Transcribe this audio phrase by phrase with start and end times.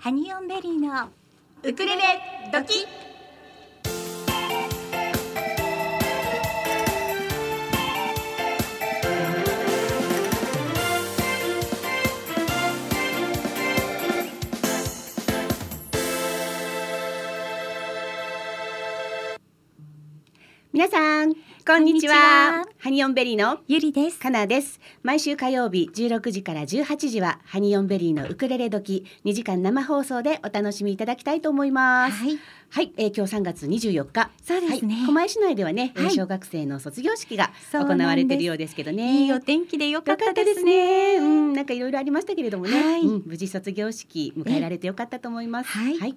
[0.00, 1.08] ハニオンベリーの
[1.64, 2.02] ウクレレ
[2.52, 2.86] 時
[20.72, 21.34] 皆さん
[21.68, 22.64] こんにちは。
[22.78, 24.18] ハニオンベリーのゆりです。
[24.18, 24.80] かなです。
[25.02, 32.24] 毎週火曜日16時から18時はハニオンベリーのウクレレ時2時間生放送でお楽しみいただきたいと思います。
[32.24, 32.38] はい。
[32.70, 34.94] はい、えー、今日3月24日そうですね。
[34.94, 36.10] はい、狛江市内ではね、はい。
[36.10, 39.24] 小学生の卒業式が行われているようですけどね。
[39.24, 41.18] いいお天気でよかよったですすね。
[41.18, 41.18] ね。
[41.18, 43.02] うん、なんかいろいろありましたけれどもね、はい。
[43.02, 45.68] うん、無事卒業式迎えられてよかったと思います。
[45.68, 45.98] はい。
[45.98, 46.16] はい、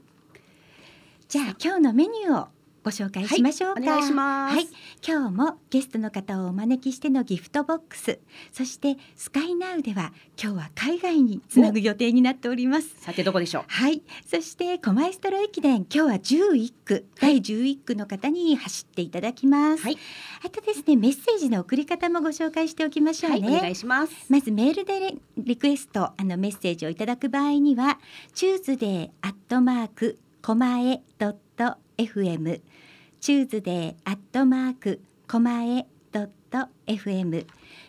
[1.28, 4.56] じゃあ今日のメニューをご紹介しましょうか、はいお願いします。
[4.56, 4.68] はい、
[5.08, 8.20] 今日もゲストの方をお招きしてのギフトボックス。
[8.52, 12.90] そしてスカイナウでは今日は海外につなぐ予定になっております。
[12.98, 13.64] さてどこでしょう？
[13.68, 19.98] はい、そして狛江ストロ駅伝今日は11区、第11区の方に走っていただきます、はい、
[20.44, 24.14] あとですねメッセージの送り方もご紹介しておきましょうはい、ね、お願いします。
[24.30, 28.00] まずメールでレリクエストあのメッセージをいただく場合には
[28.34, 32.62] チューズデーアットマークコマエドット FM
[33.20, 35.86] チューズデーアットマークコマエ
[36.88, 37.46] FM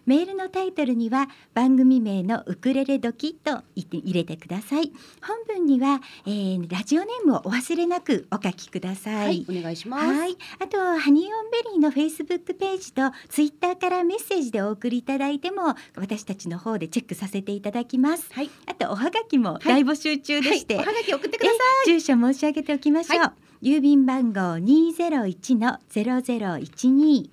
[0.07, 4.93] メールのタイトルには番組名のウクレレドキと入れてください。
[5.23, 10.07] 本文には、えーラジオネームをお忘れなくお書きくださはい、お願いします。
[10.07, 18.29] はい、あとハニーオンベリーのフェイスブックページとツイッターからメッセージでお送りいただいても私たちの方でチェックさせていただきます。
[18.33, 23.21] はい、あとおはがきも大募集中でして、はい、おはがき送ってくださえ住所申し上げておきましょう。
[23.21, 27.31] は郵便番号二ゼロ一のゼロゼロ一二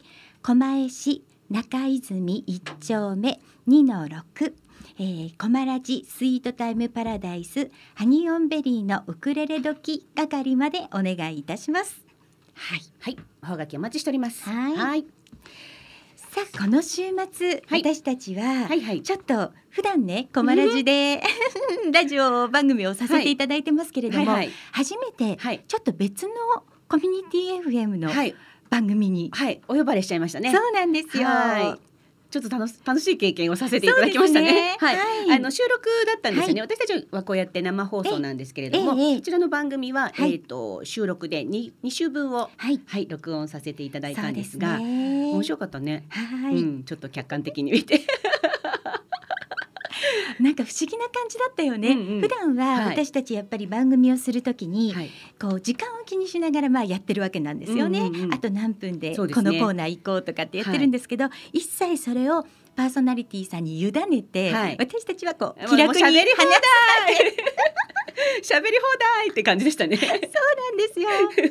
[0.49, 4.55] 狛江市中泉一丁目二の六。
[4.97, 12.01] えー、コマラジスイートタイムパラダイスハニオンベリーのウクレレ時係までお願いいたします。
[12.55, 12.79] はい。
[12.79, 12.81] い。
[12.99, 14.49] はい、おはがきお待ちしております。
[14.49, 15.05] はいはい、
[16.15, 19.03] さあこの週末、はい私たちは、はい、はい。
[19.03, 21.21] ちょっと普段ねコマラジで
[21.93, 26.33] ラジオ番組をさせていただいてますけれども、はい、はい、初めてはい、ちょっと別の
[26.87, 28.33] コミュニティ FM のはい、
[28.69, 30.51] 番組に、はい、お呼ばれしちゃいましたね。
[30.51, 31.27] そうなんですよ。
[31.27, 31.89] はい
[32.29, 34.51] ちょっと楽し楽しい経験をさせていただきましたね。
[34.51, 45.31] ね はい、はいあの収録だったんですよね、は私たちはこうやって生放送なんですけれども、ええええこちらの番組は、はいえっ、と収録で二二週分をはい、はい録音させていただいたんですすが、ね。
[45.33, 46.05] 面白かったね。
[46.09, 48.01] はい、うん、ちょっと客観的に見て。
[50.39, 51.89] なんか不思感じだったよね。
[51.89, 52.21] うんうん。
[52.21, 53.05] 普段ははい。
[53.05, 55.09] 私たちやっぱり番組をするときに、はい、
[55.39, 57.99] こう時間を気にしながらまあやってるわけなんですよね。
[57.99, 58.33] うんうんうん。
[58.33, 64.77] あと何分でこのコーナー行こうとかってやってるんですけど、一切それをパーソナリティさんに委ねて、はい。
[64.79, 66.51] 私たちはこう気楽にもう喋り放話
[68.43, 69.97] 喋り放題って感じでしたね。
[69.97, 71.09] そうなんですよ。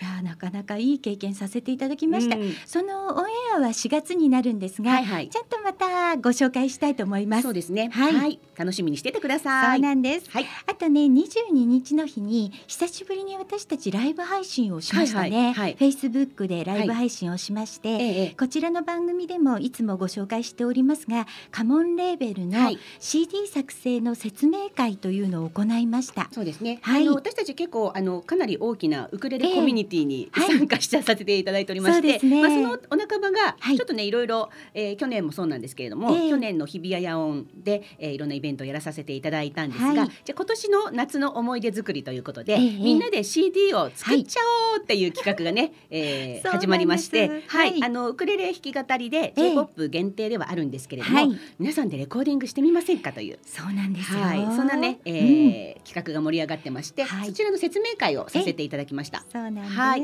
[0.00, 2.36] いやなかなかいい経験させていただきました。
[2.36, 7.42] うんそのオンエアは4月になるんですが、はいはいちょっとまたご紹介したいと思います。
[7.42, 7.90] そうですね。
[7.92, 9.80] はいはい、楽しみにしててくださそうい。
[9.80, 10.30] なんです。
[10.30, 15.28] はい、あとね22日の日に久しぶりに私たちライブ配信をしましたね。
[15.28, 26.13] はいはいはい Facebook でライブ配信をしまして、ええこちらの番組でもいつもご紹介しておりますがカモンレーベルのはい CD 作成の説明会というのを行いました。
[26.30, 26.78] そうですね。
[26.82, 27.02] はい。
[27.02, 29.54] あの私たち結構あのかなり大きなウクレレええ。
[29.54, 30.48] コミュニティにはい。
[30.58, 32.40] 参加しさせていただいておりまして、そうですね。
[32.40, 33.76] まあそのお仲間がはい。
[33.76, 36.30] ちょっとねいろいろ、えー去年もそうなんですけれども、ええ。
[36.30, 39.94] 去年の日比谷野音で、えーいろんなイベントをやらさせていただいたんですが、はい。
[39.94, 42.58] じゃあ今年の夏の思い出作りということで、ええ。
[42.78, 44.40] みんなで CD を作っちゃ
[44.76, 47.84] おうっていう企画がね、えー 始まりまして、はい、はい。
[47.84, 49.50] あのウクレレ弾き語りでええ。
[49.50, 51.30] J-POP 限定ではあるんですけれども、はい。
[51.58, 53.38] 皆さんでレコーディングしてみませんかという。
[53.44, 54.20] そうなんですよ。
[54.20, 55.26] はい、そんなね、えうん。
[55.50, 57.26] ー企画が盛り上がってまして、はい。
[57.26, 59.24] そちらの説明会をさせていただきました。
[59.32, 59.66] そうなんです。
[59.68, 60.02] はい。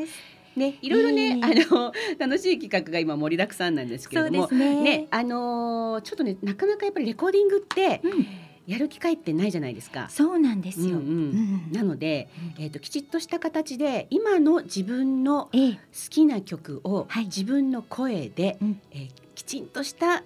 [0.57, 5.07] ね、いろいろね、えあの楽しい企画が今盛りだくさんなんですけれども、そうですね。
[5.11, 8.27] あのーちょっとねなかなかやっぱりレコーディングってうん、
[8.67, 10.09] やる機会ってないじゃないですか。
[10.11, 10.87] そうなんですよ。
[10.87, 10.99] うんうん。
[10.99, 11.09] う
[11.69, 15.59] んなので、えっ、ときちっとした形で今の自分の好え。
[15.69, 15.79] え、
[16.11, 17.27] きな曲をはい。
[17.27, 18.81] 自分の声で、うん。
[18.91, 20.25] えーきちんとした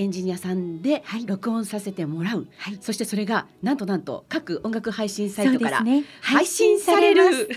[0.00, 2.78] エンジニアさんではい録音させてもらう、はい。
[2.80, 5.84] そしてそれがなんとなんと各音楽配信サイトから。
[6.22, 7.48] 配信される。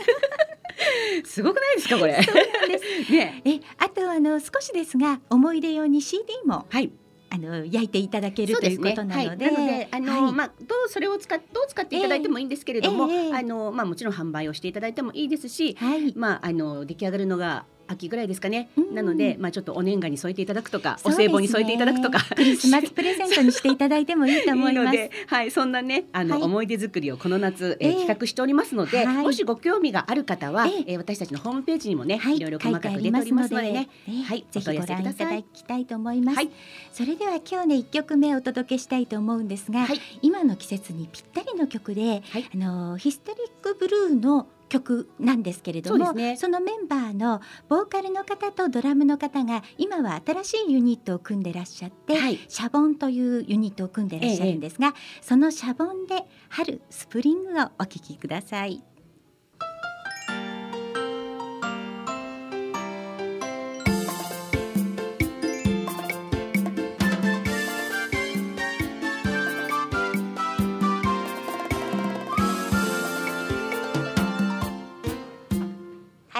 [1.24, 2.22] すごくないですかこれ？
[2.22, 3.12] そうなんです。
[3.14, 3.42] ね。
[3.46, 6.92] え、あとあの少しですが思い出用に CD もはい。
[7.30, 18.96] あの焼いていただけるということなので、はい、なのであの、はいまあどうそれを使っどう使っていただいてもいいんですけれども、ええええあのまあもちろん販売をしていただいてもいいですし、はい、まああの出来上がるのが秋ぐらいですかね、うん。
[18.96, 20.98] なのでまあちょっとお年賀に添えていただくとか、ね。
[21.04, 22.24] 歳暮に添えていただくとか。
[22.36, 24.98] クリスマスプレゼントにしていただいてもいいと思います。
[25.28, 26.44] はい、そんなね、あの、はい。
[26.44, 27.94] 思い出作りをこの夏、えーええ。
[27.96, 29.24] 企画しておりますので、はい。
[29.24, 30.84] もしご興味がある方は、ええ。
[30.88, 33.90] えー私たちのホームページにもね、はい、いろいろ細かく出ておりますのでね。
[34.08, 35.86] ねはいぜひご覧いただきたい。
[35.86, 36.36] と思います。
[36.36, 36.50] はい。
[36.92, 40.00] それでは今日ね一曲目お届けしたいと思うんですが、はい。
[40.22, 42.50] 今の季節にぴったりの曲で、はい。
[42.54, 46.36] あのヒステリックブルーの曲なんですけれどもね。
[46.48, 52.40] のメンバーのボーカルの方とドラムの方が今は新しいユニットを組んでらっしゃって、はい。
[52.48, 58.84] シャボンというユニットを組んでらっしゃるんですが、そのシャボンで春スプリングをお聴きください。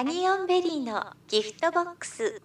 [0.04, 2.42] ニオンベリーのギフトボックス。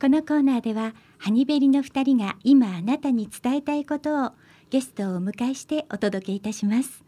[0.00, 4.30] このコーナーではハニベリの2人が今あなたに伝えたいことを
[4.70, 7.02] ゲストをお迎えしてお届けいたします。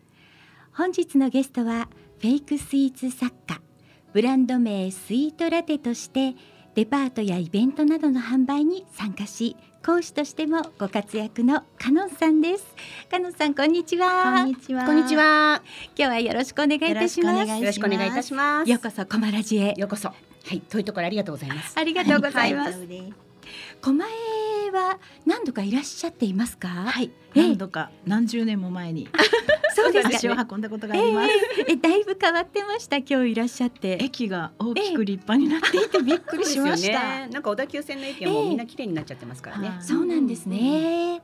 [0.73, 1.89] 本日のゲストは
[2.19, 3.61] フェイクスイーツ作家
[4.13, 6.35] ブランド名スイートラテとして
[6.75, 9.57] デパートやイベントなどの販売に参加し
[9.87, 12.67] 講師としてもご活躍のカノンさんです
[13.09, 14.85] カノンさんこんにちはこんにちは。
[14.85, 15.15] こんにち。
[15.15, 15.63] は。
[15.97, 18.69] 今日はよろしくお願いいたしますよろしくお願いよろしくお願いいたします。
[18.69, 20.09] ようこそコマラジへようこそ。
[20.09, 20.15] は
[20.51, 21.79] い、遠いところありがとうございます。
[21.79, 23.26] ありがとうございます、はい。
[23.81, 24.05] 狛
[24.67, 26.69] 江は何度かいらっしゃっていますか？
[26.69, 27.11] はい。
[27.35, 29.09] ええ何度か何十年も前に
[29.77, 30.33] そうです足を。
[30.51, 31.31] 運んだことがあります。
[31.69, 32.97] ええだいぶ変わってました。
[32.99, 33.99] 今日いらっしゃって。
[34.01, 37.01] 駅が大きく立派になっていてびっくりしました。
[37.21, 37.29] ね。
[37.33, 39.69] なんか小田急線の駅はもうみんな綺麗になっちゃってますからね。
[39.69, 41.21] はいそうなんですね。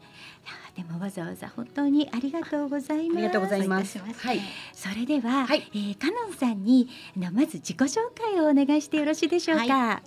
[0.77, 3.19] でもわざわざ本当にありがとうございます。
[3.19, 3.99] ありがとうございます。
[3.99, 4.41] はい。
[4.73, 10.03] それでは、はいえー、カノンさんにあのまず自己紹介をお願いしてよろしいでしょうか？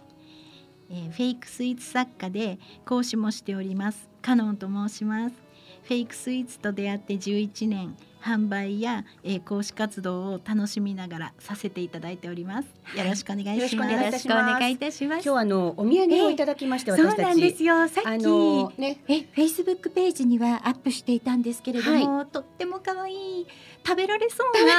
[0.89, 5.35] はえーフェイクスイーツ作家で講師もしておりますカノンと申します
[5.83, 15.23] フェイクスイーツと出会って11年販売や、えー講師活動を楽しみながらさせていただいておりますよろしくお願いします、よろしくお願いいよろしくおたします願いいたします。
[15.23, 17.21] 今日はあのお土産をいただきまして、そう私たち。
[17.21, 17.87] なんですよ。
[17.87, 18.97] さっき、あのね。
[19.07, 23.47] え、フェイスブックページにはアップしていたんですけれども、とっても可愛い
[23.85, 24.73] 食べられそうな。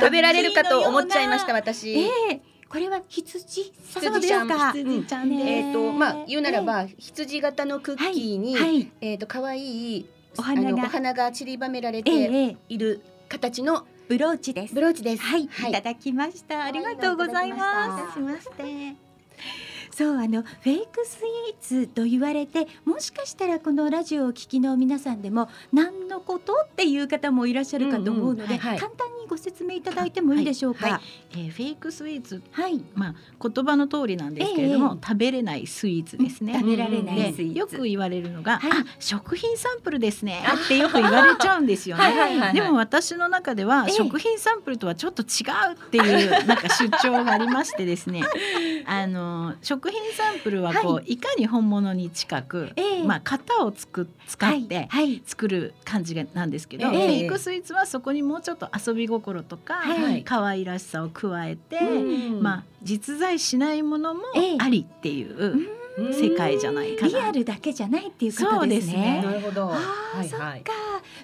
[0.00, 1.90] 食べられるかと思っちゃいました私。
[1.90, 2.40] ええ
[2.72, 4.72] これは羊さんですか？
[4.72, 10.08] 羊ちゃんです、ねえっ、とまあ言うならば、羊型のクッキーに、はい、えっ、と可愛い
[10.38, 14.74] お花がお花が散りばめられええてええいる形のブローチです。
[14.74, 15.22] ブローチです。
[15.22, 16.64] はい、はいい、ただきました。
[16.64, 18.18] ありがとうございます。
[18.18, 18.96] まして
[19.94, 28.88] そうあのフェイクスイーツと言われてもしかしたらこのラジオをお聞きの皆さんでも何のことっていう方もいらっしゃるかと思うので、簡単
[29.18, 30.86] にご説明いただいてもいいでしょうか？
[30.86, 31.02] ははい。
[31.32, 32.42] えーフェイクスイーツ。
[32.52, 33.14] はい、まあ
[33.48, 36.54] 言葉の通りなんですけれども、ええ食べれないスイーツですね。
[36.54, 37.58] 食べられないでスイーツ。
[37.58, 38.70] よく言われるのが、はい。
[38.72, 40.42] あ食品サンプルですね。
[40.64, 42.02] ってよく言われちゃうんですよね。
[42.38, 43.94] はいでも私の中ではええ。
[43.94, 48.22] 食品サンプルとはちょっと違うっていう なんか主張がありましてですね。
[48.86, 51.16] あの食品サンプルはこう、、はい。
[51.16, 53.04] かに本物に近く、ええ。
[53.04, 54.88] まあ型をつく使って、
[55.24, 56.90] 作る感じがなんですけど、ええ。
[56.90, 60.24] フェイクスイーツはそこにもうちょっと遊び心とか、はい。
[60.24, 62.42] 可愛らしさを加えて、うん。
[62.42, 64.56] まあ実在しないものもええ。
[64.58, 65.36] ありっていう。
[65.36, 65.81] うん
[66.12, 67.08] 世界じゃないかな。
[67.08, 69.22] リアルだけじゃないっていうことそうでですすねね。
[69.22, 69.64] なるほど。
[69.64, 69.76] ああ、は
[70.16, 70.62] いはいそっか。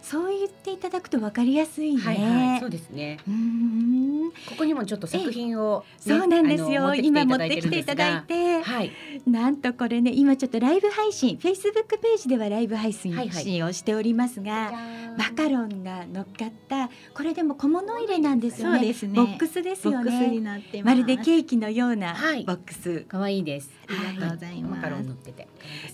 [0.03, 2.01] そう言っていただくとわかりやすいね。
[2.03, 2.61] はいはい。
[2.61, 3.19] そうですね。
[3.27, 6.95] うーん、ここにもちょっと作品を、ねそうなんですよ。
[6.95, 8.93] 今持ってきていただいて、はい。
[9.27, 14.73] なんとこれね、今ちょっとライブ配信、フェイスブックページではライブ配信はいはいをしておりますが、
[15.17, 18.79] マカロンが乗っかった、これでも小物入れなんですよね。
[18.79, 20.41] そうですねボックスですよボックスにね。
[20.41, 20.95] なってます。
[20.97, 23.05] まるでケーキのようなはいボックス。
[23.09, 23.71] 可愛いです。
[23.89, 24.58] ありがとうございます。
[24.63, 25.49] マカロン乗ってて。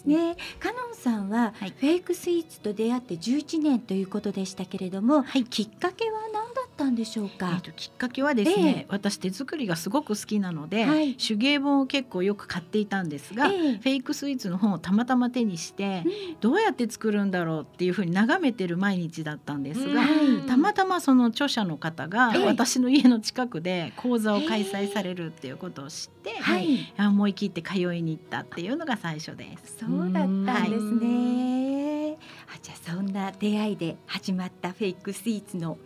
[0.04, 0.34] ね。
[0.34, 7.60] ね、カノンさんははいフェイクスイーツと出会って11年ということでしたけれども、はいきっかけは何だったんでしょうえかー。
[7.60, 11.14] ときっかけはですね、え私手作りがすごく好きなので、はい。
[11.14, 13.72] 手芸本を結構よく買っていたんですが、ええ。
[13.76, 16.04] フェイクスイーツの本をたまたま手にして、
[16.40, 20.46] どうやって作るんだろうっていうふうに眺めてる毎日だったんですが、はい。
[20.46, 22.44] たまたまその著者の方がええ。
[22.44, 29.78] 私の家の近くで講座を開催されるっていうことを知って、はい、あ思い切って通いに行ったっていうのが最初です。
[29.80, 32.18] そうだったんですね。
[32.48, 35.78] あ、じゃあそんな出会いで始まったフェイクスイーツの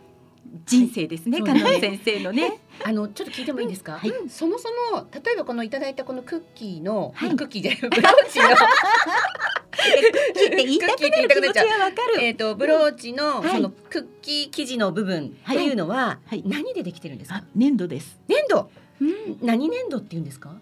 [0.66, 2.60] 人生ですね、はいカノン先生のね。
[2.84, 3.98] あのちょっと聞いてもいいですか？
[3.98, 8.50] はいそもそも例えばこのいただいたこのクッキーの、はいクッキーじゃない ブローチのっ
[10.34, 12.22] て言いたくなる気持ちはわかる。
[12.22, 17.36] えっとブローチのはいそのクッキー生地の部分っていうのははい何でできてるんですか？
[17.38, 18.18] あ粘土です。
[18.28, 18.70] 粘土。
[19.00, 20.54] うん何粘土って言うんですか？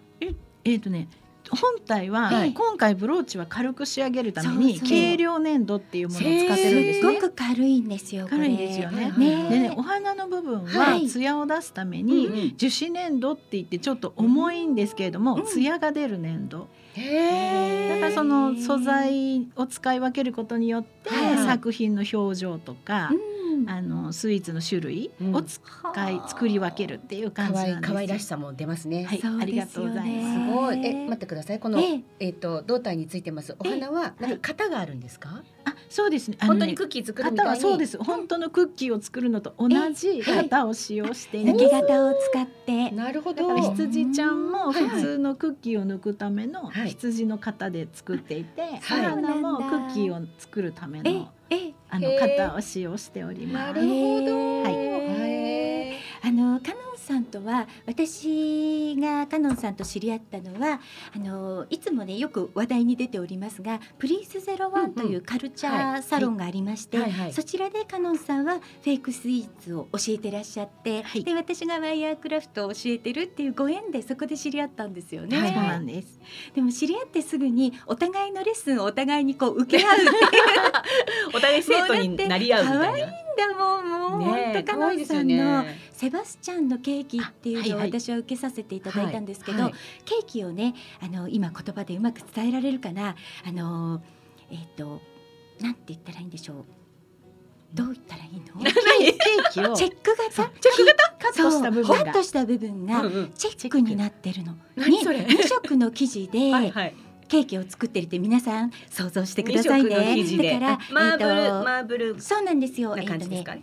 [0.63, 1.07] えっ、とね
[1.51, 2.53] 本体は、はい。
[2.53, 7.13] 今回ブローチは軽く仕上げるために軽量粘土っていうものを使ってるんですね。
[7.15, 8.27] すごく軽いんですよ。
[8.29, 9.11] 軽いですよね。
[9.11, 9.49] はいね。
[9.49, 11.07] でねお花の部分ははい。
[11.07, 16.67] 艶を出すために、樹脂粘土って言ってちょっと重いんですけれども、うん艶が出る粘土。
[16.95, 21.45] へだからその素材を使い分けることによって、はい。
[21.45, 23.36] 作品の表情とか、うん
[23.67, 29.05] あのスイーツの種類を使い、作り分けるっていう感じ可愛らしさも出ますね。
[29.05, 30.51] はいありがとうございねます。
[30.51, 30.85] すごい。
[30.85, 31.59] え、待ってください。
[31.59, 32.03] このええ。
[32.19, 33.55] えっと胴体についてます。
[33.59, 35.43] お花はなんか型があるんですか？
[35.65, 36.37] あそうですね。
[36.41, 37.97] 本当にクッキー作るみたいそうです。
[37.97, 42.91] 本当のクッキーを作るのと同じ型を使用してい抜き型を使って。
[42.91, 43.57] なるほど。
[43.57, 44.87] 羊ちゃんもはい。
[44.89, 46.89] 普通のクッキーを抜くためのはい。
[46.89, 48.79] 羊の型で作っていて、はい。
[48.81, 51.36] 花もクッキーを作るためえのえ
[51.89, 53.73] あのへー型を使用しております。
[53.73, 54.63] なるほど。
[54.63, 54.86] はい
[57.07, 60.81] さんとは私がカノンさんと知り合ったのは
[61.15, 67.11] あのいつもねよく話題に出ておりますがプリースゼロワンというカルチャーサロンがありまして、はい。
[67.11, 71.23] はいそちらでカノンさんはフェイクスイーツを教えてらっしゃって、はい。
[71.23, 75.37] で私がワイヤークラフトを教えてるっていうご縁でそこで知り合ったんですよね。
[75.37, 76.19] そうなんです。
[76.55, 80.11] でも知り合ってすぐにお互いのレッスンをお互いにこう受け合うっていう。
[81.35, 83.26] お互い生徒になり合うみたいな。
[83.45, 85.79] もうだってだもうもうねえ本当カノン可愛いですよさんのね。
[85.91, 89.73] セバスチャンのケーキっていうのを私は受けさせていただいたんですけど、はい
[90.05, 93.15] ケーキをねあの今言葉でうまく伝えられるかな
[93.45, 94.01] あの
[94.49, 95.01] えっ、と
[95.59, 96.65] なんて言ったらいいんでしょう。
[97.73, 98.61] どう言ったらいいの？
[98.63, 100.31] ケーキを チェック型？
[100.31, 102.03] チェック型カットした部分が。
[102.05, 103.31] カットした部分がうんうん。
[103.35, 104.55] チェックになってるの。
[104.75, 105.19] 何それ？
[105.19, 106.95] に二色の生地で はいはい。
[107.27, 109.89] ケーキを作ってるって皆さん想像してくださいね。
[109.89, 112.95] だからマーブル、えっとマーブルそうなんですよ。
[112.95, 113.53] なえっとね感じですか？
[113.53, 113.61] えっ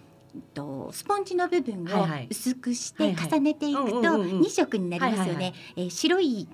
[0.52, 5.54] とスポンジの部分を薄くして重ねていくとうんうんうんうん2色になりますよね。
[5.76, 6.48] えー白い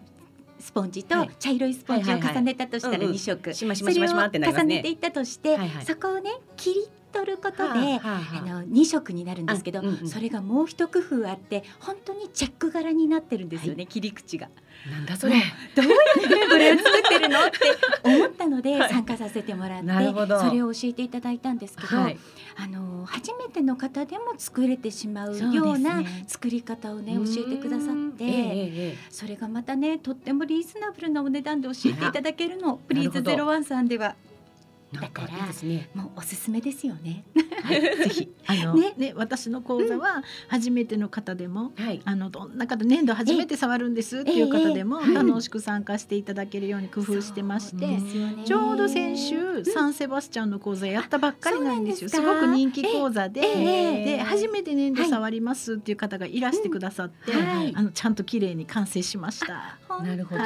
[0.59, 3.55] スポンジとはい茶色いスポンジを重ねたとしたらうんうん2色。
[3.55, 3.73] それを
[4.53, 4.93] 重ねてい。
[4.93, 8.39] ったとして、そこをね切り取ることで、はあはあはあ。
[8.39, 10.09] あの2色になるんですけど、あうんうん。
[10.09, 14.49] それがもう一工夫あって本当にチェック柄になってるんですよね、切り口が。
[14.91, 15.35] なんだそれ。
[15.75, 17.59] どうやってこれを作ってるのって
[18.03, 18.91] 思ったのではい。
[18.91, 20.41] 参加させてもらって、なるほど。
[20.41, 22.19] それを教えていただいたんですけど、はい。
[22.57, 28.35] あの初めての方でも作れてしまうような作り方をね教えてくださって、えええ
[28.93, 32.77] えそれがまたねとってもリーズナブルなお値段で教えていただけるの。
[32.77, 34.17] プリーズゼロワンさんでは
[34.93, 35.29] だから
[35.63, 35.91] ね。
[35.95, 37.25] もうおすすめですよね。
[37.63, 42.01] はい、ぜひあのねね私の講座は初めての方でも、はい。
[42.05, 47.87] あのどんな方粘土初めて触るんですっていう方でも楽しく参加していただけるように工夫してまして。
[47.87, 48.01] ね
[48.45, 52.11] ちょうど先週サンセバスチャンの講座やったばっかりなんですよ。
[52.11, 59.79] すかすごく人気講座で、ええで初めて粘土触りますっていう方がいらしてくださって、うんはいあのちゃんと綺麗に完成しました。
[60.03, 60.41] なるほど。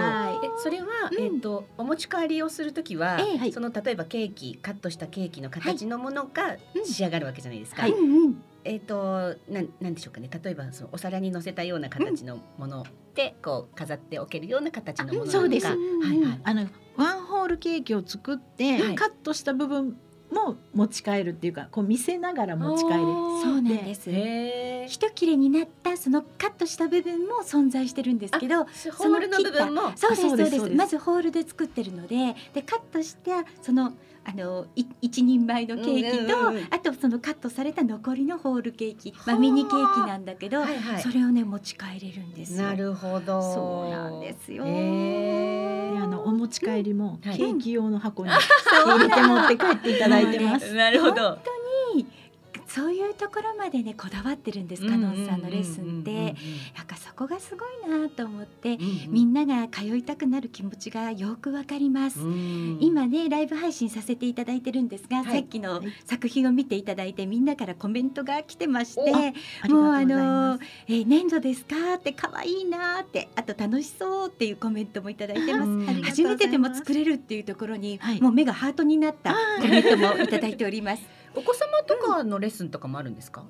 [0.58, 3.18] それは、うんえっ、とお持ち帰りをするときは、
[3.52, 7.82] その例えばケーキカットしたケーキの形のものがうん仕上がるわけじゃないですか。
[7.82, 10.30] はいうんうんえっ、となんなんでしょうかね。
[10.42, 15.38] 例えばそのお皿に乗せたような形のもので、こう飾っておけるような形のものなのか。
[15.38, 15.76] そうですはい
[16.22, 16.40] はい。
[16.42, 19.98] あのワンホールケーキを作って、はいカットした部分
[20.34, 22.98] も持ち帰るっていうかこう見せながら持ち帰る。
[23.42, 24.10] そうなんです。
[24.86, 29.92] 一切れになったそのカットした部分も存在してるんですけどホールの部分も。
[29.96, 33.92] そうですそうですそうですまずホールで作ってるのででカットしたその
[34.26, 41.02] あのい一人前のケーキと、うんうんうんあとそのカットされた残りのホールケーキ、まあ、はあミニケーキなんだけど、はいはい。
[41.02, 42.62] それをね持ち帰れるんですよ。
[42.62, 43.40] なるほど。
[43.42, 44.64] そうなんですよ。
[44.66, 50.72] へであのお持ち帰りもケはいーキ用の箱に 入れて持って帰っていただいてます。
[50.74, 51.38] なるほど。
[52.74, 56.34] そういうところまでねこだわってるんですカノンさんのレッスンって。
[56.76, 58.78] なんかそこがすごいなと思って、
[59.08, 62.18] みんなが通いたくなる気持ちがよくわかります。
[62.80, 69.12] 今ねライブ配信させていただいてるんですが、はいさっきのはい作品を見ていただいてみんなからコメントが来てまして
[69.68, 70.58] もうあの。
[70.88, 75.68] えー粘土ですかって可愛いなってあと楽しそうっていうコメントもいただいてます。
[75.68, 81.13] うん初めてでも作れるっていうところに、はいもう目がハートになったコメントもいただいております。
[81.36, 83.44] お子様とかのレッスンとかもあるんですか？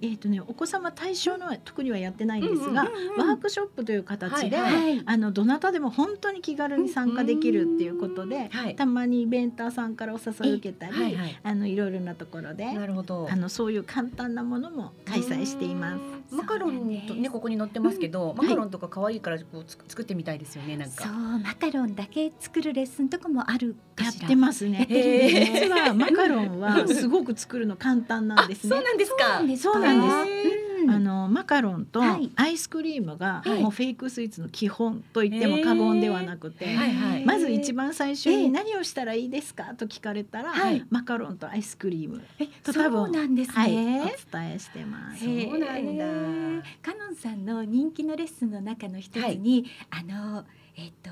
[0.00, 11.40] えっ、とねお子様対象のは特にはやってないんですが、うんワークショップという形で、はいはいあのどなたでも本当に気軽に参加できるっていうことで、はいたまにイベンターさんからお誘い受けたり、はいはい。
[11.42, 13.36] あのいろいろなところでなるほどあ。
[13.36, 15.96] のそういう簡単なものも開催していま
[16.30, 16.34] す。
[16.34, 21.04] マカロンとねここに載ってますけど、マカロンとか可愛いからこうつく作ってみたいですよねなんか。
[21.04, 24.28] そうマカロンだけ作るレッスンとかもあるかやっしら。
[24.28, 24.86] てますね。
[24.88, 28.70] 実はマカロンはすごく作るの簡単なんですね。
[28.70, 28.84] そう。
[28.84, 29.16] なんですか。
[29.58, 30.70] そうなんです。
[30.88, 32.30] あのマカロンとはい。
[32.36, 33.62] アイスクリームがはい。
[33.62, 36.66] もうフェイクスイーツの基本と言っても過言ではなくて、
[37.24, 38.42] まず一番最初ええ。
[38.44, 40.84] に何をしたらいいですかと聞かれたら、はい。
[40.90, 44.14] マカロンとアイスクリームえと多そう分なんですはい、おね。
[44.32, 45.24] 伝えしてます。
[45.24, 46.04] へそうなんだ。
[46.82, 50.44] カノンさんの人気のレッスンの中の一つに、あの
[50.76, 51.10] えっ、と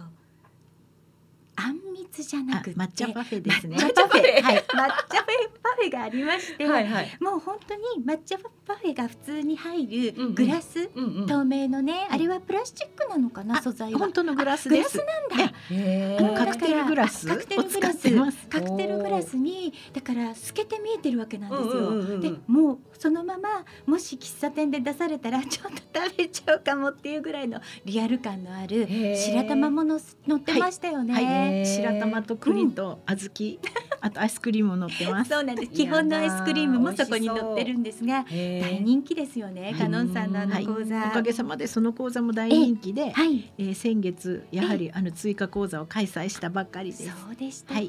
[1.60, 3.76] あんみつじゃなあくて抹茶パフェですね。
[3.76, 4.42] 抹茶パフェ。
[4.42, 4.56] はい。
[4.70, 5.24] 抹茶
[5.60, 7.16] パフェがありまして、はいはい。
[7.20, 11.26] もう本当に抹茶パフェが普通に入るグラス、うんうん。
[11.26, 13.98] 透明のね、あれはプラスチックなのかなあ素材は。
[13.98, 14.98] 本当のグラスグです。
[14.98, 15.54] ラスなんだ。
[15.70, 16.24] へー。
[16.24, 17.26] あのカクテルグラス？
[17.26, 17.92] カクテルグラ
[18.30, 18.48] ス。
[18.48, 22.20] カクテルグラスにだから透けて見えてるわけなんですよ、うんうんうんうん。
[22.20, 28.86] でもうそのままもし喫茶店で出されたらちょっと食べちゃうかもっていうぐらいのリアル感のある
[29.16, 33.58] 白玉もの乗ってましたよね、はい、へー白玉と栗と小豆、
[34.00, 35.30] あとアイスクリームも乗ってます。
[35.30, 35.72] そうなんです。
[35.72, 39.74] 基本のアイスクリームもそこに乗ってるんですが大人気ですよね、はい。
[39.74, 43.50] カノンさんのあの講座、おかげさまでその講座も大人気で、はい。
[43.58, 47.04] えー先月やはりあの追加講座を開催したばっかりです。
[47.04, 47.88] そうでしたか、はい。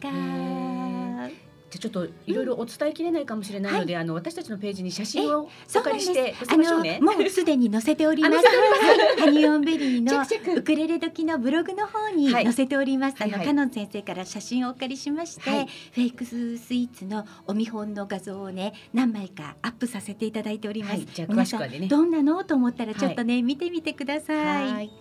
[1.32, 6.58] へじゃあちょっといろいろお伝えきれないかもしれないので、あの私たちのページに写真をお借りしてあ。
[6.58, 8.36] のもうすでに載せております。
[8.36, 9.20] はい。
[9.20, 10.22] ハニオンベリーの
[10.58, 12.44] ウクレレ時のブログの方にはい。
[12.44, 13.24] 載せております。
[13.24, 15.68] あの、カノン先生から写真をお借りしまして、はい。
[15.68, 20.96] フェイクススイーツのお見本の画像をね何枚かアップさせていただいております。
[20.96, 21.08] はい。
[21.14, 21.88] じゃ詳しくはね。
[21.88, 24.92] どんなのと思ったらちょっとね、見てみてください。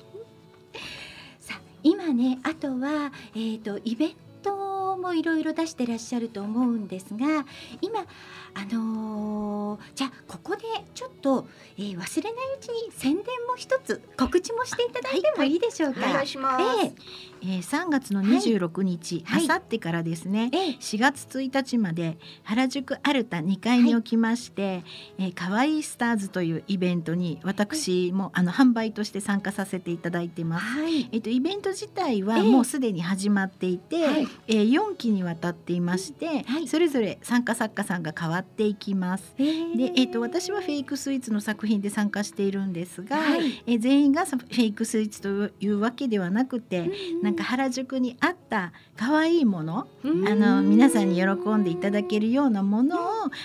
[1.40, 4.27] さあ今ねあとはえっ、とイベント
[4.98, 7.44] もいろいろ出してらっしゃると思うんですが
[7.80, 8.00] 今
[8.54, 10.62] あのーじゃあここで
[10.94, 16.00] ちょっと、えー忘れないうちに宣伝も一つ告知もしていただいてもいいでしょうか？
[16.08, 16.64] お願いします。
[16.84, 16.92] え
[17.42, 17.46] え。
[17.58, 19.44] ー、3月の26日、はい。
[19.44, 20.60] あさってからですね、ええ。
[20.70, 24.82] え4月1日まで原宿アルタ2階におきまして、
[25.18, 30.64] えーかわいいスターズというイベントに私もあの販売として参加させていただいてます。
[30.64, 31.08] はい。
[31.12, 32.42] えっと、イベント自体はええ。
[32.50, 34.28] もうすでに始まっていて、はい。
[34.48, 36.68] えー4期にわたっていまして、はい。
[36.68, 39.34] それぞれ参加作家さんが変わっていきます。
[39.38, 39.76] えー。
[39.76, 43.62] で、えっと、私はフェイクスイーツの作品で参加しているんですが、はい。
[43.66, 46.90] えー全員がフェイクスイーツというわけではなくて、
[47.22, 53.00] なんか原宿にあった可愛いもの、あの皆さんに喜んでいただけるようなものを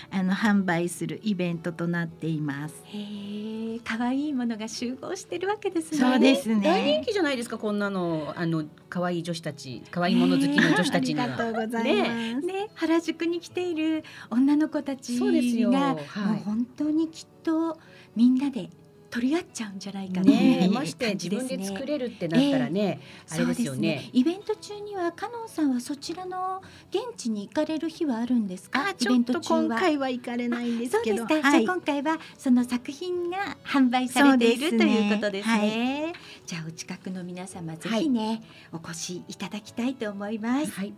[0.09, 2.75] あの販売するイベントとなっています。
[2.85, 5.99] へえ、可愛いものが集合してるわけですね。
[5.99, 11.25] そうですね大人気じゃないですかこんなのあの可愛い女子たち可愛いもの好きの女子たちには。
[11.25, 12.05] ありがとうございま
[12.41, 12.47] す。
[12.47, 17.77] ね、原宿に来ている女の子たちそうですよが、はいもう本当にきっと
[18.15, 18.69] みんなで
[19.13, 22.99] 取り合っちゃうんじゃないかなねまして自分で作れるってなるったらね、
[23.30, 24.10] あれですよね。
[24.12, 28.88] イベント中にはカノンさんはそちらの現地に行かれる日はあるんですか？
[28.89, 31.49] あ、ちイベント中は今回は行かれないんですけど、そうですか。
[31.49, 36.13] はいじゃあ今回はその作品が販売されている、ということですね。
[36.47, 40.71] じゃあお近くの皆様ぜひね、お越しいただきたいと思います。
[40.71, 40.93] はい。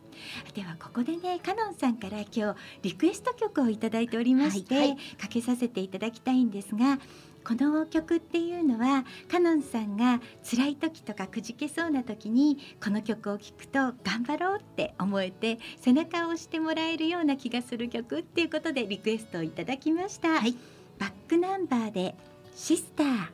[0.53, 6.97] ではここでねカノンさんから今日リクエスト曲をいただいておりまして、かけさせていただきたいんですが
[7.45, 20.55] この曲っていうのはカノンさんが辛い時とかくじけそうな時にこの曲を聴くと頑張ろうって思えて背中を押してもらえるような気がする曲っていうことでリクエストをいただきました、はい。
[20.97, 22.15] バックナンバーで
[22.55, 23.27] シスター。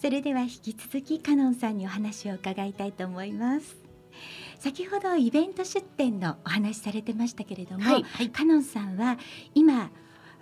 [0.00, 3.76] それでは引き続きカノンさんにお話を伺いたいと思います。
[4.58, 8.30] 先ほどイベント出店のお話されてましたけれども、はい。
[8.30, 9.18] カノンさんは
[9.54, 9.90] 今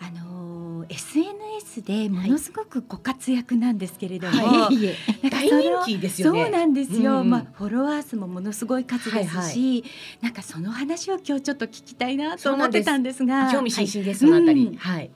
[0.01, 0.59] あのー
[0.89, 4.75] SNS でものすごくご活躍なんですけれども、はい。
[4.75, 4.87] い。
[4.87, 4.97] え。
[5.23, 6.45] なんか大人気ですよね。
[6.45, 7.31] そうなんですよ、うんうん。
[7.31, 9.85] まあフォロワー数もものすごい数ですし、
[10.23, 13.51] なんかその話を今日ちょっと聞きたいなと思ってたんですが。
[13.53, 14.67] 興味津々です、そのあたり。
[14.67, 14.77] うん。
[14.77, 15.11] はい。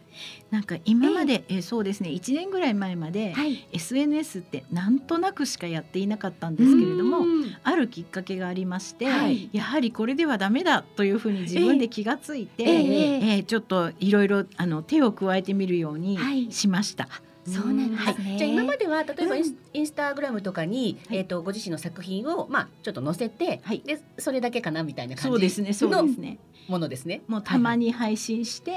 [0.51, 7.57] なんか今まで、えーそうですね1年ぐらい前まで、はい、SNS ってなんとなくしかやっていなかったんですけれどもうん。
[7.63, 9.49] あるきっかけがありまして、はい。
[9.53, 16.51] やはりこれではダメだというふうに自分で気がついて、えええーちょっといろいろあの手を加えてみるようにはい。
[16.53, 17.09] しました。
[17.45, 21.19] そうなんですね、じゃあ今までは例えばインス,、タグラムとかに、はい。
[21.19, 23.81] えっ、とご自身の作品をまあちょっと載せて、はい。
[23.85, 26.39] でそれだけかなみたいな感じそうですね、そうですね。
[26.69, 27.23] ものですね。
[27.29, 28.73] もうたまに配信して、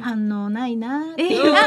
[0.00, 1.62] 反応ないなってええいう感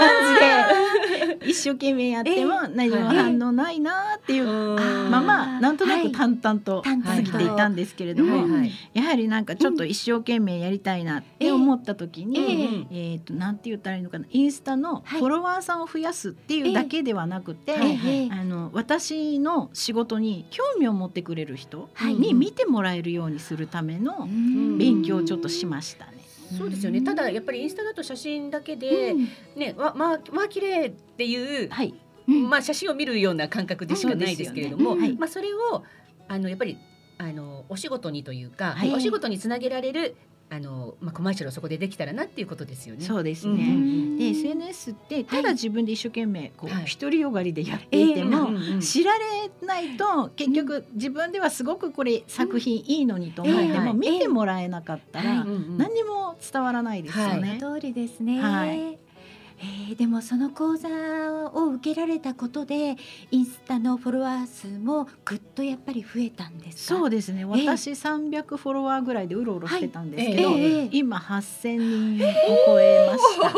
[1.20, 8.48] じで、一生懸命やってもえ何も反応ないなっていううんままなんとなく淡々と過ぎていたんですけれども、
[8.94, 15.20] やはりなんかちょっと一生懸命やりたいなって思った時に、えええっ、となんて言ったらいいのかなインスタのはい。
[15.20, 17.76] フォロワーさんを増やすっていうだけではなくて、
[18.32, 22.16] あの私の仕事に興味を持ってくれる人はい。
[22.16, 24.78] に見てもらえるようにするためのうん。
[24.78, 26.20] 勉強をちょっとしましたね。
[26.58, 27.02] そうですよね。
[27.02, 29.14] ただやっぱりインスタだと写真だけで、
[29.56, 31.94] ね、わまあまあ綺麗っていう、はい。
[32.28, 35.20] まあ写真を見るような感覚でしかないですけれども、そうですよね。
[35.20, 35.84] まあそれを
[36.28, 36.78] あのやっぱり
[37.18, 38.94] あのお仕事にというか、はい。
[38.94, 40.16] お仕事につなげられる
[40.52, 43.06] あのまあコマーシャルをそこでできたらなっていうことですよね。
[43.06, 44.18] そうですね。
[44.18, 46.86] で SNS ってただ自分で一生懸命こうはい。
[46.86, 57.42] 独りよがりでやっていてうんも知られないと結局自分ではすごくこれ作品いいのにと思ってええも見てもらえなかったら何にも伝わらないですよはい。
[57.42, 57.58] ね。
[57.60, 58.42] 通りですね。
[58.42, 58.98] はい
[59.62, 60.88] えーでもその講座
[61.54, 62.96] を受けられたことで
[63.32, 67.00] インスタのフォロワー数もぐっとやっぱり増えたんですか？
[67.00, 67.44] そうですね。
[67.44, 72.30] 私300フォロワーぐらいでうろうろしてたんですけど、はいええ今8000人を
[72.68, 73.54] 超えました。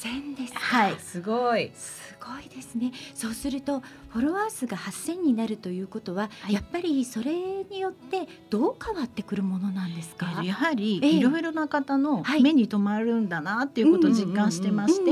[0.00, 0.60] 千ですか？
[0.60, 1.70] はいすごい。
[1.74, 2.92] すごいですね。
[3.14, 6.54] そうするとフォロワー数が8000になるということは、はい。
[6.54, 7.32] やっぱりそれ
[7.64, 10.42] によってどう変わってくるものなんですか？
[10.42, 11.10] やはりええ。
[11.16, 12.42] いろいろな方のはい。
[12.42, 15.10] 目に留まるんだなっていうことを実感してまして、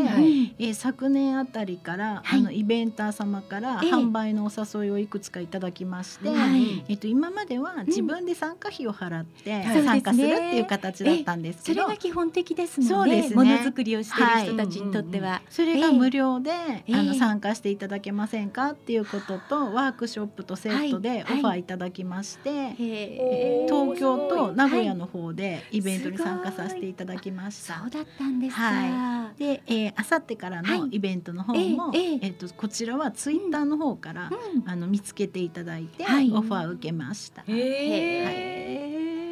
[0.59, 2.40] えー昨年あたりから、はい。
[2.40, 3.90] あのイベンター様からええ。
[3.90, 6.85] 販売のお誘いをいくつかいただきまして、はい。
[6.88, 9.85] えっと今までは自分で参加費を払ってはい。
[9.85, 13.42] 参加するっていう形だったんですけど、それが基本的ですもそうですね。
[13.42, 13.54] んね。
[13.57, 15.42] ものづくりをしている人たちにとっては。
[15.50, 16.94] それが無料で、ええ。
[16.94, 21.40] あの参加していただけませんかっていうこととワークショップとセットでオはい。
[21.40, 23.74] ファーいただきまして、へー。
[23.74, 27.80] 東京と名古屋はいの方でイベントに参加させていただきました。
[27.80, 28.62] そうだったんですか。
[28.62, 30.96] はで、えー、あさってからのはい。
[30.96, 34.68] イベントの方も、えええええっとこちらはツイッターの方から、うん。
[34.68, 36.30] あの見つけていただいて、はい。
[36.30, 37.42] オファー受けました。
[37.42, 39.23] へえ。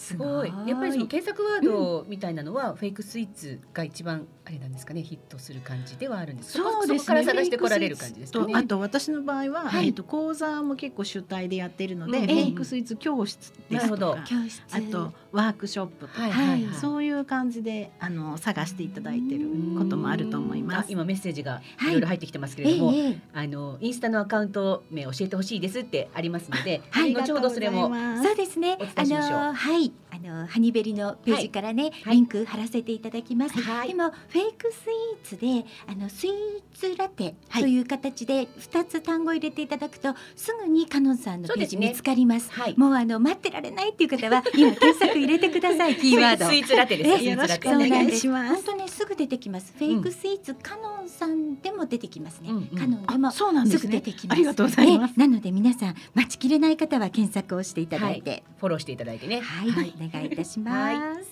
[0.00, 0.48] すごい。
[0.66, 6.64] やっぱりその検索ワードみたいなのは、フェイクスイーツが一番あれなんですかねヒットする感じではあるんですか？
[6.70, 6.98] そうですね。
[7.00, 8.52] こから探してこられる感じですかね？
[8.54, 14.62] とあと私の場合は、はいえっと講座も結構主体でやっているので、うんフェイクスイーツ教室ですとなるほどか、教室。
[14.72, 16.74] あとワークショップとか、はいはいはい。
[16.74, 19.46] そういう感じであの探していただいてる
[19.78, 20.78] こともあると思います。
[20.80, 27.90] あ今メッセージがはいいろいろ入ってきてますけえれども、えええあのインスタのアカウント名教えてほしいですってありますので、はい後ほどそれも
[28.22, 28.78] そうですね。
[28.96, 33.60] あのはい、あのハニベリのページからね、はいリンク貼らせていただきます。
[33.60, 36.32] はいでもフェイクスイーツであのスイー
[36.74, 42.50] ツラテはいという形で二つ単語入れていただくとすぐにカノンさんのページ見つかります。
[42.52, 42.74] はい。
[42.76, 46.46] もうあの待ってられないっていう方は今検索入れてくださいキーワード。
[46.46, 47.24] スイーツラテです。
[47.24, 49.72] よろしくお願いします本当ねすぐ出てきます。
[49.78, 52.48] フェイクスイーツ、カノンさんでも出てきますね。
[52.76, 54.02] カノンでもあそうなんですすぐ出ね。
[54.02, 54.36] てきます。
[54.36, 55.12] ありがとうございます。
[55.12, 59.40] ええなので皆さん待ちきれない方は検索をしていただいて、フォローしていただいてね。
[59.40, 61.30] はい、はいお願いいたします。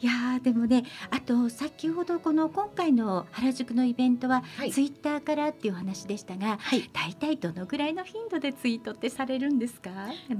[0.00, 4.72] いやーでもねあと先ほどこの今回の原宿のイベントは、はい。
[4.72, 6.88] ツイッターからっていう話でしたがはい。
[6.92, 9.90] 大体どのぐらいの頻度でツイートってされるんですか？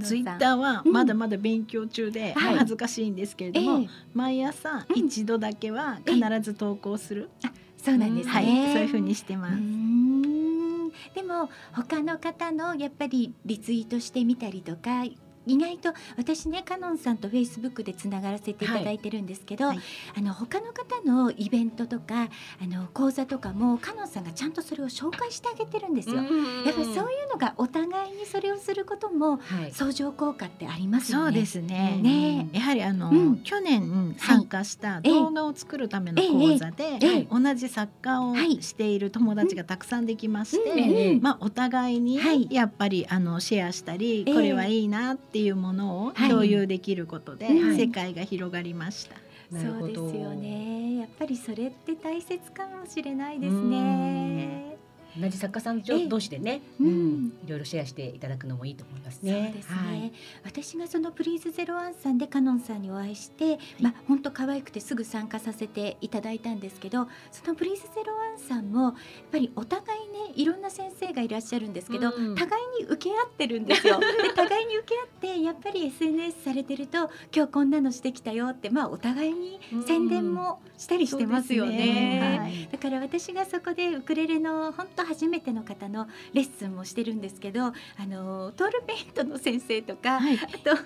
[0.03, 2.57] ツイッーターはまだまだ勉強中ではい。
[2.57, 3.87] 恥ずかしいんですけれども、ええ。
[4.13, 5.05] 毎朝うん。
[5.05, 7.29] 一度だけは必ず投稿する、
[7.77, 9.53] そうなんですね、はい、そういう風にしてます。
[9.53, 10.89] うーん。
[11.13, 15.03] でも他の方のやっぱりリツイートしてみたりとか
[15.47, 19.79] 意外と私ねカノンさんとフェイスブックでつながらせていただいてるんですけど、はい。
[20.17, 22.29] あの他の方のイベントとか
[22.61, 26.15] あの講座とかもカノンさんがちゃんとそれを紹介してあげてるんですよ。
[26.17, 26.25] やっ
[26.73, 29.71] ぱりそういうのがお互いにそれをすることもはい。
[29.71, 31.23] 相乗効果ってありますよね。
[31.25, 31.99] そうですね。
[32.01, 32.49] ね。
[32.51, 33.37] やはりあの、うん。
[33.43, 37.17] 去年参加した動画を作るための講座で、ええ。
[37.21, 42.47] え同じ作家をはいしている友達がたくさんできまして、まあお互いにはい。
[42.51, 44.33] やっぱりあのシェアしたり、ええ。
[44.33, 49.15] これはいいなっていうものをはい共有できることで、はい世界が広がりました。
[49.51, 50.33] そうですよ。
[50.33, 50.97] ね。
[50.97, 54.76] やっぱりそれって大切かもしれないですね。
[55.19, 56.07] 同じ作家さんええ。
[56.07, 57.23] 同士でね、ううん。
[57.27, 59.53] ん、いろいろシェアしていただくのもいいと思いますそうね。
[59.55, 60.11] ですね、はい。
[60.43, 68.93] 私がそのプリーズゼロワンさんでカノンさんにお会いして、まあ本当可愛くてすぐ参加させていただいたんですけどそのプリーズゼロワンさんもやっ
[69.31, 72.35] ぱりお互いねいろんな先生がいらっしゃるんですけど、うん。
[72.35, 73.99] 互いに受け合ってるんですよ。
[74.01, 81.77] で互いに受け合ってやっぱり SNS されてると今日こんなのしてきたよってまあお互いに宣伝もしたりしてますよね。
[81.77, 82.69] ねはい。
[82.71, 87.73] だから私がそこでウクレレの本当初めての方のレッスンもしてるんですけどあ
[88.05, 90.77] のトールペイントの先生とか、はいあと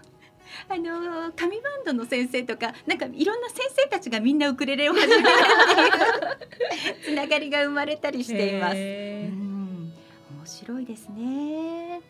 [0.68, 8.76] あの紙バンドの先生とかなんかいろんな先生たちがみんなウクレレを始めるっていうつながりが生まれたりしています。
[8.76, 9.94] うん
[10.40, 12.02] 面白いですね。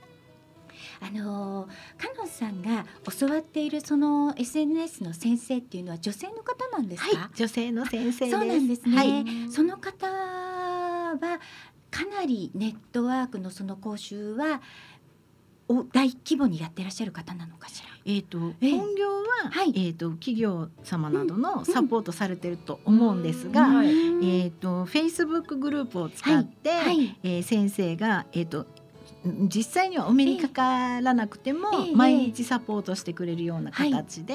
[1.01, 2.85] あのカノンさんが
[3.19, 7.17] 教わっているその SNS の先生っていうのは女性の方なんですか？
[7.17, 8.37] はい、女性の先生です。
[8.39, 8.95] そうなんですね。
[8.97, 11.39] はい、その方は
[11.91, 14.61] かなりネットワークのその講習は
[15.67, 17.89] お大規模にやってらっしゃる方なのかしら？
[18.05, 18.77] えっ、とええ。
[18.77, 19.73] 本業は、はい。
[19.75, 23.75] えっ、と企業様などのサポートされてると思うんですが、うん。
[23.75, 24.43] はい。
[24.43, 27.17] えっ、とフェイスブックグループを使って、はい。
[27.23, 28.65] えー先生がえっ、とん
[29.23, 34.33] 実際にはお目にかからなくても、ええ毎日サポートしてくれるような形で、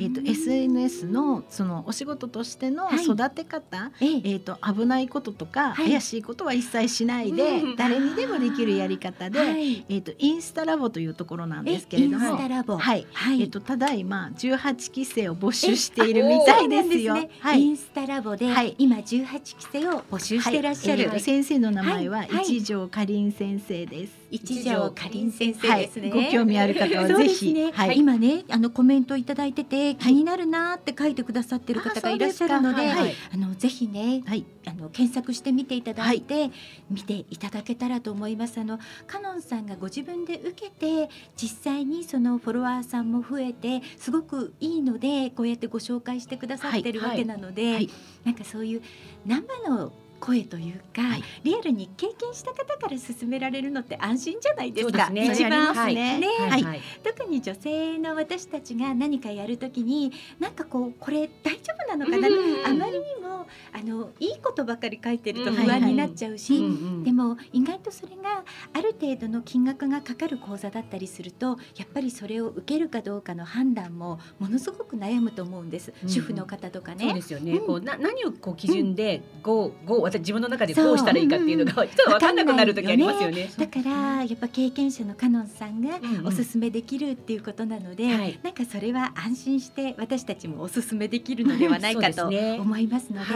[0.00, 3.04] えっ、と SNS のそのお仕事としてのはい。
[3.04, 4.16] 育て方、ええ。
[4.16, 5.90] えー、と危ないこととか、はい。
[5.90, 7.76] 怪しいことは一切しないで、うん。
[7.76, 9.84] 誰にでもできるやり方で、はい。
[9.88, 13.06] えー、とインスタラボというところなんえですけれどもはい。
[13.12, 13.42] はい。
[13.42, 17.16] えー、とただいま18期生を募集しているみたいですよ。
[17.40, 17.62] はい。
[17.62, 18.74] インスタラボで、はい。
[18.78, 24.05] 今18期生を募集してらっしゃる、先生の名前は一条かりん先生です。
[24.30, 33.14] 一条かりん先生ですね、はい、ご興味ある方は ぜひ、ですね、はい、今ねあのコメントいただいてて気になるなーって書いてくださってる方がいらっしゃるので、はい。
[33.32, 36.50] あのぜひねはい、あの検索してみていただいて、
[36.90, 38.60] 見ていただけたらと思います。
[38.60, 47.90] あのカノンさんがご自分で受けて実際にそのフォロワーさんも増えてすごくいいのでこうやってご紹介してくださってるわけなので、はい。
[48.24, 48.82] なんかそういう
[49.24, 51.22] 生の声というか、はい。
[51.44, 55.06] リアルに経験した方から勧められるのって安心じゃないですか。
[55.06, 55.26] すね。
[55.26, 55.74] 一番。
[55.94, 56.18] ね。
[56.18, 56.26] ね。
[56.48, 56.62] はい。
[56.62, 56.80] はい。
[57.02, 65.56] 特に女性の私たちが何かやるときになんかこうこれ大丈夫なのかな、うんあまりにもあのいいことばかり書いてるとうん。
[65.56, 77.22] 不安になっちゃうし、うんうんでも意外とそれがある程度の金額がかかる講座だったりするとやっぱりそれを受けるかどうかの判断もものすごく悩むと思うんです、うん主婦の方とかそうでね。
[77.22, 77.52] すよね。
[77.52, 77.66] うん。
[77.66, 83.50] こうな何をこう基準でゴーゴー私自分の中でそうしたらいいかっていうのがちょっと分かんなくなる時ありますよね。
[83.56, 88.40] だからやっぱ経験者のカノンさんがおすすめできるっていうことなので、はい。
[88.42, 93.34] なんかそれは安心して私たちもおすすめできるのではないかと思いますので、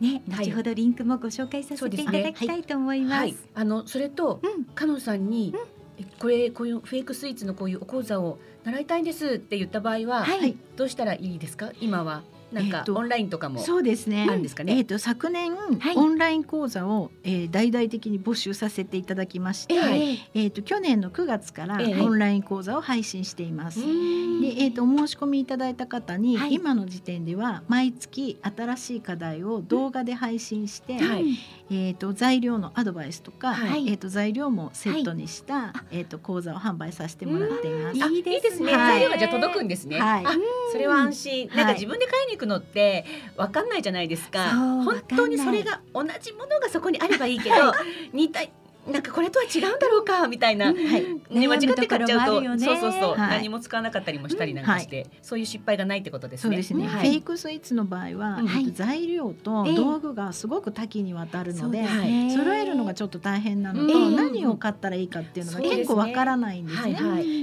[0.00, 0.46] ね、はい。
[0.46, 3.22] 後ほどリンクもご紹介させていただきたいと思います。
[3.22, 4.64] はい、あのそれとうん。
[4.74, 5.54] カノンさんに、
[5.98, 10.56] えこれこういうフェイクスイーツのこういうお講座を習いたいんですって言った場合は、はい。
[10.76, 11.72] どうしたらいいですか？
[11.80, 12.22] 今は
[12.52, 14.26] なんかオンラインとかもそうですね。
[14.28, 14.76] あるんですかね？
[14.76, 15.96] えっ、と昨年、はい。
[15.96, 23.80] オンライン講座を、えー、大々的に募集させていただきまして、はいえっ、と去年の9月からええオンライン講座を配信しています。
[23.80, 24.40] うん。
[24.40, 26.54] で、えー、とお申し込みいただいた方に、はい。
[26.54, 31.24] 今の時点では毎月新しい課題を動画で配信して、はい
[31.74, 38.04] えー、と材料のアドバイスとか、はいえー、と材料もセットにした、えー、と講座を販売させてもらっています。
[38.04, 39.98] あいいですね材料がじゃあ届くんですね。
[39.98, 40.32] はいあ
[40.70, 41.48] それは安心。
[41.48, 43.06] はいなんか自分で買いに行くのって
[43.36, 44.50] わかんないじゃないですか。
[44.50, 47.56] 本当にそれが同じものがそこにあればいいけど、
[48.12, 48.40] 似た
[48.90, 50.66] なんかこれとは違うんだろうかみたいな。
[50.66, 50.76] はい。
[51.30, 53.38] ね、間違って買っちゃうとそうそうそう、はい。
[53.38, 56.50] 何も使わなかったりもしたりなんかして、そういう失敗がないってことですね。
[56.50, 57.08] そうですね、はい。
[57.10, 58.40] フェイクスイーツの場合は、
[58.72, 61.84] 材料とええ道具がすごく多岐にわたるので、
[62.34, 64.16] 揃えるのがちょっと大変なのと、うん。
[64.16, 66.98] 何を買ったらいいかっていうのが結構わからないんですね。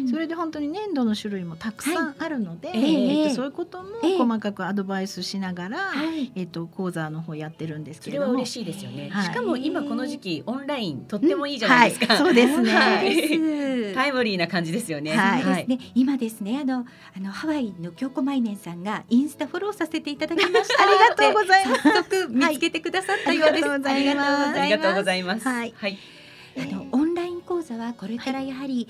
[0.09, 6.31] それで本当に粘土の種類もたくさんあるので、えええっとそういうこともええ細かくアドバイスしながら、はい。
[6.35, 8.31] えっと講座の方やってるんですそけれども。
[8.33, 9.09] れは嬉しいですよね。
[9.09, 9.25] はい。
[9.25, 12.13] しかも今この時期オンラインとってもいいじゃないですか。
[12.13, 12.17] はい。
[12.17, 13.93] そうですね。
[13.93, 15.15] タイムリーな感じですよね。
[15.15, 15.43] はい。
[15.43, 20.83] ですね、今ですねあのあのハワイの京子マイネンさんがインスタフォローさせていただきました。
[20.83, 21.81] ありがとうございます。
[21.81, 23.81] 早速見つけてくださったようです、はい。
[23.83, 24.59] ありがとうございます。
[24.59, 25.47] ありがとうございます。
[25.47, 25.73] はい。
[25.75, 25.97] はい。
[26.57, 28.87] あのオンライン講座はこれからやはり、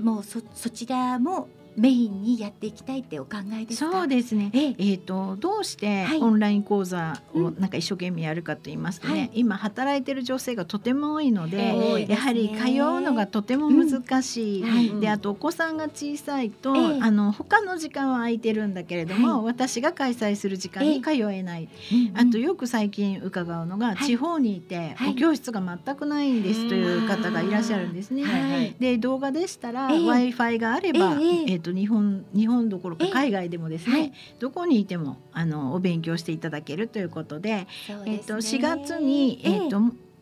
[0.00, 3.92] もうそそちらもメインにやっていきたいってお考えですか？
[3.92, 4.50] そうですね。
[4.52, 4.74] ええ。
[4.78, 6.18] えー、とどうしてはい。
[6.20, 14.70] オンライン講座をうんなんか一生懸命やるかと言いますとね、はい今働いてる女性がとても多いので、多いやはり通うのがとても難しい、うん。
[14.70, 15.00] はい。
[15.00, 17.00] であとお子さんが小さいと、ええ。
[17.00, 25.10] あの他の時間は空いてるんだけれども、は私が開催する時間に通えない、うんあとよく最近伺うのが、はい地方にいて、はい。
[25.12, 28.74] お教室が全くないんですという方がいらっしゃるんですね。
[28.80, 29.98] で動画でしたら、ええ。
[29.98, 31.52] W i f i があれば、ええ。
[31.52, 33.08] えーと日本日本どころかえ。
[33.08, 34.12] え海外でもですね、はい。
[34.38, 38.18] どこにいてもあのお勉強していただけるということで、ですね。
[38.26, 39.80] と4月にえっ、と、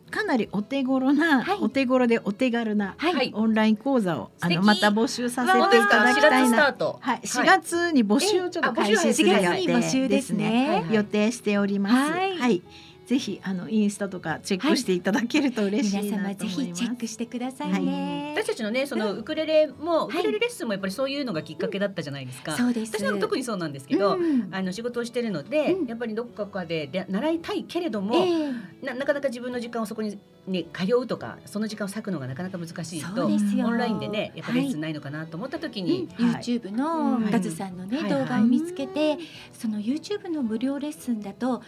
[0.09, 1.57] かなりお手頃な、はい。
[1.59, 3.31] お手頃でお手軽なはい、はい。
[3.33, 6.57] オンライン講座をあのまた募集させてい本当ですか？4ただきたいな。
[6.63, 10.49] はい、4月に募集をちょっと開始する予4月に募集定でですすね。
[10.49, 10.69] ね。
[10.69, 10.95] はいはい。
[10.95, 12.11] 予定しております。
[12.11, 12.37] はい。
[12.37, 12.63] はい、
[13.07, 16.81] ぜひあのインスタとかチェックしていただけると嬉しい皆な様ぜひと思います。
[16.81, 20.19] チェックしてくださいね、私たちのねそのウクレレも、はい。
[20.19, 22.57] ウクレレレッスンもやっぱりそういうのがきっかけだったじゃないですか。
[22.57, 22.91] そうです。
[22.93, 24.49] 私なんか特にそうなんですけど、うん。
[24.51, 25.87] あの仕事をしてるので、うん。
[25.87, 28.85] やっぱりどっかかでで習いたいけれども、ええ。
[28.85, 35.85] ななかなか自分の時間をそこにね通うとかその時間を割くのがなかなか難しいとオンラインでねやっぱレッスンはいないのかなと思った時うん。
[35.85, 36.41] に、はい。
[36.41, 37.31] YouTube のうん。
[37.31, 38.09] ガズさんのね、はい。
[38.09, 39.17] 動画を見つけて、
[39.53, 41.61] その YouTube の無料レッスンだと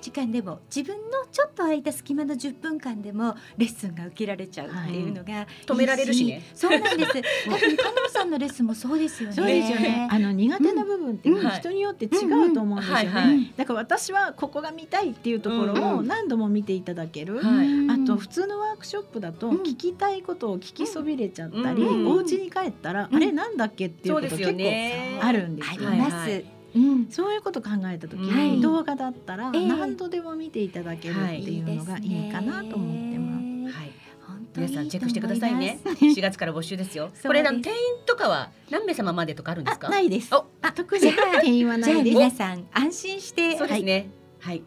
[0.00, 6.42] 時間でも自分のちょっと空いた隙間の10分間でもレッスンが受けられちゃうっていうのが、止められるしね。
[6.54, 7.12] そうなんです。
[7.48, 9.34] 多分加納さんのレッスンもそうですよね。
[9.36, 10.08] そうですよね。
[10.10, 11.50] あの苦手な部分ってうん。
[11.50, 13.38] 人によって違うと思うんですよはいはい。
[13.38, 13.52] ね。
[13.56, 15.98] だから私はここが見たいっていうところうんうん。
[15.98, 17.38] を何度も見ていただける。
[17.38, 17.90] はい。
[17.90, 19.56] あと普通のワークショップだとうん。
[19.58, 22.06] 聞きたいことを聞きそびれちゃったり、うん。
[22.08, 23.16] お家に帰ったら、うん。
[23.16, 25.18] あれなんだっけっていうこと結構ね。
[25.20, 25.96] あるんですあよね。
[25.96, 27.06] ります、はいはいうん。
[27.10, 28.50] そういうこと考えた時はい。
[28.52, 29.66] に動画だったらええ。
[29.66, 32.28] 何度でも見ていただけるっていうのがい。
[32.28, 33.72] いかなと思ってます。
[33.72, 33.90] すはい
[34.56, 35.78] 皆さんチェックしてくださいね。
[35.82, 37.10] と思ます4月から募集ですよ。
[37.14, 37.26] す。
[37.26, 39.88] これあの定員とかは何名様までとかあるんですか？
[39.88, 40.34] あないです。
[40.34, 42.16] おあ特に定員はないです。
[42.16, 43.56] 皆さん安心して。
[43.56, 44.10] そうですね。
[44.40, 44.62] はい。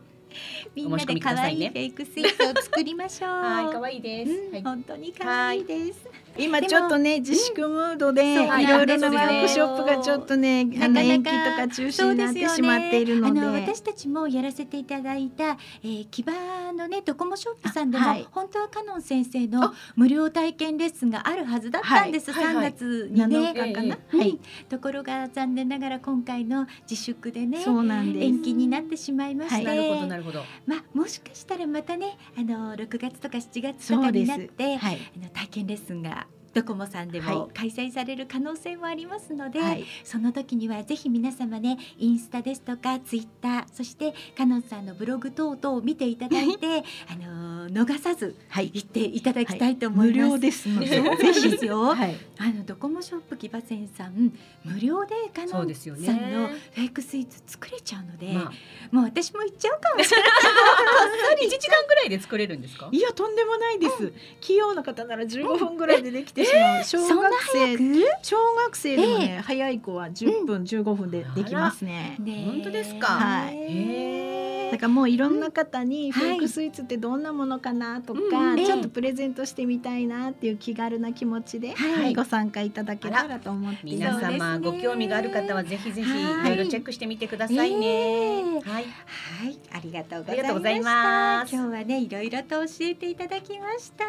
[0.75, 3.29] みんなで可愛いフェイクスイーツを作りましょう。
[3.43, 4.63] はい可愛いです。
[4.63, 5.99] 本当に可愛いです。
[6.37, 8.35] 今ちょっとね自粛ムードでい
[8.67, 13.53] ろいろなワークショップがちょっとねあの延期とか中止になってしまっているので。
[13.63, 16.33] 私たちもやらせていただいた、えー、木場
[16.73, 22.73] のねドコモショップさんでも、本当はカノン先生の無料体験レッスンがあるはずだったんです、3はいはいはい。
[22.73, 24.39] 月にね、7日かな、うんはい。
[24.69, 28.25] ところが残念ながら今回の自粛でねそうなんです。
[28.25, 30.43] 延期になってしまいまして、なるほどなるほど。
[30.65, 34.97] まあもしかしたらまたねあの6月とか7月とかになってはい。
[35.15, 36.22] あの体験レッスンが
[36.53, 39.85] ドコモさんでも開催される可能性もありますので、はい。
[40.03, 48.69] その時にはぜひ皆様ねインスタですとかツイッターそしてカノンさんのブログ等々を見ていただいてあのー逃さずはい。
[48.73, 50.19] 行っていただきたいと思います。
[50.19, 51.49] 無料ですのでぜひ。
[51.49, 52.15] ですよ、はい。
[52.37, 56.05] あのドコモショップ木場線さん無料でカノンそうですよね。
[56.05, 58.51] さんのフェイクスイーツ作れちゃうので、まあ。
[58.91, 60.29] もう私も行っちゃうかもしれない。
[61.47, 62.89] 1時間ぐらいで作れるんですか？
[62.91, 67.83] いやとんでもないです、器用な方なら15分ぐらいでできてしまう、小そんな学生早く？
[68.23, 73.07] 小学生でもね、早い子は10分、15分でできますね、ね本当ですか？
[73.07, 73.55] はい。
[73.55, 74.33] へ
[74.73, 78.19] だからもういろんな方にはいフェイクスイーツってどんなものかなとか、
[78.57, 82.15] ちょっとプレゼントしてみたいなっていう気軽な気持ちで、はい。
[82.15, 84.25] ご参加いただけたらと思っています。
[84.25, 86.55] 皆様、ご興味がある方はぜひぜひいはい。
[86.57, 87.85] ろいろチェックしてみてくださいね。
[87.85, 88.43] ええ。
[88.43, 88.63] はい。
[88.63, 90.41] はい、ありがとうございました。
[90.41, 91.55] ありがとうございます。
[91.55, 94.05] 今日はね、いろいろと教えていただきました。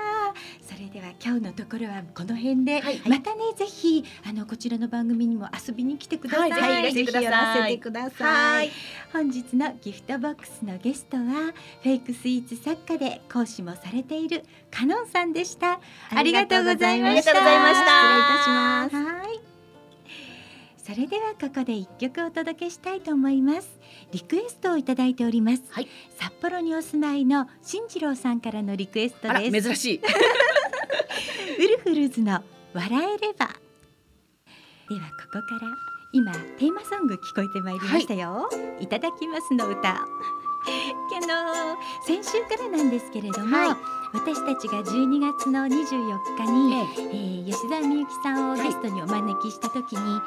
[0.62, 6.50] それでは今日のところはこの辺で、はいまたね、ぜひあのこちらの番組にも遊びに来てください。
[6.50, 8.24] はいぜひいらしてくださいぜひやらせてくださ。
[8.24, 8.70] はいい。
[9.12, 15.80] 本日のギフトボックスのゲストはフェイクスイーツ作家で講師もされているカノンさんでした。
[16.10, 17.30] ありがとうございました。
[17.30, 17.74] 失礼いた
[18.44, 18.96] します。
[18.96, 19.54] はい。
[20.84, 23.78] それではここで一曲お届けしたいと思います。
[24.12, 25.62] リクエストをいただいております。
[25.70, 29.62] はい札幌にお住まいの新次郎さんからのリクエストです。
[29.62, 30.00] 珍しい。
[31.58, 33.48] ウルフルズの笑えれば。
[34.88, 35.72] ではここから
[36.12, 38.48] 今テーマソング聞こえてまいりましたよ。
[38.80, 40.06] い、ただきますの歌。
[41.10, 41.26] けど
[42.06, 45.68] 先週からなんですけれども、はい私たちが12月の24
[46.38, 46.78] 日に、え
[47.12, 50.20] えー吉澤美由紀さんをゲストにお招きした時に、い、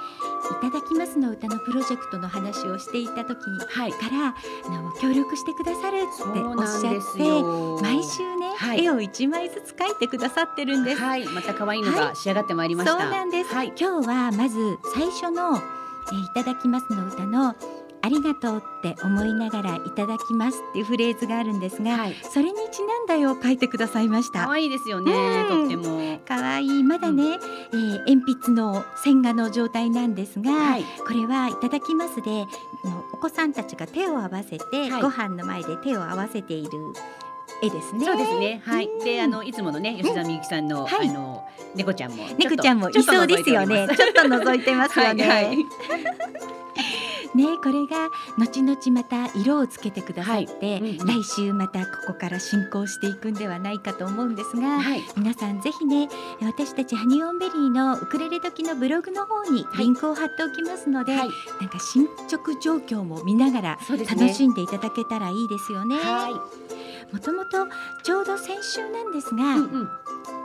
[0.61, 3.91] ただきますの歌のプロジェクトの話をしていた時にはい。
[3.91, 4.35] から
[4.67, 7.79] あの協力してくださるっておっしゃってよ。
[7.81, 11.01] 毎週ね、はい絵を一枚ずつ描いてくださってるんです。
[11.01, 11.25] はい。
[11.25, 12.99] また可愛いのが仕上がってまいりました。
[12.99, 13.73] そうなんです、はい。
[13.79, 17.55] 今日はまず最初の、えーいただきますの歌の
[18.01, 22.15] ありがとうって思いながらいただきますっていうフレーズがあるんですが、はい。
[22.23, 24.45] それにちなんだ絵を描いてくださいました。
[24.45, 25.11] 可愛いですよね。
[25.49, 26.19] うんとっても。
[26.19, 27.37] かわいいまだね、
[27.73, 30.83] えー鉛筆の線画の状態なんですが、はい。
[30.83, 32.45] これはいただきますで
[33.13, 36.71] お子さんたちが手を合わせて、はいご飯の前で手を合わせている
[37.63, 38.05] 絵ですね。
[38.05, 38.61] そうですね。
[38.63, 38.85] はい。
[38.85, 41.43] うんで、あのいつものね、吉田美由紀さんの、はいあの
[41.75, 42.23] 猫ちゃんも。
[42.37, 43.87] 猫ちゃんもいそうですよね。
[43.95, 45.27] ちょっと覗いてますよね。
[45.27, 45.57] はいはい。
[47.35, 55.03] ねこれが後々また色をつけてくださって、はいうんうん来週またここから進行していくんではないかと思うんですが、はい。
[55.15, 56.09] 皆さんぜひね
[56.41, 61.29] 私たちハニオンベリーのウクレレ時のブログの方にはいリンクを貼っておきますので、はい。
[61.61, 63.79] なんか進捗状況も見ながら。
[63.89, 65.95] 楽しんでいただけたらいいですよね。
[65.95, 66.33] はい。
[67.13, 67.67] もともと
[68.03, 69.89] ちょうど先週なんですが、うんうん。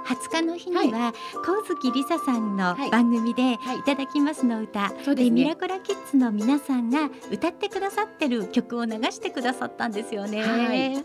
[0.07, 1.13] 20日の日には
[1.45, 2.91] 神月梨沙さんのはい。
[2.91, 3.79] 番組ではい。
[3.79, 5.31] いただきますの歌、そうですね。
[5.31, 10.43] ミラコラキッズの皆さんが歌ってくださってる曲を流してくださったんですよね。
[10.43, 10.97] はい。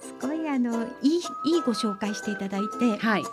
[0.00, 3.24] すごいあのいいいいご紹介していただいて、はい、はい。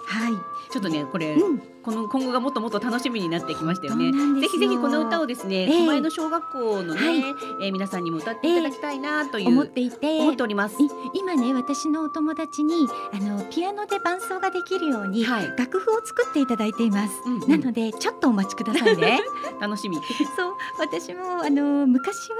[0.71, 4.11] ちょっとねこれ、うん、この今後がもっともっと楽しみになってきましたよね。
[4.41, 5.67] ぜひぜひこの歌をですね、ええ。
[5.67, 7.19] 狛江の小学校のね、はい。
[7.19, 10.19] えー皆さんにも歌っていただきたいなという、思っていて。
[10.19, 10.81] 思っております。
[10.81, 15.53] い今ね私のお友達にあのピアノで伴奏ができるように、はい。
[15.55, 17.49] 楽譜を作っていただいています、うんうん。
[17.49, 19.21] なのでちょっとお待ちくださいね。
[19.61, 19.97] 楽しみ。
[20.35, 22.35] そう私もあの昔は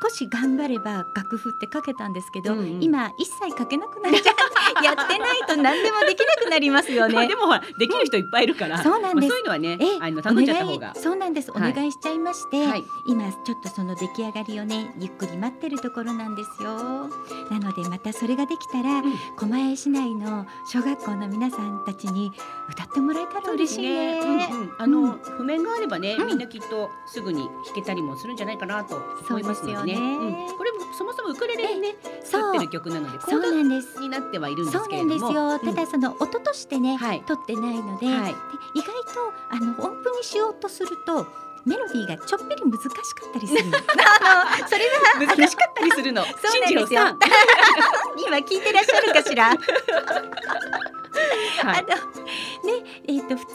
[0.00, 2.82] 少し頑張れば楽譜って書けたんですけど、うんうん。
[2.82, 7.14] 今一切書けなくなっちゃうやってないと何でもできなくなりますよね。
[7.14, 9.26] ま あでもほらできる人いっぱいいるから、 そうなんです。
[9.26, 10.76] まあそういうのはね、えあの頼んじゃった方が。
[10.76, 10.98] お願い。
[11.02, 11.50] そうなんです。
[11.50, 11.72] おはい。
[11.72, 12.84] 願いしちゃいまして、はい。
[13.06, 16.74] 今ちょっとその出来上がりをねゆっくり待ってるところなんですよ。
[17.50, 19.12] なのでまたそれができたら、うん。
[19.36, 22.32] 狛江市内の小学校の皆さんたちに
[22.70, 24.20] 歌ってもらえたら嬉しいね。
[24.78, 25.12] あの、うん。
[25.38, 26.26] 譜面があればね、うん。
[26.26, 29.94] みんなきっとすぐに弾けたりもするんじゃないかなと思いますよね。
[29.94, 29.98] う
[30.52, 30.56] ん。
[30.56, 33.94] これもそもそもウクレレでね作ってる曲なのでコそうーなんです。
[33.96, 35.52] ドになってはいるんでそうなんですすけれども。
[35.52, 35.58] よ。
[35.58, 35.74] たうん。
[35.74, 37.22] だその音としてね、はい。
[37.26, 38.06] 取ってないので
[38.74, 41.26] 意外とあの音符にしようとすると
[41.64, 42.96] メロディーがちょっぴり難しか
[43.28, 43.76] ったりする の。
[43.76, 46.22] あのそれは難しかったりするの。
[46.24, 47.00] そうなんですよ。
[48.26, 49.50] 今聞いてらっしゃるかしら？
[51.62, 51.78] はい。
[51.78, 53.52] あのねえっ、と普通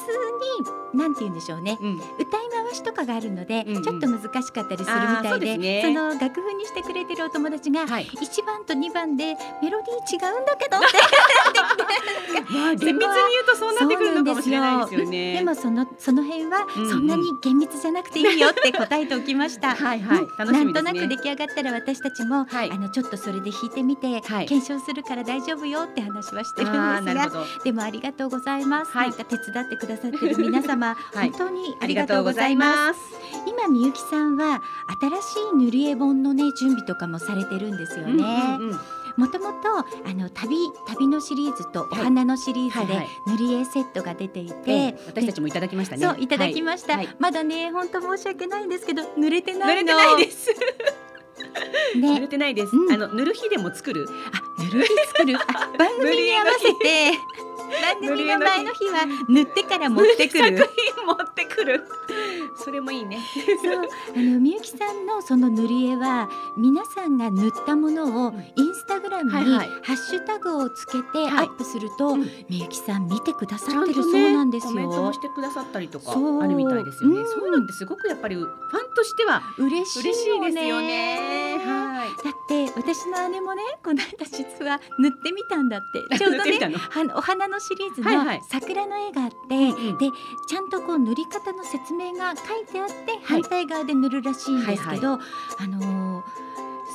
[0.94, 1.78] になんて言うんでしょうね。
[1.82, 1.98] うん。
[1.98, 3.84] 歌い回しとかがあるので、うんうん。
[3.84, 5.82] ちょっと難しかったりするみたいでね。
[5.84, 8.06] その楽譜にしてくれてるお友達が、はい。
[8.06, 10.88] 1番と2番でメロディー違うんだけどって。
[12.52, 15.34] まあ 厳密に言うとそうなってくるのかもしれないですよね。
[15.34, 19.76] でもそのその辺はそんなに厳密じゃなくていいよって答えておきました。
[19.76, 20.20] はいはい。
[20.22, 20.28] ね。
[20.52, 22.72] なんとなく出来上がったら私たちも、はい。
[22.72, 24.46] あのちょっとそれで弾いてみて、はい。
[24.46, 27.02] 検証するから大丈夫よって話はしてるんですが。
[27.02, 27.46] なるほど。
[27.64, 29.10] でもありがとうございます、はい。
[29.10, 31.30] なんか手伝ってくださってる皆様、 はい。
[31.32, 33.00] 本当にあありがとうございます。
[33.46, 34.62] 今みゆきさんは
[35.02, 38.80] 新しい塗り絵本のね準備とかもされてるんですよね、うんうんうん。
[39.18, 40.56] もともとあの旅
[40.88, 46.06] 旅のシリーズとお花のシリーズで塗り絵セットが出ていて、ええ私たちもいただきましたね。
[46.06, 47.06] そういただきました、はい。
[47.06, 47.16] はい。
[47.20, 49.66] まだね本当申し訳ないんですけど濡れてないの。
[49.66, 50.50] 濡れてないです。
[51.96, 52.76] 濡れねてないです。
[52.76, 52.92] うん。
[52.92, 54.08] あの塗る日でも作る。
[54.32, 55.38] あ塗る日作る。
[55.38, 57.12] あ番組に合わせて
[57.82, 60.58] 番組の前の日は塗ってから持ってくる。
[60.58, 61.84] 作品持ってくる。
[62.56, 63.20] それもいいね。
[63.64, 63.76] そう。
[64.16, 69.60] あのみゆきさんのその塗り絵は皆さんが塗ったものをインスタグラムにハ
[69.94, 71.48] ッシュタグをつけてアはい。
[71.48, 72.22] ップすると、うん。
[72.50, 76.16] みゆきさん見てくださってるそうなんですコメントもよしてくださったりとかあ
[76.48, 77.20] るみたいですよね。
[77.22, 77.28] うん。
[77.28, 78.50] そういうのってすごくやっぱりファン
[78.96, 81.58] としては嬉しいですよね。
[81.66, 82.10] はい。
[82.24, 86.18] だって私の姉もねこの間実は塗ってみたんだって。
[86.18, 88.38] ちょうどね塗ってみたのはお花のシリーズはいはい。
[88.40, 90.10] の桜の絵があって、うんで
[90.48, 92.94] ちゃんとこう塗り方の説明が書いてあって、
[93.24, 93.42] はい。
[93.42, 95.20] 反対側で塗るらしいんですけど、あ
[95.68, 96.51] のー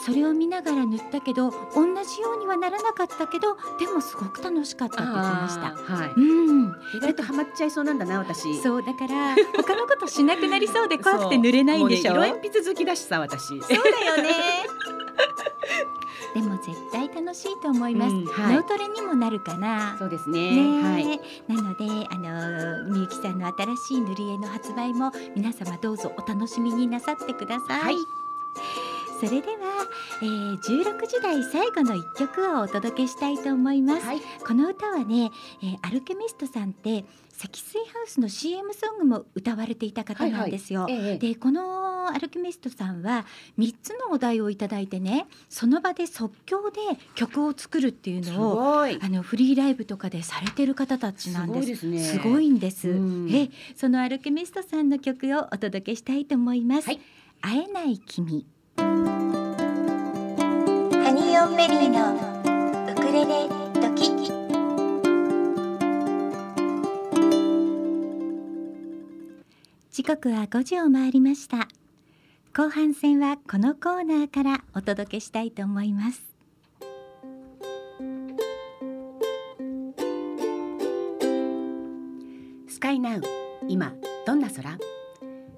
[0.06, 1.56] それを見ながら塗ったけど同
[2.04, 5.94] じようにはならなかったけどでもすごく楽しかったって言ってました。
[5.94, 6.12] はい。
[6.16, 8.54] うん、意外とハマっちゃいそうなんだな私。
[8.62, 12.14] そうだから他のことしなくなりそうで怖くて塗れないんでしょ？
[12.14, 13.48] もうね色鉛筆好きだしさ私。
[13.48, 14.30] そうだよね。
[16.34, 18.14] でも絶対楽しいと思います。
[18.14, 19.96] うんはい脳トレにもなるかな。
[19.98, 20.54] そうですね。
[20.54, 21.20] ねはい。
[21.48, 27.82] なのであのみゆきさんの新しい塗り絵の発売も皆様どうぞお楽しみになさってください。
[27.82, 27.96] はい
[29.18, 29.88] それでは、
[30.22, 34.04] えー、16時台最後の一曲をお届けしたいと思います。
[34.06, 34.20] はい。
[34.46, 35.30] この歌はね、
[35.62, 40.86] えーアルケミストさんって積水ハウスの CM ソングも歌われていた方なんですよ。
[40.90, 43.24] ええでこのアルケミストさんは
[43.58, 46.80] 3つのお題をいただいてねその場で即興で
[47.14, 48.80] 曲を作るっていうすのを。
[48.82, 51.76] あのフリーライブとかでされてる方たちなんです。
[51.76, 52.88] すごいですねすごいんです。
[52.88, 56.88] うんえそのアルケミストさんの曲をお届けしたいと思います。
[56.88, 57.00] はい
[57.42, 58.46] 会えない君。
[59.06, 59.12] ハ
[61.14, 62.16] ニーオンベリーの
[62.90, 63.48] ウクレレ
[63.80, 64.10] 時。
[69.92, 71.68] 時刻は5時を回りました。
[72.52, 76.22] 後半戦はこのコーナーからお届けしたいと思います。
[82.68, 83.22] スカイナウ
[83.68, 83.92] 今
[84.26, 84.78] どんな空？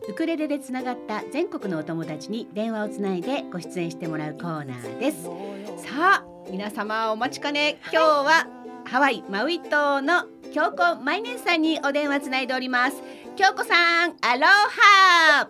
[0.08, 5.24] ウクレレでつながった全国のお友達に電話をつないでご出演してもらうコーナーです。
[5.86, 7.78] さあ皆様お待ちかね。
[7.92, 8.46] 今日は
[8.86, 13.02] ハワイマウイ島の京子マイネンさんにお電話つないでおります。
[13.36, 15.48] 京子さんアロハ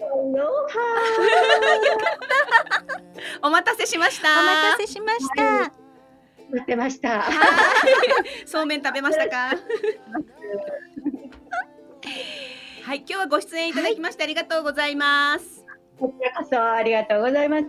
[3.42, 4.40] お待たせしました。
[4.40, 5.58] お待たせしました。
[6.50, 7.24] 待ってました。
[8.46, 9.50] そうめん食べましたか？
[12.90, 15.64] はい今日はご出演いただきましてありがとうございます、
[15.96, 17.64] こちらこそありがとうございます。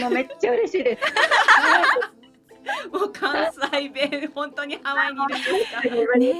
[0.00, 2.88] もうめっちゃ嬉しいです。
[2.90, 6.34] もう関西弁本当にハワイにいるんですか ね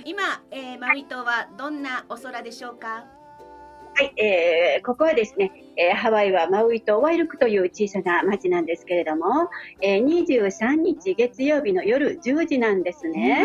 [0.06, 3.04] 今、えー、マウイ島はどんなお空でしょうか？
[3.94, 9.50] はい、えーここはですね、えーハワイはマウイ島ワイルクという小さな町なんですけれども、
[9.82, 13.44] えー、23日月曜日の夜10時なんですね。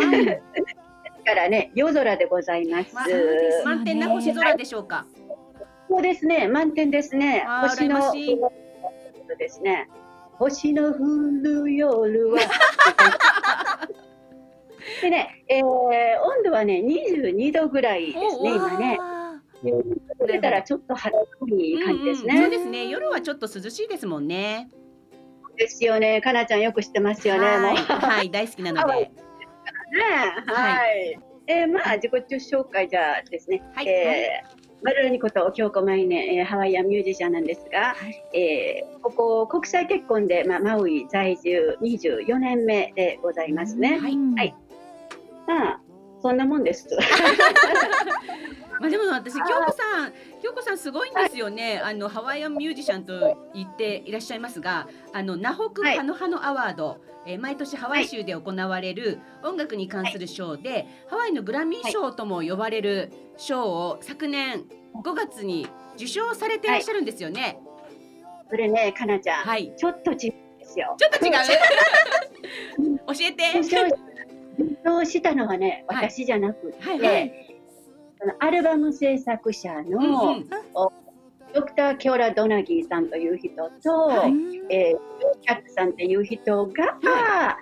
[0.54, 0.87] です
[1.28, 2.96] からね、夜空でございます。
[2.96, 5.06] まそうですよね満天な星空でしょうか。
[5.90, 7.46] そうですね、満点ですね。
[7.62, 8.00] 星の
[9.38, 9.90] ですね。
[10.40, 10.98] 星の降
[11.44, 12.40] る夜は。
[15.02, 18.98] でね、えー温度はね、22度ぐらいですね、今ね。
[19.00, 19.42] あ
[20.26, 22.36] 出たらちょっと肌寒い感じですね。
[22.36, 22.88] うんうんそうですね。
[22.88, 24.70] 夜はちょっと涼しいですもんね。
[25.58, 26.22] ですよね。
[26.22, 27.46] かなちゃんよく知ってますよね。
[27.46, 29.12] はい、ねはい、大好きなので。
[30.46, 31.20] はい。
[31.48, 33.64] えーまあ自己紹介じゃあですね。
[33.74, 37.96] はいえーマルラニこと京子マイネ、えーハワイアンミュージシャンなんですが、
[38.34, 43.98] えーここ国際結婚で、まあ、マウイ在住24年目でございますね。
[44.00, 44.56] はいうんはい
[45.48, 45.82] まあ
[46.22, 46.88] そんなもんです。
[48.80, 51.80] まあでも私京子さん京子さんすごいんですよね。
[51.84, 64.66] あのハワイアンミュージシャンと言っていらっしゃいますが、あのナホクはいハノハノアワード、えー毎年ハワイ州で行われる音楽に関する賞で、ハワイのグラミー賞とも呼ばれる賞を昨年
[64.96, 67.60] 5月に受賞されていらっしゃるんですよね。
[68.50, 69.74] それね、かなちゃん、はい。
[69.76, 70.96] ちょっと違うんですよ。
[70.98, 71.34] ちょっと違う？
[73.08, 73.60] 教えて。
[73.60, 73.70] 受
[74.84, 77.47] 賞したのはね、はい私じゃなくて、はいはい。
[78.20, 80.50] そのアルバム制作者の、うんうん、
[81.54, 83.50] ドクター・キョラ・ドナギーさんという人
[83.84, 84.32] と、はい、
[84.70, 87.58] えー、キャッツさんという人が、は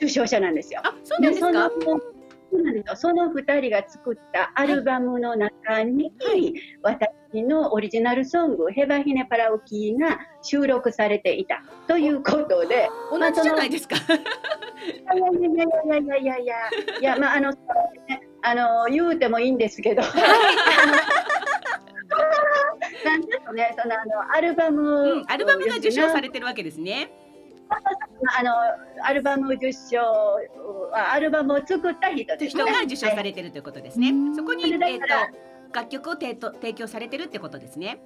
[0.00, 0.80] い、受賞者なんですよ。
[0.84, 2.96] あそうなんですか？
[2.96, 7.08] その2人が作ったアルバムの中に、はい、私
[7.44, 13.94] のオリジナルソング「ヘバヒネパラオキー」が収録されていたということで同じじゃないですか。
[13.94, 16.56] いやいやいやいやいやいや
[17.00, 17.56] いやまああの、ね、
[18.42, 20.02] あの、言うてもいいんですけど。
[23.04, 27.10] なんですかね、その、あの、アルバム、うん、アルバムが受賞されてるわけですね。
[28.38, 28.52] あの、
[29.02, 30.00] アルバム受賞、
[30.92, 32.48] あアルバムを作った人ね。
[32.48, 34.36] 人が受賞されてるということですねうん。
[34.36, 35.06] そこに、えっ、と、
[35.72, 38.00] 楽曲を提と提供されてるってことですね。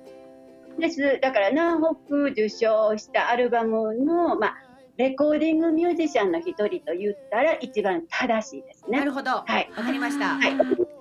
[0.79, 1.19] です。
[1.21, 4.57] だから、南北受賞したアルバムの、まあ、
[4.97, 8.99] レコーディングミュージシャンの一人と言ったら一番正しいですね。
[8.99, 9.31] なるほど。
[9.31, 9.69] わ、はい。
[9.75, 10.37] かりました。
[10.37, 10.55] はい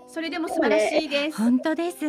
[0.06, 1.38] それでも素晴らしいです。
[1.38, 2.00] 本当です。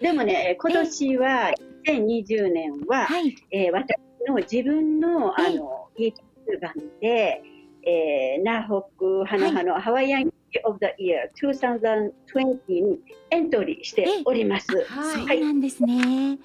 [0.00, 1.52] でもね、今年は、
[1.86, 3.36] 2020年は、はい。
[3.52, 3.96] えー私
[4.26, 7.42] の自分のあええの YouTube 版で、
[7.86, 10.32] えー、ナホクハノハのハワイアン
[10.64, 13.00] オブザイヤー2020に
[13.30, 14.66] エントリーしております。
[14.66, 15.40] そうはい。
[15.40, 16.38] なんですね。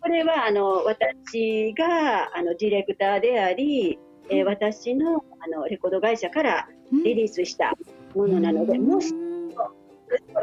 [0.00, 3.98] これはあの私があのディレクターであり、
[4.30, 7.72] えー私のあのレコード会社からうんリリースした
[8.14, 9.12] ものなので、もし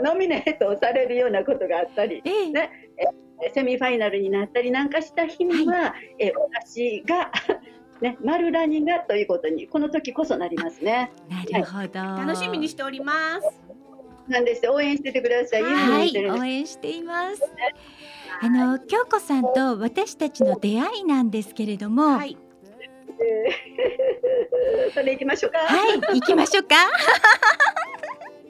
[0.03, 2.71] ノミネートをされるようなことがあったり、ええね
[3.53, 6.31] セミファイナルになったりなんかした日には、え
[6.65, 7.31] 私が、
[8.01, 11.11] ね、マルラニがということにこの時こそなりますね。
[11.29, 11.99] なるほど。
[11.99, 13.47] 楽しみにしております。
[14.27, 15.63] なんです応援しててください。
[15.63, 17.41] はい、応援しています。
[18.39, 22.37] あの京子さんと私たちの出会いなんですけれども、は、はいい。
[24.93, 25.59] それ行きましょうか。
[26.13, 26.75] 行きましょうか。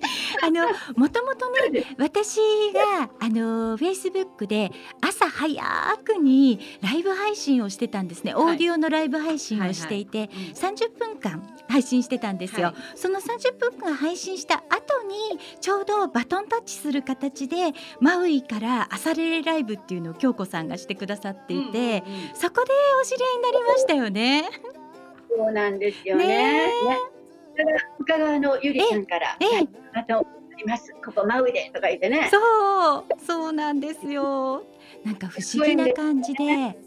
[0.43, 2.39] あのもともとね私
[2.73, 4.71] があのフェイスブックで
[5.01, 5.63] 朝早
[6.03, 8.43] くにライブ配信をしてたんですね、はい。
[8.43, 10.27] オーディオのライブ配信をしていて、うん。
[10.53, 12.75] 30分間配信してたんですよ、はい。
[12.95, 22.01] その30分間配信した後にちょうどバトンタッチする形でマウイから朝レレライブっていうのを京子さんがしてくださっていて、うんうんうん。
[22.35, 22.71] そこで
[23.01, 24.49] お知り合いになりましたよね。
[25.29, 26.27] そうなんですよね。
[26.27, 27.16] ねね
[27.99, 30.25] 深川のゆりさんから、ええはいまたお
[30.57, 30.93] ります。
[31.03, 32.29] ここマウイでとか言ってね。
[32.31, 34.63] そう、そうなんですよ。
[35.03, 36.77] なんか不思議な感じで。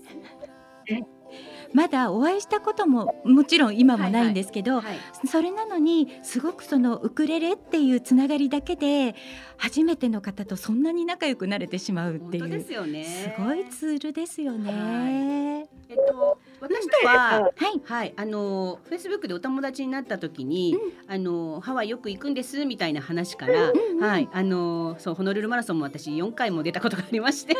[1.72, 4.98] まだお会いしたことももちろん今もないんですけど、はい。
[5.28, 9.14] それなのにすごくそのウクレレっていうつながりだけで
[9.56, 13.04] 初めての方とそんなに仲良くなれてしまうっていう本当ですよね。
[13.04, 15.68] すごいツールですよね。
[15.88, 17.40] えっと私とは。
[17.40, 20.76] はい、はい、あのフェイスブックでお友達になった時に、
[21.08, 27.56] あのハワイよく行くんですみたいな話から、うんうんはい、あのそうホノルルマラソンも私4回も出たことがありまして、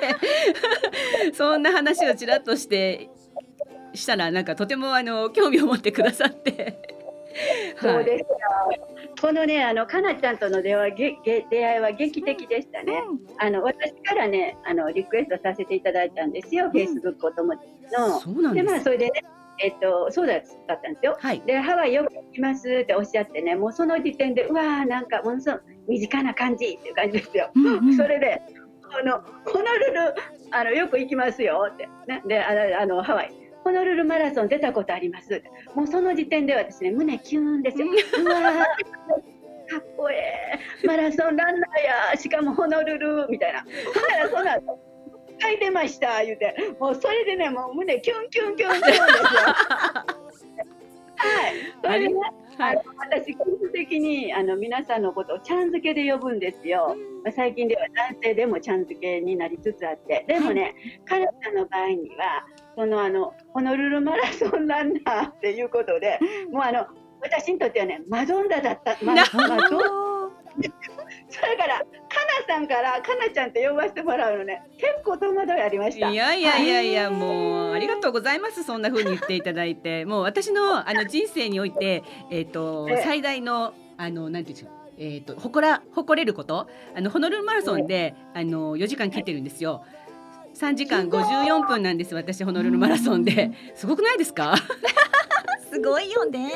[1.35, 3.11] そんな話をちらっとして
[3.95, 7.00] したらなんかとてもあの興味を持ってくださって、
[7.81, 8.27] そうですよ。
[9.21, 13.03] このね、あのかなちゃんとの出会いげげ出会いは劇的でしたね。
[13.39, 16.71] あの私からね、あのリクエストさせていただいたんですよ。
[16.71, 18.21] フェイスブックお友達の。
[18.21, 18.67] そうなんです。
[18.67, 19.23] でまあそれでね、
[19.63, 21.17] えっと、そうだったんですよ。
[21.21, 21.43] はい。
[21.47, 27.51] で、ハワイよく行きますっておっしゃってね、もうその時点で、うわー、なんかものすごい身近な感じっていう感じですよ。
[27.55, 28.41] うんうんそれで、
[28.93, 30.15] あの、ホノルル、
[30.51, 31.89] あの、よく行きますよって。
[32.07, 33.40] ね、で、あのハワイ。
[33.65, 35.51] ホノルルマラソン出たことありますって。
[35.75, 37.87] もうその時点で私ね、胸キューンですよ。
[37.87, 40.15] うわー、かっこえ
[40.83, 40.87] え。
[40.87, 43.61] マラソンランナーや、しかもホノルル、みたいな。
[43.61, 43.71] ほん
[44.09, 44.91] ならその後
[45.41, 46.55] 書いてました、言うて。
[46.79, 49.01] もうそれでね、もう胸キュンキュンキュンするんですよ。
[51.17, 51.55] はい。
[51.83, 56.95] それでね、はいあの私、個人的にあの皆さんのことをちゃん付けで呼ぶんですよ。
[57.25, 60.27] まあ最近では男性でもちゃん付けになりつつあって。
[60.29, 60.75] でもね、
[61.07, 62.45] 彼らの場合には、
[62.81, 66.19] そのあの、ホノルルマラソンランナーっていうことで、
[66.51, 66.87] もうあの、
[67.21, 68.97] 私にとってはね、マドンナだった。
[69.05, 70.33] まマドン
[71.29, 71.87] それから、かな
[72.49, 76.09] さんから、かなちゃんって呼ばせてもらうのね、結構戸惑いありました。
[76.09, 84.71] いやいやいやいやもうありがとうございますそんな風に言っていただいてもう私のあの人生においてえっ、とええ最大のあのなんていうんですか
[85.03, 89.83] えー、と誇ら誇れることあのホノルルマラソンであの4時間切ってるんですよ。
[90.61, 93.51] 3時間54分なんです私ホノルルマラソンで。
[93.75, 94.55] すごくないですか？
[95.73, 96.51] すごいよね。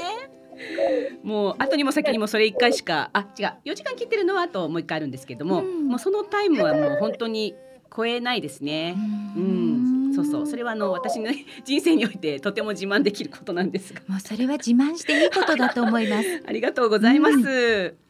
[1.22, 3.46] もう後にも先にもそれ1回しかあ違う。
[3.64, 5.88] 4時間切ってるのはあともう1回あるんですけども、うん。
[5.88, 7.54] もうそのタイムはもう本当に
[7.96, 8.94] 超えないですね。
[9.36, 11.30] うん、そうそう、それはあの私の
[11.64, 16.42] 人生においてとても自慢できることなんですが、もうそれは自慢していいことだと思います。
[16.46, 17.34] ありがとうございます。
[17.40, 18.03] そ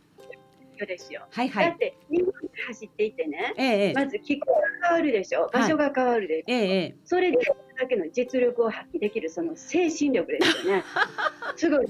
[0.82, 1.26] うですよ。
[1.30, 1.66] はいはい。
[1.68, 2.32] だって、日本で
[2.66, 7.38] 走っていてね、ええええまず気候が変わるでしょ、場所が変わるでしょ、えええそれで
[7.78, 10.84] だけの実力を発揮できるその精神力ですよね。
[11.56, 11.86] すごい。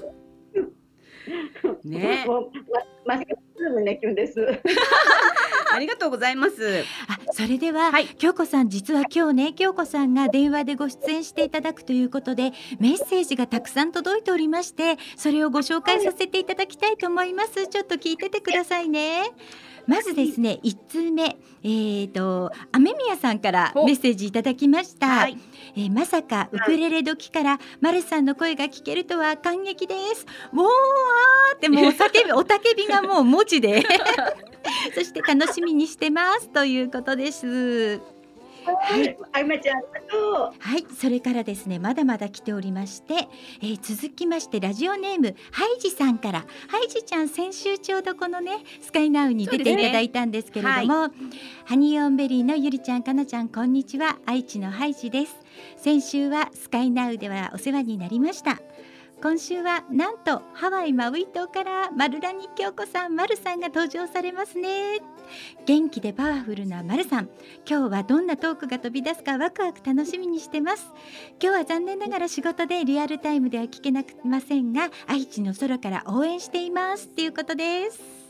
[1.83, 2.25] ね
[3.05, 3.35] ままさか
[3.81, 4.39] ねキュンです。
[5.75, 6.83] えありがとうございます。
[7.07, 8.07] あ、それでは、はい。
[8.07, 17.67] 京子さん実は今日ね京子さんが電話でご出演していただくということでメッセージがたくさん届いておりましてそれをご紹介させていただきたいと思います。
[17.67, 19.23] ちょっと聞いててくださいね
[19.87, 25.37] まずですね一通目えー、と雨宮さんからおメッセージいただきました、はい。
[25.75, 30.27] えーまさかウクレレ時からマルさんの声が聞けるとは感激です。
[30.53, 30.65] ウォー
[31.55, 33.83] ってもう お叫びおたけびがもう文字で
[34.93, 38.14] そして楽しみにしてますということです。
[38.65, 43.13] はい、あゆまちゃんとはい、それからですねまだまだ来ておりまして、
[43.61, 46.45] えー続きましてラジオネームハイジさんから。
[46.67, 51.09] ハイジちゃん先週ちょうどこのねスカイナウに出ていただいたんですけれども、
[51.65, 54.17] ハニーオンベリーのゆりちゃんかなちゃんこんにちは。
[54.25, 55.45] 愛知のハイジです。
[55.77, 58.59] 先週はスカイナウではお世話になりました
[59.25, 64.99] 今週はなんとハワイマウイ島からマルラニ京子さんマルさんが登場されますね。
[65.65, 67.29] 元気でパワフルなマルさん。
[67.67, 70.93] 今日はどんなトークが飛び出すかワクワク楽しみにしてます。
[71.41, 77.07] 今日は残念ながら仕事でリアルタイムでは聞けなくませんが愛知の空から応援しています。
[77.07, 78.24] ということです。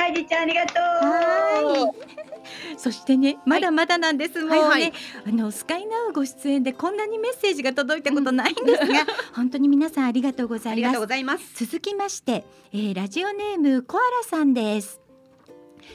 [0.00, 0.02] う。
[0.02, 0.76] はいじちゃんありがとう。
[0.78, 2.20] はい。
[2.76, 4.40] そしてね、まだまだなんです。
[4.40, 4.92] もうね、はいはい
[5.26, 11.00] あのスカイナウご出演でこんなにメッセージが届いたことないんですが、 本当に皆さんありがとうござありがとういます。
[11.00, 11.66] ございます。
[11.66, 15.00] 続きまして、えーラジオネームコアラさんです。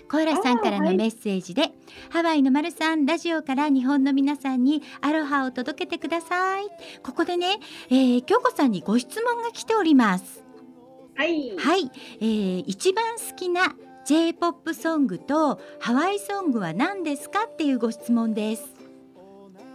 [0.09, 1.71] コアラさんからのメッセージで、
[2.09, 6.67] ハワイのマルさんラジオから日本の皆さんにアロハを届けてください。
[7.01, 10.43] ここでね、えー、京子さんにご質問が来ております。
[11.15, 11.55] はい。
[11.57, 13.75] はい、えー、一番好きな
[14.05, 18.63] J-POP ソングとハワイソングは何ですかっていうご質問です。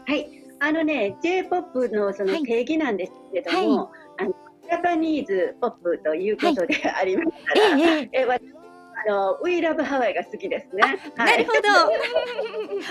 [0.07, 0.29] はい。
[0.61, 4.31] あのね、J-POP のそはいの定義なんですけれども、あの
[4.63, 10.83] ジャパニーズポップということでありますかえら、えええわあの We Love Hawaii が好きですね。
[11.17, 11.53] え、なるほ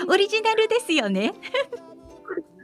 [0.06, 0.12] ど。
[0.12, 1.32] オリジナルですよね。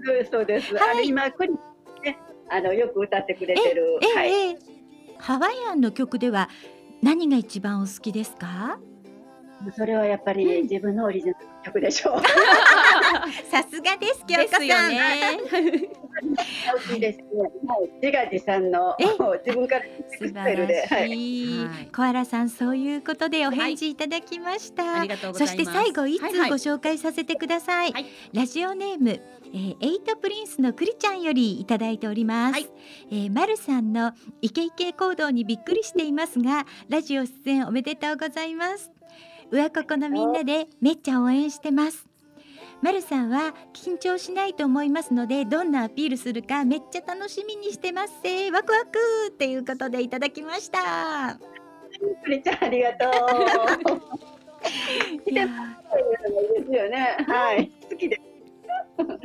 [0.05, 0.25] ど。
[0.31, 0.75] そうです。
[0.75, 2.19] はいあの今これね、
[2.51, 3.99] あのよく歌ってくれてる。
[4.03, 4.33] ええ、はい。
[4.33, 4.77] ええ
[5.19, 6.51] ハワイアンの曲では
[7.03, 8.79] 何が一番お好きですか？
[9.75, 12.23] それはやっぱりうん自分のオリジナルの曲でしょう。
[13.51, 14.91] さすがです、京子ですよさん。
[14.91, 14.99] ね。
[16.89, 17.25] 大きいですね。
[17.67, 17.91] はい。
[18.03, 19.05] 自画自賛のえ？
[19.45, 19.85] 自分から
[20.19, 21.09] 素晴ら。
[21.09, 21.67] しい。
[21.67, 25.01] はいコアラさん、そういうことでお返事いただきました。
[25.01, 25.65] ありがとうござそいます。
[25.65, 27.93] して最後一はいはい通ご紹介させてください。
[27.93, 32.53] はいラジオネーム、えー、エイトプリンスのクリちゃんよりいただいております。
[32.55, 32.67] はい
[33.11, 34.13] えー、マルさんの
[34.43, 38.91] イケイケ行動にびっくりしていますが、ラジオ出演おめでとうございます。
[39.51, 42.06] 上ここのみんなでめっちゃ応援してます。
[42.83, 48.89] マルさんは緊張しないと思いますのでどんなアピールするかめっちゃ楽しみにしてますせワクワク
[49.29, 51.39] っていうことでいただきました。
[52.25, 53.11] クリちゃんありがとう。
[55.31, 55.77] いやー
[56.61, 57.17] ですよね。
[57.27, 57.71] はい。
[57.89, 58.23] 好きです。
[58.99, 59.17] 今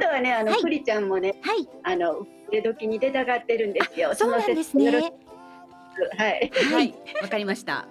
[0.00, 4.14] 度はね、あの、はいクリちゃんもね、はいあの、出時に出たがってるんですよ。
[4.14, 5.12] そうなんですね。
[5.94, 6.50] くはい。
[6.72, 7.86] はい、わかりました。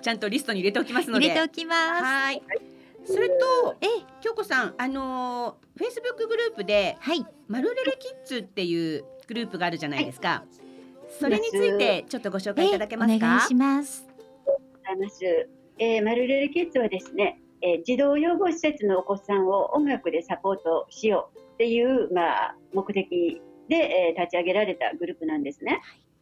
[0.00, 1.26] ちゃんとリストに入れておきますので。
[1.26, 2.02] 入れておきます。
[2.02, 2.42] はい。
[3.04, 3.88] それと、ええ、
[4.20, 7.24] 京子さん、あのフェイスブックグループではい。
[7.48, 10.44] マルレレキッズっていうグループがあるじゃないですか。
[11.20, 13.14] それについてちょっとご紹介いただけますか？
[13.14, 13.54] えお願いし。
[13.54, 14.06] ます。
[14.46, 14.52] ご
[14.84, 15.24] ざいます。
[15.78, 25.80] えー、マルレレキッズはですね、えー児童養護施設のお子さんを音楽でサポートしようっていう、まあ、目的で、えー立ち上げられたグループなんですね。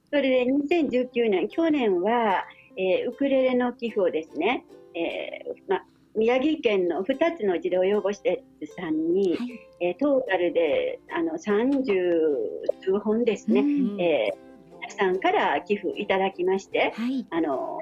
[0.08, 2.44] それで2019年、去年は、
[2.76, 4.64] えーウクレレの寄付をですね、
[4.94, 5.86] えーまあ、
[6.16, 8.42] 宮城県の2つの児童養護施設
[8.74, 9.50] さんに、はい
[9.82, 11.84] えートータルであの30
[12.82, 14.50] 数本ですね、うんえー
[14.80, 17.26] 皆さんから寄付いただきまして、はい。
[17.30, 17.80] あの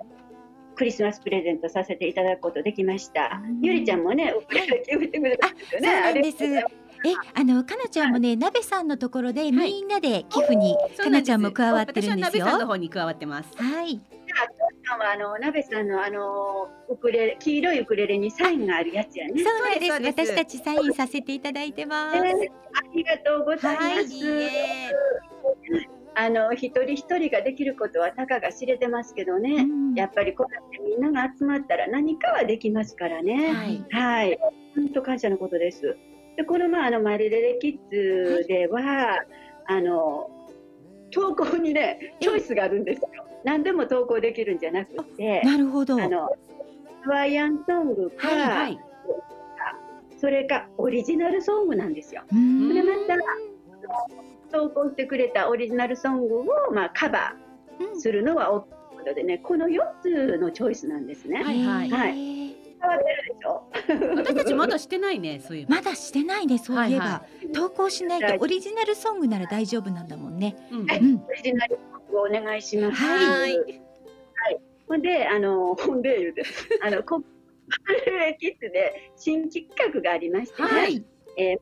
[0.74, 3.60] クリスマスプレゼントさせていただくことできましたうん。
[3.62, 5.88] ゆりちゃんもね、寄付してくれたんですよね。
[5.88, 6.64] ありがとうござい
[7.06, 12.40] え、あのかなちゃんもね、なべさんのところでみんなで寄付にかなちゃんも加わってるんですよ。
[12.40, 13.50] 私は鍋さんの方に加わってます。
[13.56, 14.00] はい。
[14.34, 14.68] ます
[14.98, 19.42] はあの鍋さんのあのウクレレ黄色いウクレレにサインがあるやつやね。
[19.42, 20.26] そうなんです。
[20.26, 22.16] 私たちサインさせていただいてます。
[22.16, 24.24] えーありがとうございます。
[24.24, 29.62] はいあの一人一人ができることはたかが知れてますけどね。
[29.62, 33.52] うんやっぱりこうやってみんなが集まったら何かはできますからね。
[33.52, 33.86] はい。
[33.90, 34.38] はい、
[34.74, 35.96] 本当感謝のことです。
[36.36, 39.20] で、このまああのマリレレキッズでは、
[39.66, 40.28] あの
[41.12, 43.08] 投稿にねチョイスがあるんですよ。
[43.44, 46.02] 何でも投稿できるんじゃなくて、なるほど。
[46.02, 46.28] あの
[47.02, 48.78] ハワイアンソングか、はいはい。
[50.20, 52.22] それかオリジナルソングなんですよ。
[52.28, 53.16] それまた
[54.50, 58.66] 投稿してくれたオリジナルソングをまあカバーするのはこ
[59.06, 61.42] とでね、この4つのチョイスなんですね。
[61.42, 63.64] はいはいはいへー変わってるでしょ？
[64.16, 65.66] 私たちまだしてないね、そういう。
[65.68, 67.04] まだしてないね、そういえば。
[67.04, 67.22] は
[67.52, 70.56] 投稿しないはいとオリジナルソングなら大丈夫なんだもんね。
[70.70, 70.82] うん。
[70.82, 70.84] オ
[71.32, 71.78] リジナル？
[72.20, 73.02] お願いします。
[73.02, 73.80] はいはい。
[74.86, 76.32] ほんで、あの、ほんで
[76.82, 77.24] あの、こ、マ
[78.06, 81.04] ルレキッズで新企画がありましてね、はい。
[81.36, 81.58] えー、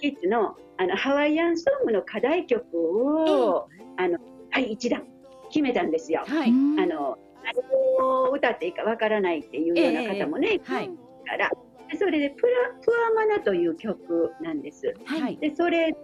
[0.00, 4.18] キッズの、あの、ハワイアンソングの課題曲を、あの、
[4.50, 5.06] はい、一段
[5.50, 6.24] 決めたんですよ。
[6.26, 6.50] はい。
[6.50, 10.90] うんあの、何を歌っていいかわからないっていうような方もね、いはい。
[11.26, 11.50] から、
[11.90, 14.94] でそれでプラ、プアマナという曲なんです。
[15.06, 15.22] はい。
[15.22, 15.36] はい。
[15.38, 15.96] でそれで、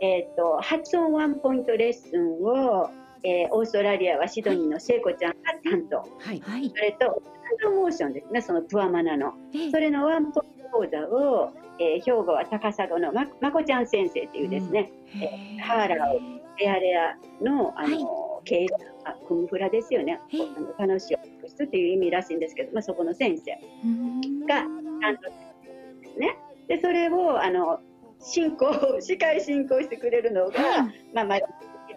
[0.00, 2.90] えー、と発音ワンポイントレッスンを、
[3.22, 6.40] えーオーストラリアはシドニーの聖子ちゃんが担当、はい。
[6.40, 6.68] はい。
[6.68, 8.42] それとハンドモーションですね。
[8.42, 9.34] そのプアマナの。
[9.54, 15.60] えそれのワンポイント講座を、えー兵庫は高砂のままこちゃん先生っていうですね、へー。
[15.60, 20.20] ハーラーレアレアのあの、経営者あクムフラですよね。
[20.32, 20.40] ええ。
[20.56, 24.62] あの楽しい教室っていう意味らしいんですけど、まあ、そこの先生うーんが
[25.00, 26.36] 担当ですね。
[26.68, 27.80] でそれをあの
[28.22, 31.42] 進行司会進行してくれるのが、はいまあまあい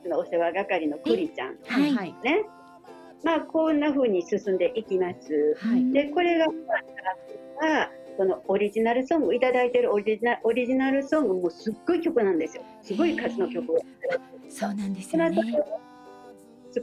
[0.02, 2.16] つのお世話係のクリちゃんはいはい。
[2.24, 2.44] ね。
[3.24, 5.58] まあこんな風に進んでいきます。
[5.60, 5.92] はい。
[5.92, 12.64] でこれがはそのオリジナルソングいただいてるオリジナオリジナルソングもすっごい曲なんですよ。
[12.82, 13.80] すごい数の曲を。
[14.50, 15.64] そうなんですその後よね。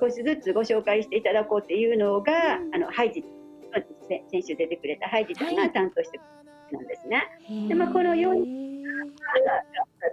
[0.01, 2.33] 少しずつご紹介していただこうっていうのが、
[2.73, 3.23] あのハイジ
[4.09, 6.23] せ先週出てくれたハイジちゃんが担当してく
[6.73, 7.23] れたんですね。
[7.69, 8.72] でまあこのように。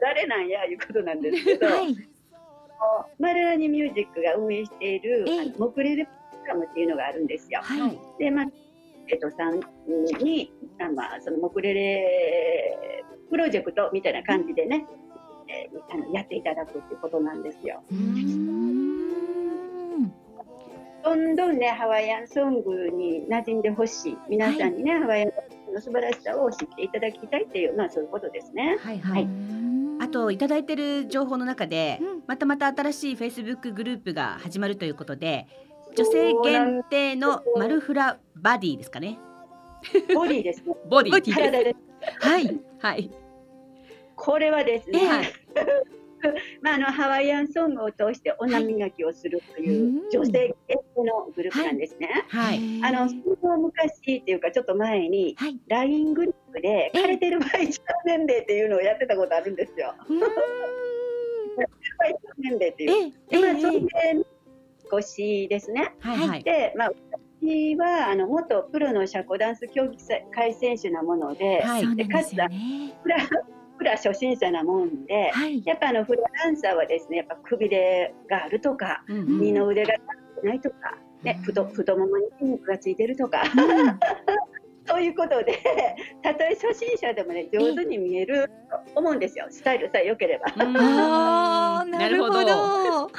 [0.01, 1.95] 誰なんやいうことなんですけど、はい。
[3.19, 5.25] マルラニミュージックが運営している、
[5.57, 7.61] モクレレプログラムっていうのがあるんですよ。
[7.61, 7.99] はい。
[8.17, 8.45] で、まあ、
[9.07, 9.59] えっとさん
[10.23, 14.85] に、あまあ、そのモクレレプロジェクトみたいな感じでね、
[15.47, 17.81] えーあのやっていただくっていうことなんですよ。
[21.03, 24.17] どんどんね、ハワイアンソングに馴染んでほしい。
[24.29, 28.77] 皆さんにね、ハワイアンソングの素晴らしさを知っていただきたいっていう、まあそういうことですね。
[28.81, 28.99] はい。
[28.99, 29.27] ははいい。
[30.01, 35.47] あといただいてる情報の中で、うんまたまた新しいフェイスブックグループが始まるということで、
[35.95, 39.17] 女性限定のマルフラバディですかね。
[40.13, 40.75] ボディですね。
[40.89, 41.75] ボディ。
[42.19, 42.59] はい。
[42.79, 43.11] はい。
[44.15, 45.25] これはですね、はい。
[46.61, 50.55] まあ、あのハワイアンソングを通して女磨きをするといううん女性限
[50.95, 52.09] 定のグループなんですね。
[52.29, 52.59] はい。
[52.83, 55.59] あのその昔っていうかちょっと前にはい。
[55.67, 59.93] LINE グループでえ枯れてる場合一番年齢っていうのをやってたことあるんですよ。
[60.07, 60.19] 一
[61.97, 62.91] 番年齢っていう。
[62.91, 63.79] ええでまあ、それえ
[64.15, 64.25] で
[64.91, 65.93] 少しですね。
[65.99, 66.27] はい。
[66.27, 66.43] はい。
[66.43, 66.91] で、まあ、
[67.41, 69.97] 私はあの元プロの社交ダンス競技
[70.31, 72.93] 会選手なもので、はいですよね。
[73.03, 73.17] フラ
[73.79, 75.63] フラ初心者なもんで、はい。
[75.65, 80.05] やっぱあのフラダンサーはですね、やっぱくびれがあるとか、うんうん二の腕が立
[80.39, 80.75] ってないとか、
[81.23, 83.99] ね、太太ももに筋肉がついてるとか、うん
[84.85, 85.59] そういうことで、
[86.23, 88.49] たとえ初心者でもね、上手に見える
[88.95, 89.45] と思うんですよ。
[89.51, 90.47] スタイルさえ良ければ。
[91.85, 93.11] なるほど。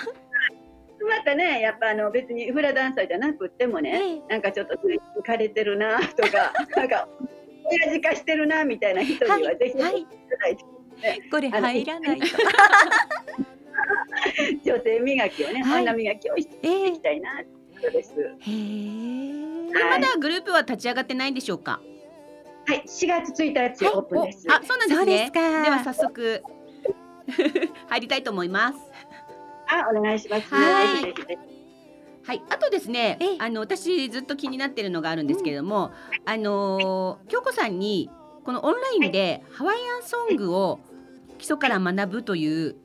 [1.08, 7.08] またね、やっぱあの別にフラダンサーじゃなくってもね、なんかちょっと浮かれてるなとか、なんか
[7.70, 10.06] 親父化してるなみたいな人にはぜひ、はい、
[11.30, 12.26] これ入らないと。
[14.64, 17.42] 女性磨きをね、はい、女磨きをしていきたいな
[17.80, 18.12] とです。
[18.18, 19.70] へえ。
[19.72, 21.80] まだグループは立ち上がってないんでしょうか？
[22.66, 24.46] はい、4月1日オープンです。
[24.50, 25.30] あ、そうなんですね。
[25.32, 26.42] では早速
[27.88, 28.78] 入りたいと思います。
[29.68, 30.54] あ、お願いします。
[30.54, 31.14] はい。
[32.30, 35.90] はい、あとですね、あの私ずっと気になっているのがあるんですけれども、
[36.26, 38.08] うん、あの京子さんに
[38.44, 40.78] このオンラインでハワイアンソングを
[41.38, 42.76] 基礎から学ぶという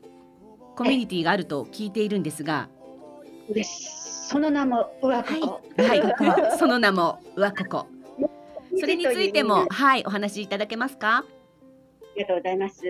[0.75, 2.69] コミュニティがあると聞いているんですが、
[3.53, 5.61] その名もうわここ。
[5.77, 7.85] はい、はい、その名もうわここ。
[8.79, 11.17] それについてもはいお話しいただけますか？
[11.17, 11.23] あ
[12.15, 12.81] りがとうございます。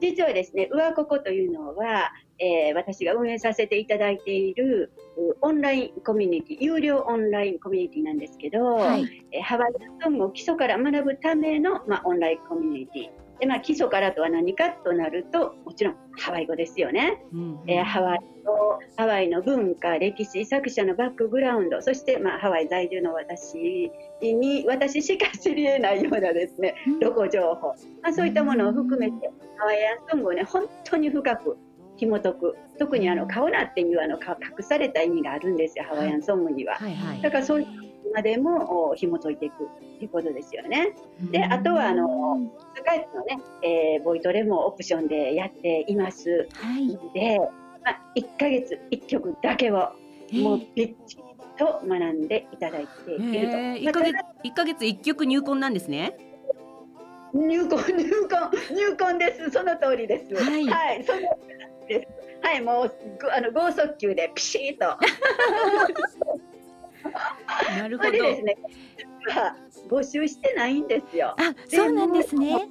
[0.00, 2.10] 実はですね、うわここというのは、
[2.42, 4.90] えー、私が運営させていただいている
[5.40, 13.22] オンラインコミュニティ、有料オンラインコミュニティなんですけど、はい、えー、ハワイアンソングを基礎から学ぶための、まあ、オンラインコミュニティ。
[13.42, 23.90] でまあ、基礎からとは何かとなるともちろんハワイ語ですよね、うん、えー、ハワイのハワイの文化歴史作者のバックグラウンドそして、まあ、ハワイ在住の私
[24.22, 29.28] に私しか知りえないようなですね、ロコ情報、まあ、そういったものを含めて
[29.58, 31.58] ハワイアンソングをね本当に深く
[32.02, 32.56] 紐解く。
[32.78, 37.66] 特にあのカオナっていうあの隠された意味があるんですよハワイアンソングには、はいはい、だからそういう
[38.12, 40.94] までも紐解いていくということですよね。
[41.30, 46.48] であとはあのスカイプのね、えー、ボイトレもオプションでやっています。
[46.62, 49.92] ので、はい、まあ、1か月1曲だけを
[50.32, 51.22] もうびっちり
[51.56, 53.56] と学んでいただいていると。
[53.56, 56.16] えー、1, か月1ヶ月1曲入魂なんですね。
[57.32, 59.50] 入魂入魂入魂です。
[59.50, 60.34] その通りです。
[60.34, 61.20] はい、はい、その
[61.98, 62.08] です。
[62.42, 62.92] はいもう
[63.30, 64.96] あの剛速球でピシッと。
[67.76, 68.10] なるほど。
[68.10, 68.56] ですね。
[69.88, 71.34] 募集してないんですよ。
[71.38, 72.68] あ、そうなんですね。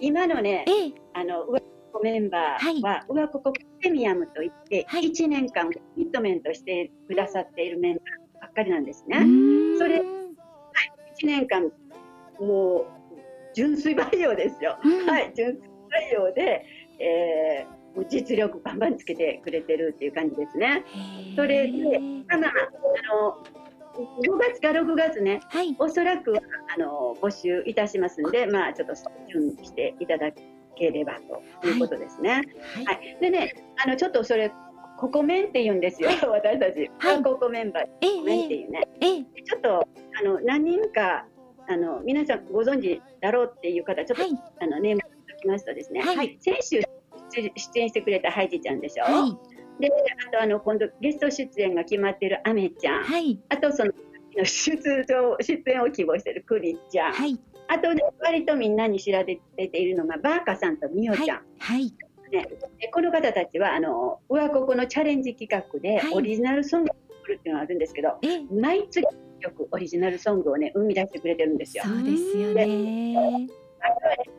[0.00, 1.60] 今のね、ええ、あの上
[1.92, 9.18] こメンバーは、はい、上ここプレミアムといって、はい、1年間コミットメントしてくださっているメンバーばっかりなんですね。
[9.78, 10.04] それ、1
[11.24, 11.72] 年間
[12.38, 12.86] もう
[13.54, 14.78] 純粋培養ですよ。
[15.06, 16.64] はい、純粋培養で、
[17.00, 20.84] えー、もう実力バンバンつけてくれてるっていう感じですね。
[21.34, 22.52] それで、まあ、
[23.10, 23.38] あの
[24.24, 28.94] 5月か6月ね、はい、おそらくあの募集いたしますんで、まあ、ちょっと
[29.28, 30.30] 準備していただ
[30.76, 31.14] ければ
[31.60, 32.30] ということですね。
[32.30, 33.52] はい、はい、でね
[33.84, 34.52] あのちょっとそれ
[34.96, 39.88] ココメンって言うんですよ、はい、私たち、はい、ココメンバー、ココメンっていうね、ええ、ちょっと
[40.20, 41.24] あの何人か
[41.68, 44.22] あの皆さんご存知だろうっていう方ちょっと、
[44.60, 46.02] あのネームを書きますとですね、
[46.40, 46.82] 先週
[47.30, 49.36] 出演してくれたハイジちゃんでしょ、はい、
[49.80, 49.90] で
[50.28, 53.92] あとあの今度ゲスト出演が決まってるアメちゃん、はい、あとその
[54.44, 54.76] 出
[55.08, 61.42] 場出演を希望してるクリちゃん、はい、あとね割とみんなに知られているのがバーカさんとミオちゃん。
[61.58, 61.92] はい。
[62.30, 62.46] ね、
[62.92, 68.18] この方たちはあの上ここのチャレンジ企画でオリジナルソングを作るっていうのがあるんですけど、
[68.50, 69.02] 毎月
[69.40, 71.84] 曲オリジナルソングをね生み出してくれてるんですよ。
[71.86, 73.46] そうですよね。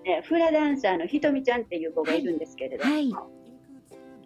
[0.06, 3.12] ね、フラダンサーのひとみちゃんっていう子がいるんですけれども、はい、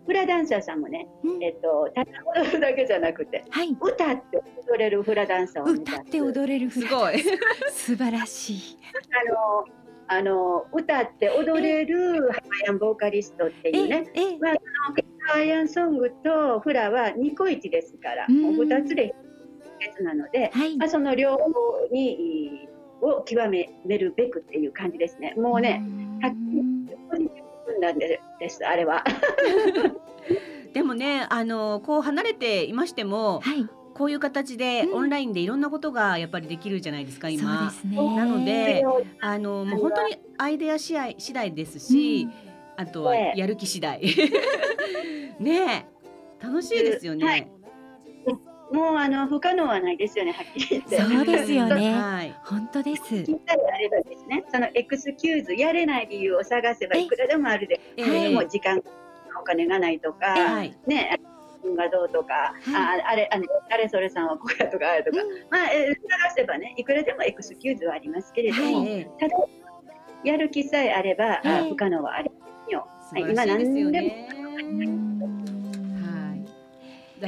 [0.05, 1.07] フラダンサーさんもね、
[1.41, 7.19] えっと、ただ踊るだけじゃなくて、はい、歌って踊れるフラダンサーを歌って踊れるすごい。
[7.71, 8.77] 素晴らしい。
[9.11, 9.65] あの
[10.05, 14.03] あの歌って踊れるハワイアンボーカリストっていうね、
[14.39, 14.53] まあ、
[15.27, 19.15] ハワイアンソングとフラはニコイチですから、もう2つで
[19.79, 21.49] 別なので、はい、まあ、その両方
[21.91, 22.67] に
[23.03, 25.33] を極めるべくっていう感じですね。
[25.37, 25.83] もうね、
[26.21, 27.29] はっきり
[27.79, 29.03] なんですあれは。
[30.73, 37.71] でもねあのこう離れていましても、はい、こういう形でオンラインでいろんなことがやっぱりできるじゃないですか、今。
[37.85, 38.83] ね、なので
[39.19, 42.31] あのもう本当にアイデア次第次第ですし、うん、
[42.81, 44.01] あとはやる気次第。
[45.39, 45.87] ね
[46.41, 47.25] 楽しいですよね。
[47.25, 47.47] はい
[48.71, 51.01] もうあの不可能はないですよね、はっきり言って。
[51.01, 51.93] そうですよね。
[51.95, 53.03] はい、本当です。
[53.03, 58.81] あればですね、そのエクスキューズやれない理由を探せばいくらでもあるで、えー、もう時間
[59.39, 61.19] お金がないとか、はい、ね。
[61.77, 69.35] がどうとか、はい、ああれあの誰それさんはこうやとかあれとか、うん、まあ、えー、探せばねいくらでもエクスキューズはありますけれども、はい、ただ
[70.25, 72.35] やる気さえあれば、はい、不可能はありま
[72.67, 72.87] すよ。
[73.13, 75.12] はい、今何でも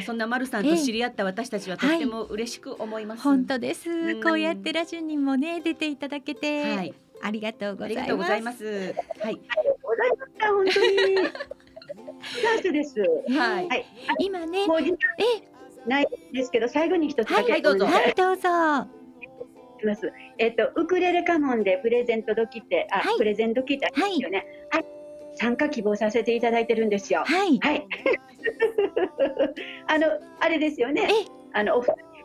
[0.01, 3.23] そんな丸さんと知り合った私たちはとっても嬉しく思います。
[3.23, 4.23] 本当です、うん。
[4.23, 8.01] こうやってラジオにもね出ていただけて、はい、ありがとうごあざいます。
[8.01, 8.63] りがとうございます。
[8.65, 9.41] はい、
[9.81, 11.15] ございました本当に。
[12.43, 12.99] 感謝です。
[13.37, 13.67] はい。
[13.67, 13.85] はい。
[14.19, 14.97] 今ねもう時間
[15.87, 18.41] ないですけど最後に一つだけ、はいはいどうぞはいどうぞ。
[19.79, 20.11] します。
[20.37, 23.17] えっとウクレレ家紋でプレゼント時ってあ、はい。
[23.17, 24.45] プレゼント聞いたんですよね。
[24.71, 24.85] はい。
[25.35, 27.23] 参加希望させていただいてるんですよ。
[27.25, 27.87] はいはい。
[29.87, 30.07] あの
[30.39, 31.13] あれですよねえ？
[31.53, 31.81] あの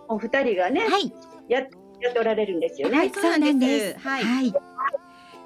[0.09, 1.13] お二人がね、はい
[1.49, 1.67] やや
[2.11, 2.99] っておられるんですよね。
[2.99, 4.55] はいそうなんですははいい、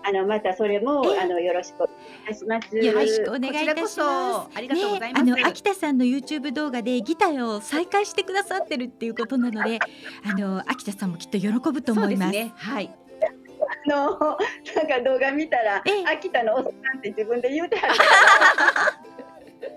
[0.05, 1.21] あのまたそれもえ？
[1.21, 1.93] あのよろしくお願
[2.33, 2.77] いします。
[2.77, 5.23] よろしくおこ願いいたしますありがとうございね、ます。
[5.23, 9.79] あの秋田さんの YouTube 動画でギターを再開してくださってるっていうことなので、
[10.25, 12.33] あの秋田さんもきっと喜ぶと思います。
[12.33, 12.53] そうですね。
[12.57, 12.91] はい。
[13.65, 14.39] あの
[14.77, 19.05] なんか動画見たらええ秋田のおっさんって自分で言うてはるから。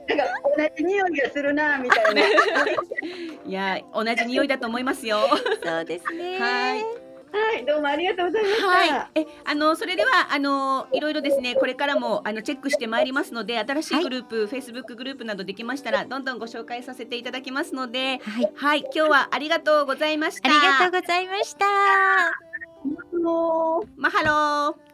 [0.07, 0.25] なんか
[0.57, 2.21] 同じ匂いがするなみたいな。
[3.45, 5.19] いや同じ匂いだと思いますよ。
[5.63, 6.39] そうですね。
[6.39, 8.67] はいはい、どうもありがとうございました。
[8.67, 9.21] はい。
[9.21, 20.49] え、あのそれではあのいろいろですね、これからもあのチェックしてまいりますので、新しいグループ、Facebook グループなどできましたらどんどんご紹介させていただきますので、はい、はい、今日はありがとうございました。
[20.49, 22.46] ありがとうございました。
[22.83, 24.87] もうマハロー。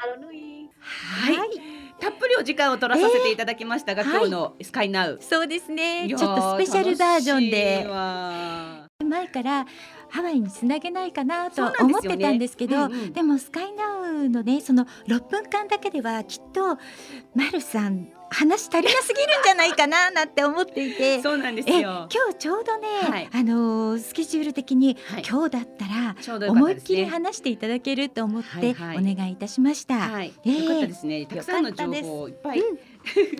[0.00, 0.70] ハロヌイ。
[0.80, 5.18] はいたっぷりお時間を取らさせていただきましたが、えー今日のスカイナウ。
[5.20, 6.08] そうですね。
[6.08, 9.66] ちょっとスペシャルバージョンでわ前から
[10.08, 16.76] ハワイにつなげないかなと思ってたんですけど、うんうんでもスカイナウのねその6分間だけではきっと
[17.34, 21.20] マルさん話足りなすぎるんじゃないかななんて思っていて。
[21.22, 22.28] そうなんですえよ今。
[22.32, 27.06] 日ちょうどね、はいあのースケジュール的に、はい今日だったら思いっきり。
[27.06, 29.94] 話していただけると思ってはいはいお願いいたしました。
[29.98, 31.26] はい、えーよかったですね。
[31.26, 32.62] たくさんの情報をいっぱい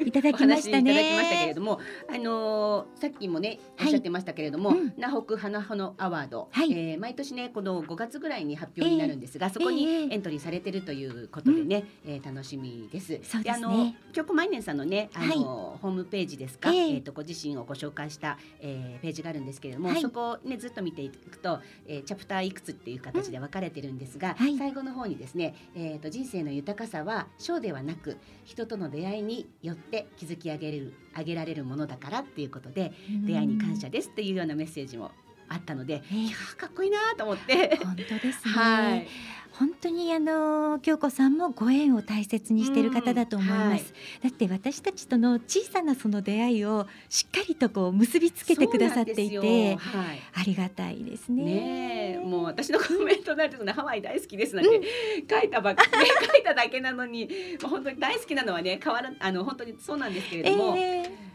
[0.06, 1.54] いただおきました話しいただきましたけれね。
[1.54, 3.88] ども、あのーさっきもねおはい。
[3.88, 4.92] っしゃってましたけれども、うん。
[4.96, 6.72] 南北花穂アワード、はい。
[6.72, 13.18] えー毎年ねこの5月ぐらいに発表になるんですが、そこにええエントリーされてるということでね、えー楽しみです。
[13.22, 13.66] そうですね。
[13.66, 16.88] あの京子マイネンさんのねあの、ホームページですか、ええ。
[16.90, 20.00] えーとご自身をご紹介した、えーページがあるんですけれども、はい。
[20.02, 24.56] そこをねずっと見ていくと、えーチャプターいくつっていう形で分かれてるんですが、はい。
[24.58, 32.92] 最後の方にですね、えーと人生の豊かさは賞ではなく人との出会いによって築き上げる上げられるものだからっていうことで
[33.26, 35.10] 出会いに感謝ですっていうようなメッセージも
[35.50, 37.76] あったので、えいやーかっこいいなと思って。
[37.82, 38.52] 本当ですね。
[38.54, 39.08] はい、
[39.50, 43.82] 本当にあの京子さんもご縁を大切にしている方だと思います、うんはい。
[44.22, 49.42] だって私たちとの小さなその出会いをしっかりとこう結びつけてくださっていてよ。
[49.42, 50.20] はい。
[50.34, 51.44] ありがたいですね。
[51.44, 54.80] ねえもう私のコメントなんですね ハワイ大好きですなんて
[55.28, 57.28] 書いたばっかり、ね、書いただけなのに
[57.60, 61.29] もう本当に大好きなのはね変わらあの本当にそうなんですけれども、えー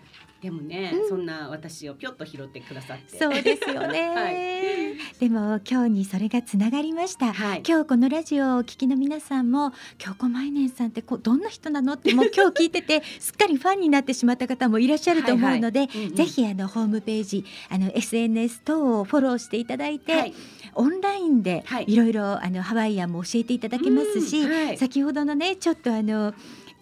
[0.45, 1.09] でもね、うん。
[1.09, 3.17] そんな私をぴょっと拾ってくださって。
[3.17, 5.19] そうですよね、 はい。
[5.19, 7.33] でも今日にそれがつながりました。
[7.33, 7.63] はい。
[7.67, 16.15] 今日このラジオをお聞きの皆さんも京子マイネンさんってこうどんな人なのってもう 今日聞いててすっかりファンになってしまった方もいらっしゃると思うので、うんうん。
[16.15, 20.33] ぜひあのホームページあの SNS 等をフォローしていただいて、はい。
[20.75, 21.85] オンラインではい。
[21.87, 24.51] いろいろあのハワイアンも教えていただけますし、うん。
[24.51, 24.77] はい。
[24.77, 26.35] 先ほどのねちょっとあの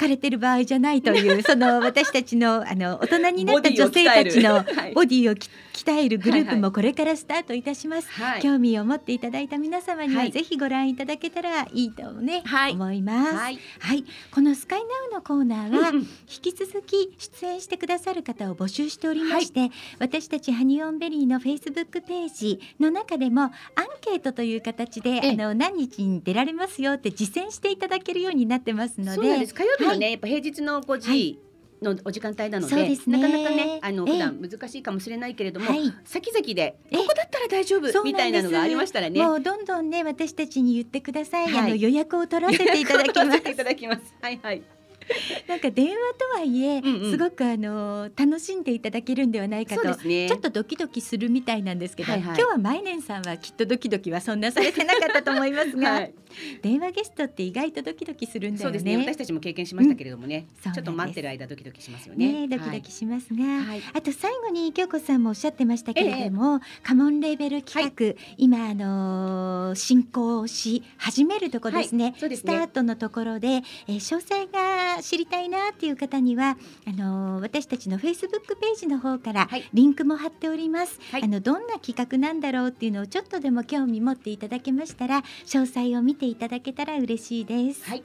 [0.04, 8.08] 枯れてる場合じゃないという その私たちのあの大人になった女性たちのボディをき鍛えるグループもこれからスタートいたします。
[8.12, 8.42] はい。
[8.42, 10.32] 興味を持っていただいた皆様にははい。
[10.32, 12.74] ぜひご覧いただけたらいいとね、はい。
[12.74, 13.34] 思います。
[13.34, 13.56] は、はい。
[13.98, 16.06] いこのスカイナウのコーナーは、引
[16.42, 23.52] き続き出演してくださる方を募集しておりまして、私たちハニオンベリーのフェイスブックページの中でもアン
[24.00, 25.30] ケートという形でええ。
[25.32, 29.16] あの何日に出られますよって実践していただけるようになってますので。
[29.16, 29.54] そうなんです。
[29.54, 31.40] 火曜日のね、はやっぱ平日の5時
[31.84, 33.20] のお時間帯なので,、そうですね。
[33.20, 34.14] なかなかねあのええ。
[34.14, 35.94] 普段難しいかもしれないけれども、はい。
[36.06, 36.98] 先々でええ。
[36.98, 38.04] ここだったら大丈夫そうなんです。
[38.04, 39.22] みたいなのがありましたらね。
[39.22, 41.66] もうどんどんね私たちに言ってください、はい。
[41.66, 43.42] あの予約を取らせていただきます。
[43.56, 44.02] ただきます。
[44.22, 44.64] はいはい。
[45.48, 47.12] なんか電話とはいえ、うんうん。
[47.12, 50.28] すごくあの楽しんでいただけるんではないかとね。
[50.28, 52.38] ちょっとドキドキするみたいなんですけど、はいはい。
[52.38, 56.14] 今日はマイネンさんはきっとドキドキはそんなされてなかったと思いますが、 はい、
[56.62, 58.64] 電話ゲストって意外とドキドキするんだよね。
[58.64, 58.98] そうですね。
[58.98, 60.74] 私たちも経験しましたけれどもね、うん。
[60.74, 62.48] ちょっと待ってる間ドキドキしますよね。
[62.48, 63.82] ねドキドキしますが、はい、はい。
[63.94, 72.20] あと最後に京子さんもおっしゃってましたけれども、カモンレーベル企画、今あのー進行し始めるところですね,、はい。
[72.20, 72.36] すね。
[72.36, 73.48] スタートのところで、
[73.88, 79.64] えー詳細が知りたいなっていう方にはあのー私たちのフェイスブックページの方からはい。
[79.74, 81.24] リンクも貼っております、はい。
[81.24, 87.84] あのどんな企画なんだろうっていうのをちょっとでも興味持っていただけましたら詳細を見ていただけたら嬉しいです。
[87.90, 88.04] はい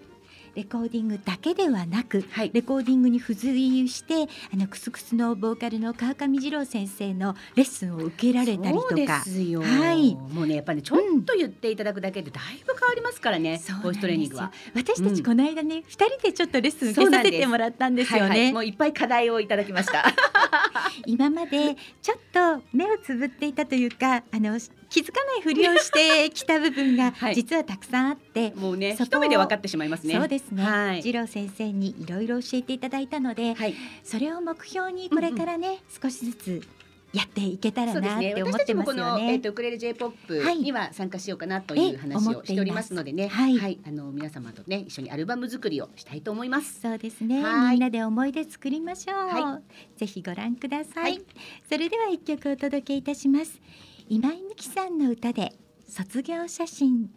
[0.59, 4.15] レコーディングだけではなくはいレコーディングに付随して
[4.53, 9.23] あのクスクスのボーカルの川上二郎先生のレッスンを受けられたりそうでとか。
[9.23, 9.63] すよ。
[9.63, 13.61] はいもうねやっぱりねちょっと言っていただくだけでだいぶ変わりますからね。
[13.85, 14.51] ボイストレーニングは。
[14.75, 18.29] 私たちうんこの間ね、二人でちょっとレッスン受けさせてもらったんですよね。
[18.29, 20.05] はいはい、もういっぱい課題をいただきました。
[21.07, 24.59] 今までちょっと目をつぶっていたというかあの
[24.89, 27.35] 気づかないふりをしてきた部分が はい。
[27.35, 30.15] 実はたくさんあって、もうね一目で分かってしまいますね。
[30.15, 31.03] そうですね、はい。
[31.03, 33.75] 次郎先生にいろいろ教えていただいたので、はい。
[34.03, 36.63] それを目標にこれからね、少しずつ
[37.13, 37.95] やっていけたら。
[38.01, 39.33] なって思ってますもこの、よね。
[39.33, 40.59] えっ、とウクレレ J-POP はい。
[40.59, 43.29] には参加しようかなというえ話をしておりますのでね。
[43.29, 43.79] はい。
[43.87, 46.81] あの皆様とね一緒にアルバム作りをしたいと思います。
[46.81, 47.73] そうですね、はい。
[47.73, 49.61] みんなで思い出作りましょう、は
[49.97, 51.23] ぜひご覧ください、はい。
[51.69, 53.61] それでは一曲お届けいたします
[54.11, 55.53] 今井美樹さんの歌で
[55.87, 57.11] 卒業写真。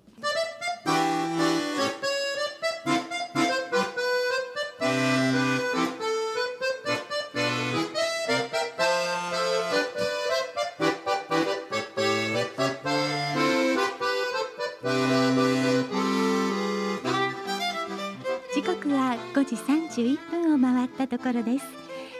[18.53, 21.65] 時刻は5時31分を回ったところです。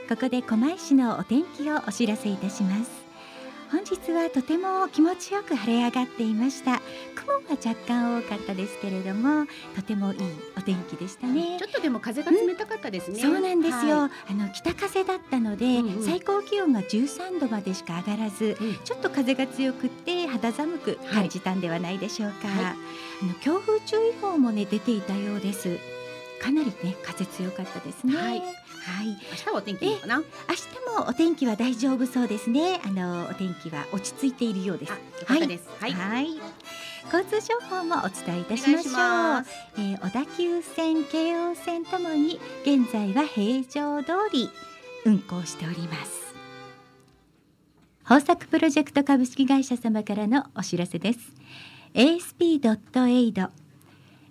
[0.07, 3.00] ここで狛江市のお天気をお知らせいたします。
[3.71, 6.81] 本日はとても気持ちよく晴れ上がっていました。
[7.15, 9.45] 雲が若干多かったですけれども
[9.75, 10.19] とてもいい
[10.57, 11.57] お天気でしたね。
[11.57, 13.21] ちょっとでも風が冷たかったですね。
[13.21, 16.03] そうなんですよ、はあの北風だったので、うんうん。
[16.03, 18.75] 最高気温が13度までしか上がらず、うん。
[18.83, 22.65] ちょっと風が強くって肌寒く感じたんではないでしょうか、はい。
[22.65, 22.75] あ
[23.25, 25.77] の強風注意報もね出ていたようです。
[26.41, 28.15] かなりね風強かったですね
[28.83, 29.07] はい。
[29.07, 30.17] はい明日はお天気いいのかな？
[30.17, 32.79] 明日もお天気は大丈夫そうですね。
[32.83, 34.91] あのお天気は落ち着いているようです。
[34.91, 35.69] あ、よかったです。
[35.79, 35.93] はい。
[35.93, 36.27] はい。
[37.13, 38.93] 交通情報もお伝えいたしましょう。
[38.93, 44.49] えー小田急線京王線ともに現在は平常通り
[45.05, 46.21] 運行しております。
[48.03, 51.19] 豊作プロジェクト株式会社様からのお知らせです。
[51.93, 53.49] ASP.AID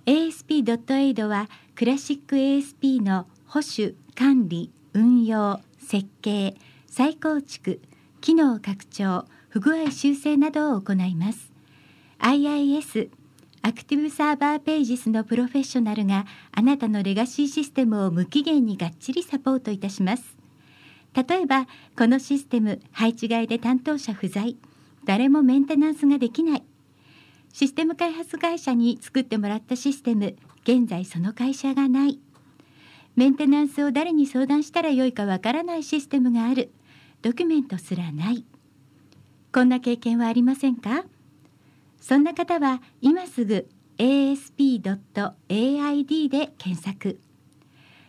[0.07, 6.56] ASP.AID はクラシック ASP の保守管理運用設計
[6.86, 7.80] 再構築
[8.20, 11.50] 機能拡張不具合修正などを行います。
[12.18, 13.11] IIS
[13.62, 20.36] アクティブサーバーページスのプロフェッショナルがあなたのレガシーシステムを無期限にがっちりサポートいたします。
[21.14, 24.56] 例えばこのシステム配置外で担当者不在
[25.04, 26.62] 誰もメンテナンスができない。
[27.52, 32.18] システム開発会社に作ってもらったシステム現在その会社がない。
[33.16, 36.70] メンテナンスを誰に相談したらよいかわからないシステムがある。
[37.22, 38.44] ドキュメントすらない。
[39.52, 41.04] こんな経験はありませんか？
[42.00, 44.88] そんな方は今すぐ asp.aid
[46.28, 47.20] で検索。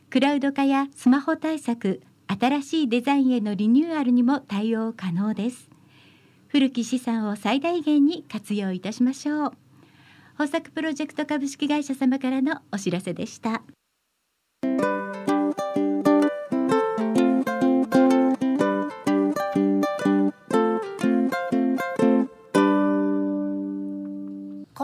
[0.09, 5.69] クラウド化やスマホ対策新しいデザインへのリニューアルにも対応可能です。
[6.47, 9.53] 古き資産を最大限に活用いたしましょう。
[10.33, 13.61] 豊作プロジェクト株式会社様からのお知らせでした。
[14.61, 14.67] コ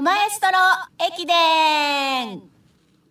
[0.01, 0.53] マエストロ
[1.07, 2.41] 駅伝。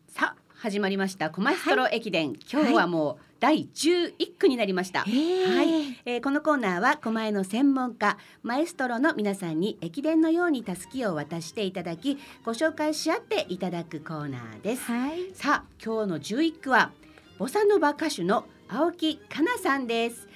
[0.08, 1.30] さあ始まりました。
[1.30, 5.56] コマエストロ駅伝、今日はもう第11区になりました、えー。
[5.56, 14.84] はい、えーこのコーナーは狛江の専門家マエストロの皆さんに駅伝のようにたすきを渡していただきご紹介し合っていただくコーナーです。
[14.84, 15.34] はい。
[15.34, 16.92] さあ今日の11区は
[17.38, 20.28] ボサノバ歌手の青木かなさんです。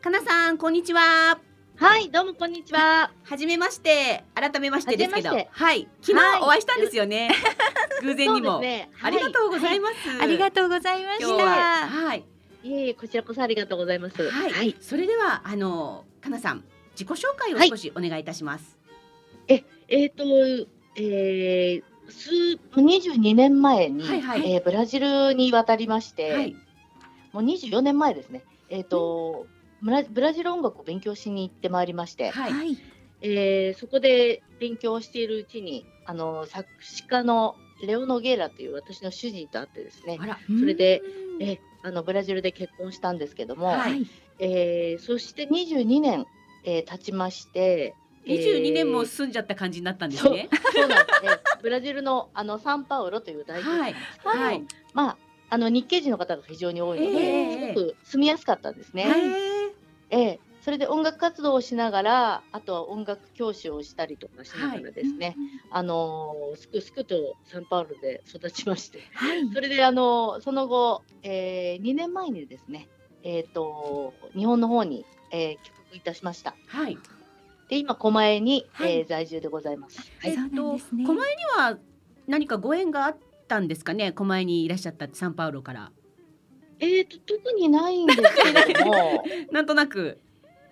[0.00, 1.40] かなさんこんにちは。
[1.78, 3.10] はい、どうもこんにちは。
[3.22, 5.30] はじめまして改めましてですけど。
[5.30, 5.36] は
[5.74, 5.88] い。
[6.00, 6.40] 昨はい。
[6.40, 7.30] 日お会いしたんですよね、
[8.02, 8.90] 偶然にも、そうですね。
[9.02, 11.44] ありがとうございまます、ありがとうございまし今日は。
[11.44, 12.20] たはい。
[12.20, 12.35] す。
[12.66, 14.28] いえいえ、こちらこそありがとうございます。
[14.28, 14.76] はい、はい。
[14.80, 18.76] それではあのかなさん自己紹介を少しお願いいたします。
[19.88, 20.24] えっ、と、
[20.96, 22.30] えー、数
[22.80, 26.56] 22年前に、はいはいえーブラジルに渡りまして、はい、
[27.32, 28.42] もう24年前ですね。
[28.68, 29.46] えっ、と、
[29.82, 32.76] ブラブラジル音楽を勉強しに行ってまいりまして、はい、はい
[33.22, 41.02] えーそこで勉強しているうちに、あの作詞家のレオノゲーラという私の主人と会ってですねそれで
[41.38, 44.04] うんえあのブラジルで結婚したんですけども、はい
[44.40, 46.26] えーそして22年、
[46.64, 47.94] えー経ちまして、
[48.26, 50.48] えー22年も住んじゃった感じになったんですね。
[50.74, 51.30] そうなんですね。
[51.62, 54.64] ブラジルのあのサンパウロという大都市なんですけども、はい、
[54.94, 55.16] まあ
[55.48, 59.04] あの日系人の方が非常に多いので、ええすごく住みやすかったんですね。
[60.10, 65.36] へええそれで音楽活動をしながら、あとは音楽教師をしたりとかしながらですね、
[65.70, 69.48] あのーすくすくとサンパウロで育ちまして、はい。
[69.54, 72.88] それであのその後、えー、2年前にですね、
[73.22, 76.56] えっ、と日本の方に、えー帰国いたしました。
[76.66, 76.98] はい。
[77.68, 80.00] で今狛江に、はいえー在住でございます。
[80.18, 80.34] はい。
[80.34, 81.78] そうなんですね狛江には
[82.26, 84.10] 何かご縁があったんですかね？
[84.10, 85.92] 狛江にいらっしゃったサンパウロから。
[86.80, 89.22] えっ、と特にないんですけれども、
[89.52, 90.18] なんとなく。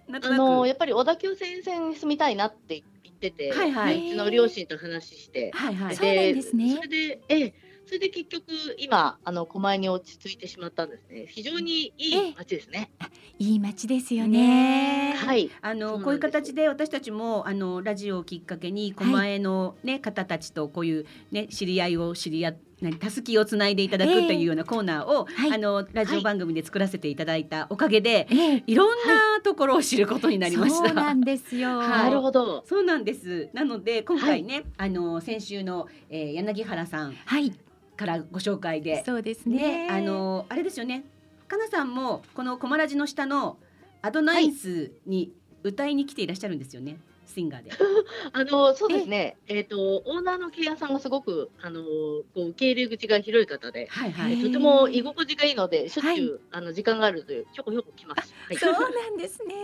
[0.08, 0.38] なんとあなく。
[0.38, 4.08] のやっぱり小田急線線に住みたいなって言ってて、はいはい。
[4.08, 5.96] うちの両親と話して、はいはい。
[5.96, 7.54] そうなんですねそれで、ええ、
[7.86, 8.44] それで結局
[8.78, 11.26] 今あの狛江に落ち着いてしまったんですね。
[11.28, 12.90] 非常にいい街ですね。
[13.38, 15.12] いい街ですよね。
[15.12, 15.50] ねはい。
[15.60, 30.88] あのそうなんですこういう形で私たちもあのラジオをきっかけに狛江のね、方たちとこういうね知り合いを知り合っ何たすきをつないでいただくというようなコーナーを、はいあのラジオ番組で作らせていただいたおかげで、ええい、ろんなところを知ることになりました。
[30.88, 31.78] そうなんですよ。
[31.78, 32.64] はいなるほど。
[32.66, 33.48] そうなんです。
[33.52, 37.52] なので今回ね、あの先週の、えー、柳原さんはい。
[37.96, 39.88] からご紹介で、そうですねね。
[39.90, 41.04] あのあれですよね。
[41.48, 43.58] かなさんもこのコマラジの下の
[44.02, 45.32] アドナインスに
[45.62, 46.98] 歌いに来ていらっしゃるんですよね。
[47.26, 47.70] シンガーで。
[48.32, 49.36] あのそうですね。
[49.48, 54.40] えっ、とオーナーのケイヤさんがすごくあのこう受け入れ口が広い方で、はいはい。
[54.42, 58.34] とても居心地がいいのでしょっちゅう、はあの時間があるとちょこちょこ来ます。
[58.48, 58.56] はい。
[58.56, 59.54] そうなんですね。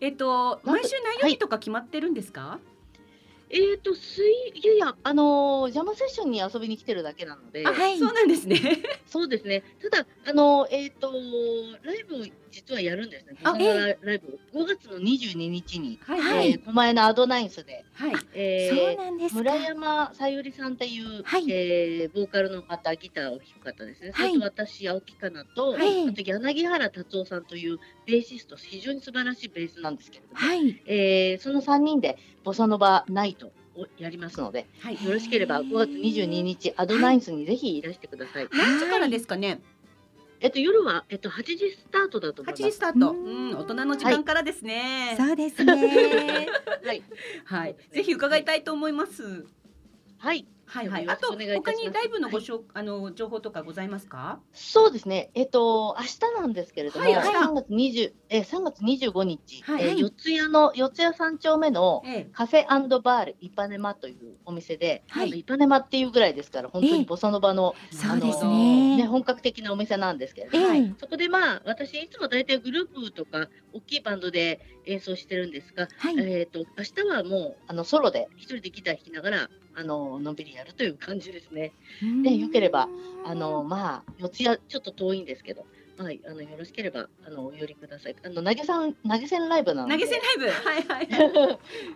[0.00, 2.60] えっとなんか毎週何曜日とか決まってるんですか？
[3.50, 8.60] えっ、と水いやいやあのジャムセッションに遊びに来てるだけなので、あ、はいそうなんですね。
[9.06, 9.64] そうですね。
[9.90, 11.10] ただあのえっ、と
[11.82, 12.26] ライブを
[12.58, 13.36] 実はやるんですね。
[13.44, 13.58] あラ
[14.14, 18.12] イブ5月の22日に、はいはいえー狛江のアドナインスで、はい。
[18.34, 19.38] えそうーなんですか。
[19.40, 24.10] 村山さゆりさんっていう、はいえーボーカルの方、ギターを弾く方ですね。
[24.12, 30.82] はいそれと私、青木かなと、はいあと柳原達夫さんというベーシスト、非常に素晴らしいベースなんですけれども、はい。
[30.86, 34.94] えーその3人でボサノバナイトをやりますので、はい。
[35.04, 38.48] よろしければ5月22日、アドナインスにぜひいらしてください。
[38.52, 39.60] 何時からですかね。
[40.40, 42.62] えっと、夜は、えっと、8時スタートだと思い8ます。
[42.62, 43.10] 時スタート。
[43.10, 45.14] ううんん、大人の時間からですね。
[45.16, 46.46] そうですね。
[46.84, 47.02] はい。
[47.44, 47.76] はい。
[47.92, 49.44] ぜひ伺いたいと思います。
[50.18, 50.46] はい。
[50.68, 51.08] はいはい。
[51.08, 54.40] あと他にライブのごしょあの情報とかございますか？
[54.52, 55.30] そうですね。
[55.34, 62.28] えっと、明日なんですけれども、はい明日3月20、えー、3月25日、はいえー四谷の、四谷三丁目のええ。
[62.32, 68.96] カフェバールイパネマというお店で、はいイパネマっていうぐらいですから、本当ええにボサノバの、そうですあのね。
[68.98, 76.18] ね、本格的なお店なんですけれどえも、えそこでまあ、私いつも大体グループとか、大きいバンドで演奏してるんですが、はい。
[76.18, 81.72] えっ、と、明日はもう、あの、ソロで、一人でギター弾きながら、あの、のんびりやるという感じですね。
[82.24, 82.88] でよければ
[83.24, 88.16] あの、まあ、四谷、ちょっと遠いんですけど、まあ、あの、よろしければ、あの、お寄りください。
[88.24, 89.94] あの、投げさん、投げ銭ライブなので。
[89.94, 90.46] 投げ銭ライブ？
[90.68, 91.08] はいはい。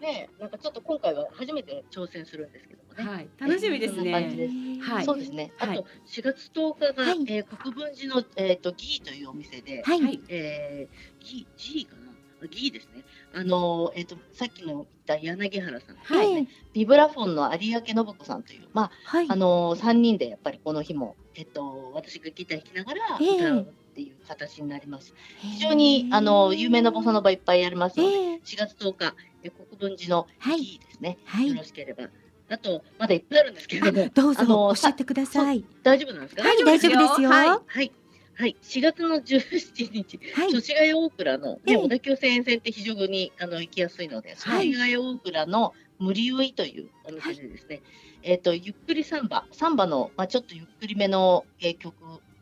[0.01, 3.05] ね、なんかちょっと今回は初めて挑戦するんですけどもね。
[3.05, 3.29] はい。
[3.39, 4.47] 楽しみですそんな感じね。
[4.79, 5.53] ですはいそうですね。
[5.59, 10.01] あはいと4月10日が、はいえー国分寺のえっ、とギーというお店で、はい。
[10.03, 10.21] はい。
[10.29, 12.13] えー、ギーギーかな？
[12.43, 13.05] あギーですね。
[13.35, 19.27] あのーえっ、とさっきの言った柳原さん、はいええビブラフォンの有明信子さんというまあはい。
[19.29, 23.65] あのー、3人でやっぱりこの日もえっ、と私がギター弾きながらええ歌うっ
[23.95, 25.13] ていう形になります。
[25.41, 31.11] 非常にあの有名なボサノバいっぱいやりますので、ええ4月10日、えー国分寺のはいギーですね。
[31.11, 31.63] よはいろ。
[31.65, 32.09] しければ。
[32.49, 34.09] あとまだいっぱいあるんですけれども。
[34.15, 35.65] どうぞおっしゃってください。
[35.83, 36.43] 大丈夫なんですか？
[36.43, 37.29] はい、大丈夫ですよ。
[37.31, 37.93] はい
[38.35, 38.51] ははい。
[38.53, 40.53] はい、4月の17日、い。
[40.53, 47.83] 祖師ヶ谷大倉の、ね、ええ小田急線沿線って非常にあの行きやすいので、祖師ヶ谷大倉の無理酔いというお店でですね、
[48.23, 51.95] えっ、と、ゆっくりサンバ、サンバの、まあ、ちょっとゆっくりめの、えー曲、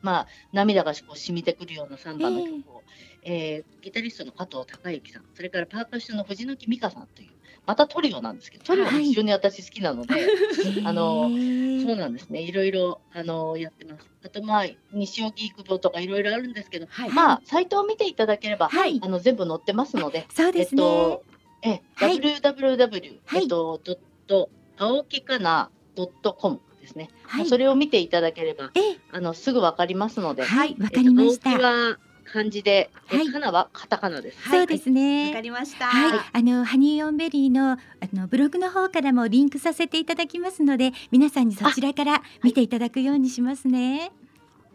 [0.03, 2.83] まあ、涙がこう染みてくるようなサンバの曲を、
[3.23, 7.31] えーギタリストの加藤孝之さん、それからパーカッションの藤木美香さんという、
[7.67, 10.15] またトリオなんですけど、トリオが非常に私好きなので、
[10.85, 12.41] あのそうなんですね。
[12.41, 14.11] いろいろ、あのやってます。
[14.25, 17.11] あと、まあ、西荻窪とかいろいろあるんですけど、はい。
[17.11, 20.83] まあ、サイトを見ていただければ、はいあの、全部載ってますので、そうですね。
[20.83, 21.25] えっと、
[21.63, 27.11] え、はい www、はいえっと、ドット、青木かな、ドットコムですね。
[27.23, 27.47] はい。
[27.47, 31.51] それを見ていただければ、えあの、すぐわかりますので、はい、わかりました。
[31.51, 34.51] えっと青木は漢字で、えはいかなはカタカナです。
[34.51, 35.33] そうですわね。
[35.33, 35.87] かりました。
[35.87, 37.79] はい、はいあのハニーオンベリーのあ
[38.13, 44.13] のブログの方からもリンクさせていただきますので、皆さんにそちらから見ていただくようにしますね。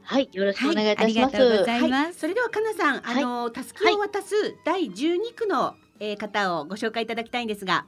[0.04, 1.34] はい、よろしくお願いいたします。
[1.34, 2.20] がとうございはいます。
[2.20, 7.86] それではかなさん、はいあのたすきを渡す第12区の、えー方をご紹介いただきたいんですが、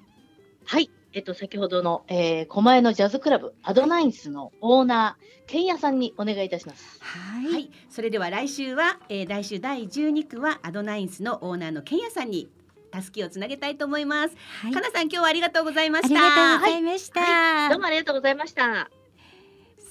[0.66, 7.00] はい、えっと、先ほどの、えー、狛江のジャズクラブアドナインスのオーナー、ケンヤさんにお願いいたします。
[7.02, 12.50] はい、はい、それでは来週は、えー、来週第12区はアドナインスのオーナーのケンヤさんに
[12.92, 14.36] たすきをつなげたいと思います。
[14.62, 16.20] はいかなさん今日はありがとうございました。
[16.20, 17.70] ありがとうございました。
[17.70, 18.90] どうもありがとうございました。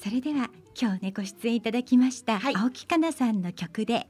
[0.03, 4.07] それでは今日ねご出演いただきました、はい青木かなさんの曲で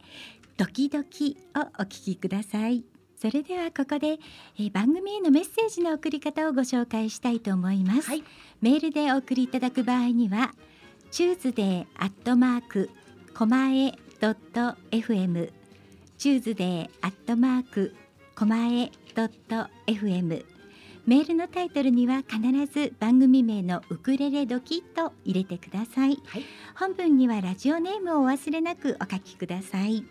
[0.57, 2.85] ドキドキをお聞きください
[3.17, 4.19] それではここで、
[4.59, 8.25] えー番組へのメッセージの送り方をご紹介したいと思います、はい。
[8.61, 10.53] メールでお送りいただく場合には
[11.11, 12.91] Tuesday アットマーク
[13.35, 15.53] コマエドット FM
[16.19, 17.95] Tuesday アットマーク
[18.35, 20.45] コマエドット FM
[21.07, 26.45] メールのタイトルには必ず番組名のウクレレドキと入れてください、はい。
[26.75, 30.05] 本文にはラジオネームをお忘れなくお書きください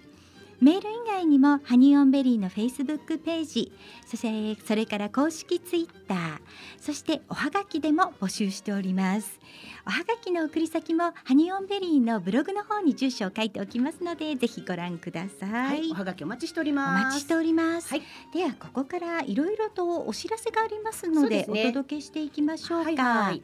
[0.65, 3.71] メール以外にもハニーオンベリーのフェイスブックページ
[4.03, 6.39] そしてそれから公式ツイッター
[6.81, 9.39] そしておはがきでも募集しております。
[9.85, 17.03] おはがきの送り先もハニーオンベリーのブログの方に住所を書いておきますのでぜひご覧ください、はい、おはがきお待ちしておりおます。
[17.03, 18.01] 待ちしております、はい。
[18.33, 21.65] ではここからいろいろとお知らせがありますのでね。
[21.67, 23.41] お届けしていきましょうか、はいはい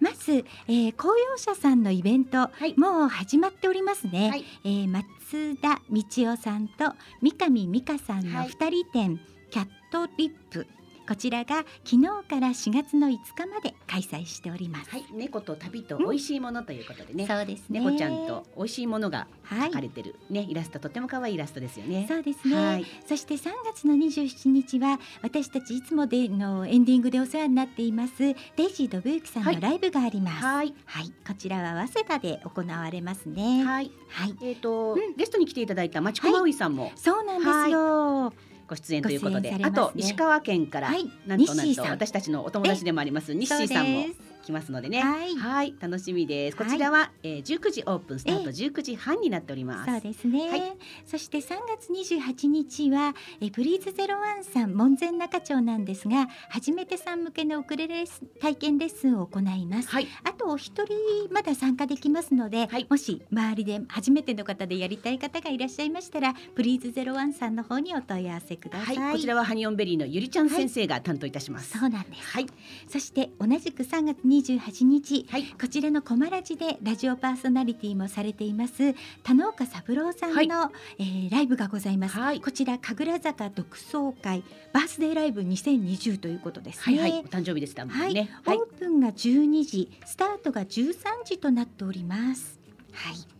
[0.00, 2.78] まず、えー、公用車さんのイベント、い。
[2.78, 4.44] もう始まっておりますね、はい。
[4.64, 8.48] えー松田道夫さんと三上美香さんのはい。
[8.48, 10.66] 二人展、キャットリップ
[11.06, 17.26] こちらが昨日から4月の5日まで開催しております、はい、猫と旅と美味しいものということでね。
[17.26, 17.80] そうですね。
[17.80, 19.70] 猫ちゃんと美味しいものがはい。
[19.70, 22.06] 描かれてる、ねイラストとても可愛いイラストですよね。
[22.08, 22.86] そうですね、はい。
[23.06, 29.56] そして3月の27日は私たちいつもでのエンディングでお世話になっていますデイジー・ドブユキさんはい。
[29.56, 30.44] のライブがあります。
[30.44, 31.12] はい、はい。
[31.26, 33.62] こちらは早稲田で行われますね。
[33.64, 34.36] はい、はい。
[34.42, 35.16] えっ、と、うん。
[35.16, 36.92] ゲストに来ていただいた町子まういさんも。
[36.96, 38.32] そうなんですよ。
[38.68, 39.60] ご出演ということで、ね。
[39.62, 41.10] あと石川県から、はい。
[41.26, 44.06] なんとなんと私たちのお友達でもあります西井さんも
[44.44, 45.00] そうです来ますのでね。
[45.00, 46.56] はい楽しみです。
[46.56, 49.90] こはいちらは、えー、19時オープンスタートえ19時半になっております。
[49.90, 50.62] そうですね、はい
[51.06, 58.04] そして3月28日はえプリーズゼロワンさん門前仲町なんですが初めてさん向けのウクレレ
[58.40, 60.08] 体験レッスンを行いますはい。
[60.24, 60.94] あとお一人
[61.30, 69.12] まだ参加できますので、はいもし周りで初めての方でやりたい方がいらっしゃいましたらプリーズゼロワンさんの方にお問い合わせください、はい。
[69.12, 71.78] こちらはハニオンベリーのゆりちゃん先生が担当いたします。
[71.78, 72.46] そうなんですはい。
[72.88, 75.44] そして同じく3月28日はい。
[75.60, 80.48] こちらのコマラジでラジオパーソナリティもされています田之岡三郎さんの、はい
[80.98, 84.42] えーライブがございます、はいこちら神楽坂独奏会
[84.72, 87.20] バースデーライブ2020ということですねはいはい。
[87.20, 88.30] お誕生日でしたもんね。
[88.46, 90.94] オープンが12時、スタートが13
[91.24, 92.58] 時となっております。
[92.92, 93.33] はい。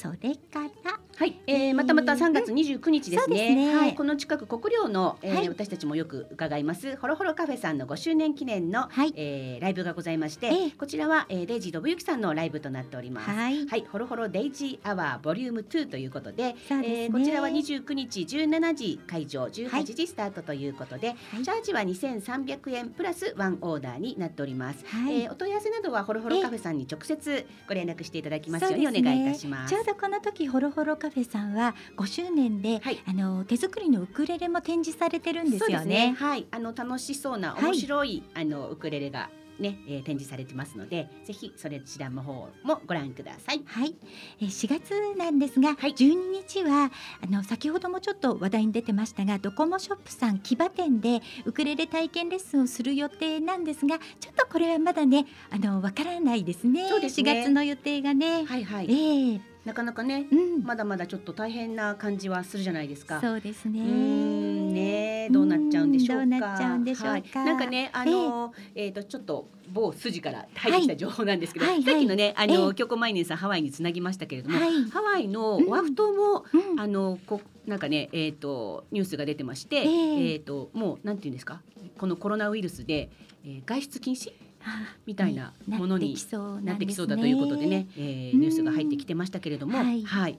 [0.00, 3.36] それから、はい、えー、またまた3月29日ですね。
[3.36, 3.76] そうですね。
[3.76, 5.48] はい、この近く国領の、えーはい。
[5.50, 9.12] 私たちもよく伺いますホロホロカフェさんの5周年記念の、はい。
[9.14, 10.70] えーライブがございまして、ええ。
[10.70, 13.30] こちらは、えー、デイジー信之さんのライブとなっております。
[13.30, 13.66] はい。
[13.66, 17.02] はい、ホロホロデイジーアワーボリューム2ということで、ですね。
[17.02, 21.42] えーこちらは29日17時会場18時スタートということで、はい。
[21.42, 24.86] チャージは2300円プラスワンオーダーになっております。
[24.86, 25.24] はい。
[25.24, 29.74] えーお問い合わせなどはホロホロカフェさんに直接ご連絡していただきますようにお願いいたします。
[29.74, 33.02] ちょこの時ホロホロカフェさんは5周年で、はい。
[33.06, 36.14] あの手作りのウクレレも展示されてるんですよそうね。
[36.18, 37.64] はい、あの楽しそうなはい。
[37.64, 39.30] 面白い、あのウクレレが
[39.60, 43.62] ね、えー展示されてますので、ぜひそれちらの方もご覧ください。
[43.66, 43.94] はい、
[44.40, 45.92] えー4月なんですが、はい。
[45.92, 46.90] 12日は
[47.22, 56.88] あの先ほどもちょっと話題に出てましたがドコモショップさん木場店でウクレレ体験レッスンをする予定なんですがちょっとこれはまだねあのわからないですね。
[56.88, 57.32] そうですね。
[57.32, 63.20] 4月の予定がね、はいはい、ええなかなかね、うん、まだまだちょっと大変な感じはするじゃないですか。
[63.20, 63.80] そうですね。
[63.80, 66.22] ねどうなっちゃうんでしょうか。
[66.22, 67.10] うんどうなっちゃうんでしょうか。
[67.10, 67.24] はい。
[67.44, 71.84] なんかねあのえっ、とちょっと某筋から入ってきた情報なんですけど、はいはい。
[71.84, 74.84] さっきのねあの、ええ京子マイネンさんハワイにつなぎましたけれども、はい。
[74.90, 76.80] ハワイのオアフ島も、うん。
[76.80, 80.32] あのこなんかねえっ、とニュースが出てまして、ええ。
[80.32, 81.60] えっ、ともうなんていうんですか
[81.98, 83.10] このコロナウイルスで、
[83.44, 84.39] えー外出禁止あ
[85.06, 86.16] みたいなものに
[86.62, 90.02] なってきそうだんということでね、えーニュースが入ってきてましたけれども、はい。
[90.02, 90.38] はい、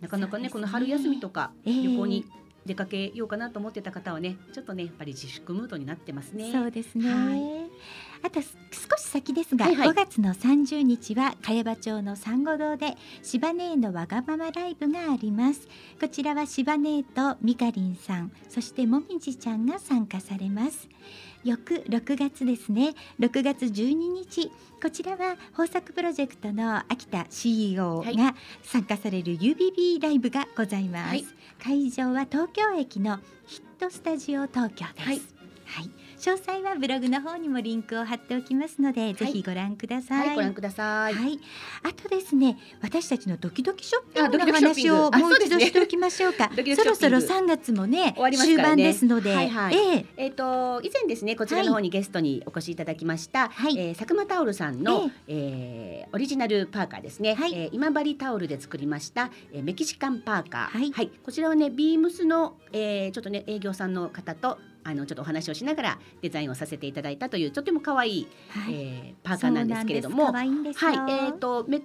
[0.00, 2.24] なかなかねこの春休みとかええ旅行に
[2.66, 6.50] 出かけようかなと思ってた方はねちょっとねやっぱり自粛ムードになってますね。
[6.50, 7.63] そうですね。
[8.22, 9.88] はあとす少し先ですが、はいはい。
[9.88, 15.68] 5月の30日は茅場町のサンゴ堂でシバネーのわがままライブがあります。
[16.00, 20.88] こちらはシバネーとミカリンさん、そしてもみじちゃんが参加されます。
[21.44, 22.94] 翌6月ですね。
[23.20, 24.50] 6月12日
[24.82, 28.16] こちらは豊作プロジェクトの秋田 CEO はい。
[28.16, 31.26] が参加される UBB ライブがございます、はい。
[31.62, 35.20] 会場は東京駅のヒットスタジオ東京です、はい。
[35.66, 35.90] はい
[36.24, 40.28] 詳細はブログの方にもリンクを貼っておきますので、ぜひご覧ください。
[40.28, 41.12] はい、ご覧ください。
[41.12, 41.38] はい、
[41.82, 46.48] あとですね、私たちのドキドキショッピングの話をもう一度しておきましょうか。
[46.56, 49.76] ドキドキそろそろ3月もね終わります終盤ですので、はいはい。
[49.76, 53.78] えええっ、と以前ですねこちらの方にゲストにお越しいただきました、はい。
[53.78, 57.52] えー佐久間タオルさんの、えーオリジナルパーカーですね、はい。
[57.54, 60.90] えー今治タオルで作りました、えーメキシカンパーカー。
[60.90, 61.10] はい。
[61.22, 70.32] こちらはねビームスの、えーちょっとね営業さんの方とあのちょっとお話をしながらデザインをさせていただいたというとても可愛い、はい、えーパーカーなんですけれども。
[70.32, 70.48] はい。
[71.10, 71.80] えっ、とめ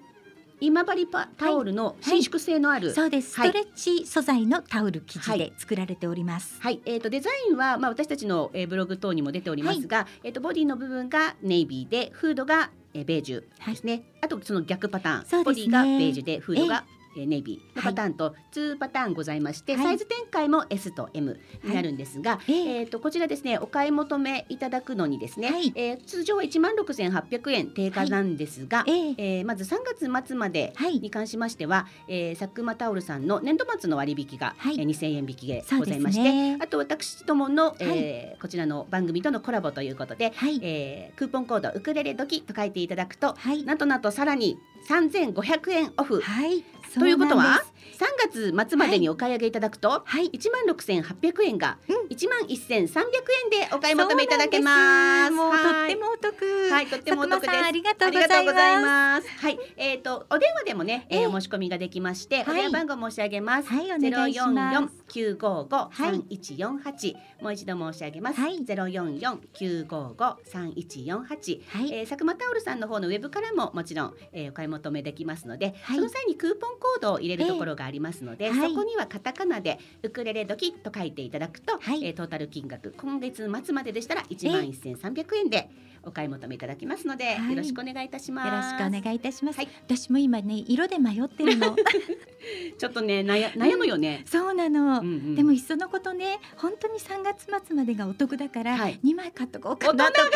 [0.61, 3.31] 今治パタオルの伸縮性のある、そうです。
[3.31, 3.51] スはい。
[3.51, 6.61] トレッチ素材のタオル生地で作られております。
[6.61, 15.43] はい、えー、とデザインは、まあ、私たちの、えーブログ等にも出ておりますが、えー、とボディの部分がネイビーでフードが、えーベージュですね、あとその逆パターン、ね。
[15.45, 17.77] ボディがベージュでフードが、えーネイビー。
[17.77, 19.86] のパターンと2パターンございまして、はい。
[19.86, 22.80] サイズ展開も S と M になるんですが、ええ。
[22.80, 25.72] えー、とこちらですねお買い求めいただくのにですね、はい。
[25.76, 29.15] えー通常は1万6800円定価なんですが、ええ。
[29.18, 29.77] えーまず3
[30.10, 30.99] 月末まではい。
[30.99, 34.80] に関しましては、えー、佐久間タオルさんの年度末の割引が、はい。
[34.80, 36.57] えー2000円引きでございまして、ね。
[36.61, 44.57] あと私どもの、えーこちらの番組とのコラボということで、はい、えークーポンコードウクレレドキと書いていただくとはい、なんとなんとさらに
[44.88, 46.64] 3500円オフはい。
[46.98, 47.64] ということは？
[47.98, 50.30] 3月末までにお買い上げいただくと、はい。
[50.30, 55.32] 1万6800円がうん1万1300円でお買い求めいただけます。
[55.32, 56.72] もうとってはいもお得。
[56.72, 57.53] はい、とってもお得です。
[57.53, 59.28] ありがとうございます。
[59.28, 63.70] はい、えっ、とお電話でもね、えーええお申し込みができまして、はいお電話番号申し上げます。
[63.70, 64.95] はい、お願いし四四ます。
[65.10, 68.40] 九五五三一四八もう一度申し上げます。
[68.40, 71.61] はいゼロ四四九五五三一四八。
[71.68, 85.69] はい、えー、佐久間タオルさんの方のウェブからももちろん、えー、お買い求めできますので、はいその際にクーポンコードを入れるところがありますので、ええはいそこにはカタカナでウクレレドキと書いていただくと、はいえートータル金額今月末まででしたら一万一千三百円で
[86.03, 88.47] お買い求めいただきますので、はいよろしくお願いいたします。
[88.47, 89.57] よろしくお願いいたします。
[89.57, 91.76] はい私も今ね色で迷ってるの。
[92.77, 94.23] ちょっとね悩悩むよね。
[94.26, 94.99] そうなの。
[94.99, 100.30] うんうんでもいっそのことね本当に3月末までがお得だから、はい2枚買っとこうかなとか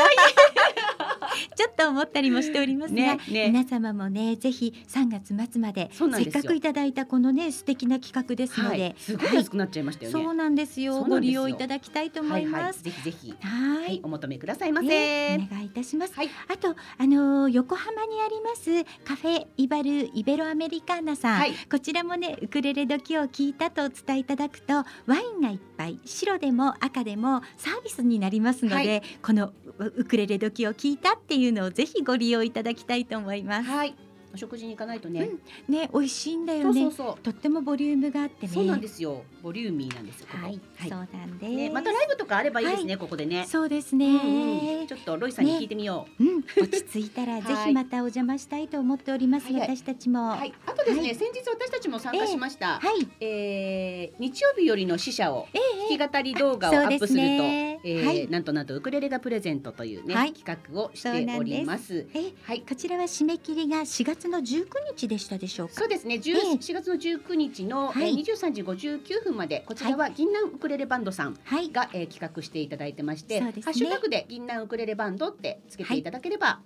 [1.55, 3.47] ちょっと思ったりもしておりますが、ねね。
[3.47, 10.23] 皆様もねぜひ3月末までせっかくいただいたこのね素敵な企画ですので、はい、すごい安くなっちゃいましたよね。
[10.23, 10.93] そうなんですよ。
[10.93, 11.19] そうなんですよ。
[11.19, 12.83] ご利用いただきたいと思いはいはい、ます。
[12.83, 13.95] ぜひぜひ、ははい。
[13.95, 14.87] い、お求めくださいませ。
[14.87, 16.13] ねお願いいたします。
[16.15, 21.53] はい、あとあのー横浜にありますカフェイバルイベロアメリカーナさん、はい。
[21.69, 24.83] こちらもねウクレレ時を聞いたとお伝えいただくとワ
[25.17, 33.69] インがいっぱい白でも赤でもサービスになりますので、はいこのウウクレレ時を聞いたっていうのをぜひご利用いただきたいと思います。
[33.69, 33.95] はい、
[34.33, 35.29] お食事に行かないとね。
[35.67, 37.19] ね美味しいんだよねそうそうそう。
[37.19, 38.53] とってもボリュームがあってね。
[38.53, 39.23] そうなんですよ。
[39.41, 40.27] ボリューミーなんですよ。
[40.31, 41.51] ここはい、そうなんです。
[41.51, 43.45] ね、またライブとかあればいいですね、ここでね。
[43.47, 44.79] そうですうんね。
[44.81, 46.23] うんちょっとロイさんに聞いてみよう。
[46.23, 49.45] うん、落ち着いたらぜひまたお邪魔したいと思っております。
[49.45, 50.29] はいはい私たちも。
[50.29, 50.37] は。
[50.37, 52.79] はいい、あとですね、はい先日私たちも参加しました。
[52.79, 53.07] はい。
[53.19, 55.59] えー日曜日よりの死者をえ
[55.91, 62.07] え弾き語り動画をアップすると、そうですねえーはいなんとなんとウクレレがプレゼントというね、はい企画をしております。
[62.13, 62.61] えはい。
[62.61, 65.73] こちらは締め切りが4月の19日でしたでしょうか？
[65.75, 66.15] そうですね。
[66.15, 71.71] 10ええ4月の19日の、はいえー23時59分までこちらは銀杏ウクレレバンドさんはい。
[71.71, 76.59] が、えー企画していただいてまして、ねハッシュタグで銀杏ウクレレバンドってつけていただければ、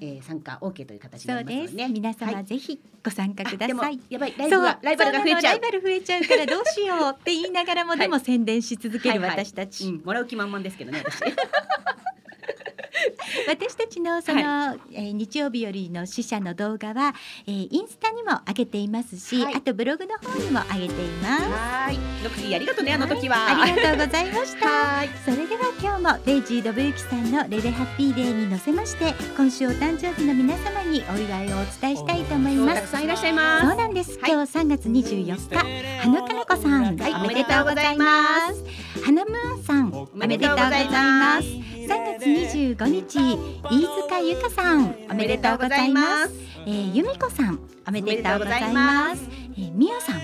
[0.00, 1.34] えー参加 OK という形に。
[1.34, 1.88] なりますね。
[1.88, 4.00] 皆様、はいぜひご参加ください。
[4.10, 5.60] やばいライブがライバルが増えちゃうライ。
[5.60, 11.20] バル増えちゃうからどうしようって言いながらも、はいでも宣伝し続けるはいはい私たち、うん、もらう気満々ですけどね私。
[13.48, 14.40] 私たちのその、
[14.92, 17.14] えー日曜日よりの死者の動画は、
[17.46, 21.42] えーインスタにも上げていますし、はいあとブログの方にも上げています。
[21.44, 21.98] はーい。
[22.24, 23.36] ロクティありがとうねあの時は。
[23.36, 24.66] はいありがとうございました。
[24.70, 25.10] はーい。
[25.24, 33.76] それでは今日もデイジー・ドブユキさんのレベハッピーデーに乗せまして今週お誕生日の皆様にお祝いをお伝えしたいと思いますたくさんいらっしゃいまそうす。
[33.76, 38.64] なんです、はい今日3月24日花かな子さん、はいおめでとうございます
[39.04, 41.46] 花ムーンさんおおめでとうございます
[41.90, 43.18] 3月25日
[43.64, 46.32] 飯塚由香さんおめでとうございます。
[46.66, 49.22] えー、由美子さんおめでとうございます
[49.56, 50.20] えー、みやさん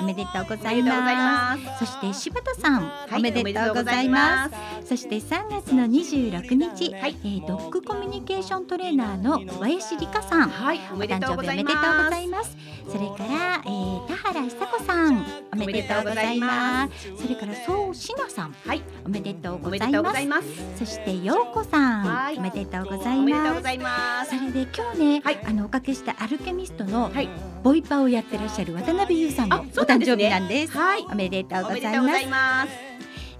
[0.00, 1.84] おめでとうございまます。
[1.84, 4.54] すそして柴田さん、はいおめでとうございます
[4.86, 4.88] す。
[4.88, 12.10] そして3月の26日、はいえードッグコミュニケーショントレーナーの小林理香さんはい、お誕生日おめでとうご。
[12.10, 12.56] ざいます。
[12.88, 17.22] それから、えー、田原久子さん、おめでとうございます。
[17.22, 20.48] それから、そうしなさん、はい、おめでとうおございます。
[20.78, 24.36] そして、ようこさはいん、おめでとうございます。
[24.36, 27.28] それで今日ね、はいあのおかけしたアルケミストのはい、
[27.62, 30.76] ボイパをやってらっしゃる渡辺優さんのあお誕生日なんです。
[30.76, 32.22] はい、おめでとうござざいます。
[32.22, 32.90] います。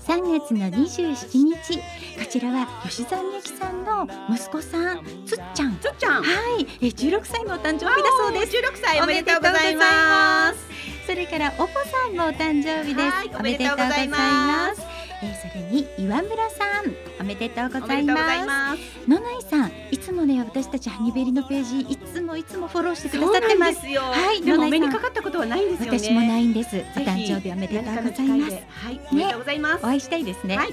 [0.07, 1.83] 3月の27日こ
[2.29, 5.79] ちらは吉沢みゆきさんの息子さんつっちゃん。
[5.79, 6.23] つっちゃん。
[6.23, 6.67] はい。
[6.81, 8.57] え16歳のお誕生日だそうです。
[8.57, 10.67] 16歳おめでとうございます。
[11.07, 13.11] それからおぽさんもお誕生日です。
[13.11, 18.81] はいおめでとうございますえーそれに岩村さんおめでとうございます。
[19.09, 24.99] 野内さんいつもね私たちハニベリのページいつもいつもフォローしてくださってまですはいでもお目野内さん。
[24.99, 25.99] にかかったことはないんですよね。
[25.99, 26.77] 私もないんです。
[26.77, 28.53] お誕生日おめでとうございます。
[28.69, 29.85] はいおめでとうございます。
[29.85, 30.69] お会いしたいですね、はい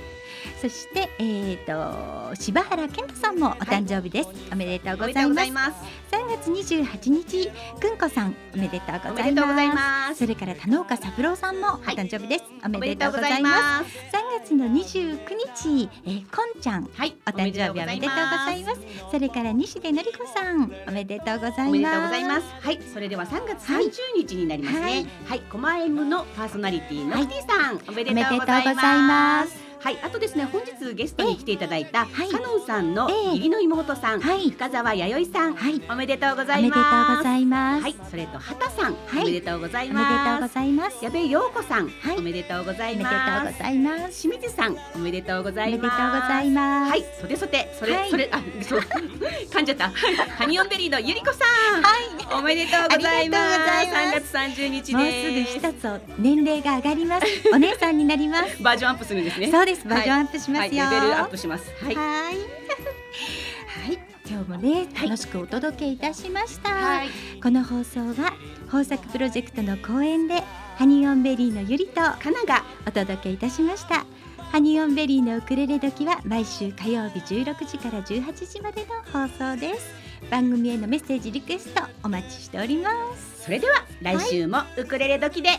[0.62, 5.72] そしてえっ、と柴原健太さんもお誕生日です、おめでとうおめでとうごございます。
[5.72, 10.16] ざいます3月28日くんこさんおめでとうおございます。
[10.16, 13.84] それから田岡三郎さんもお誕生日です、おおめでとうございます。
[13.84, 13.98] ます。
[14.16, 15.20] 3月の29
[15.64, 17.16] 日、えー、こんちゃんはい。
[17.28, 18.82] お誕生日おめでとうございます。
[19.12, 21.68] それから西出のりこさんおめでとうございます。
[21.68, 22.46] おめでとうございます。
[22.62, 23.92] はい、それでは3月30
[24.28, 25.06] 日になりますね。
[25.26, 27.28] はい、コマエムのパーソナリティのはい。
[27.28, 29.46] キティさん、おめでとうございま。
[29.46, 32.30] すはい、あとですね、本日ゲストに来ていただいた、はい。
[32.30, 33.26] カノンさんのええ。
[33.28, 34.50] 義理の妹さん、はい。
[34.52, 35.82] 深澤弥生さん、はい。
[35.90, 37.18] おめでとうごおめでとうざいます。
[37.20, 39.22] ございます、はい、それと畑さん、はい。
[39.22, 40.54] おめでとうございおめでとうごます。
[40.56, 41.06] ざいます。
[41.06, 42.18] 矢部陽子さん、はい。
[42.18, 43.60] おめでとうございおめでとうごます。
[43.60, 44.22] ざいます。
[44.28, 46.28] 清水さん、おめでとうございおめでとうごます。
[46.28, 46.90] ざいます。
[46.92, 48.10] はい、それそて、それ、はい。
[48.10, 48.80] それ、あ、そう、
[49.56, 49.90] 噛んじゃった。
[50.38, 51.98] ハニオンベリーのゆりこさん、は
[52.36, 52.38] い。
[52.38, 53.54] おめでとうございます。
[53.72, 54.36] ありがとうございます。
[54.36, 57.28] 3月30日もうですすぐ一つ年齢が上がります。
[57.54, 58.58] お姉さんになります。
[58.62, 59.50] バージョンアップするんですね。
[59.50, 61.72] そうですバージョンアップしますよ、はい、レベルアップします。
[61.84, 61.96] はい。
[61.96, 62.36] はい。
[63.88, 64.00] はい。
[64.30, 67.10] 今日もね楽しくお届けいたしました、はい。
[67.42, 68.34] この放送は
[68.66, 70.44] 豊作プロジェクトの後援で
[70.76, 74.06] ハニオンベリーのゆりとかながお届けいたしました。
[74.52, 79.97] ハニオンベリーのウクレレ時は毎週火曜日16時から18時までの放送です
[80.30, 83.44] 番組へのメッセージリクエストお待ちしております。
[83.44, 85.52] それでは来週もウクレレ時で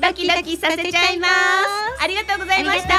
[0.00, 1.32] ドキドキさせちゃいます。
[2.02, 2.94] ありがとうございました。
[2.94, 2.96] あ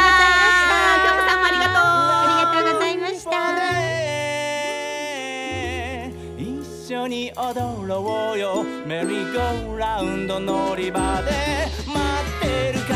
[0.99, 1.33] りがとうございました。
[1.33, 1.75] 京子さんもありがとう。
[1.75, 3.31] ありがとうございました。
[6.37, 8.63] 一緒に踊ろうよ。
[8.85, 11.31] メリーゴーラウンド乗り場で
[11.87, 11.99] 待
[12.37, 12.94] ってるから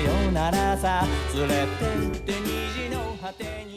[0.00, 1.04] よならさ。
[1.34, 3.75] 連れてって虹の果てに。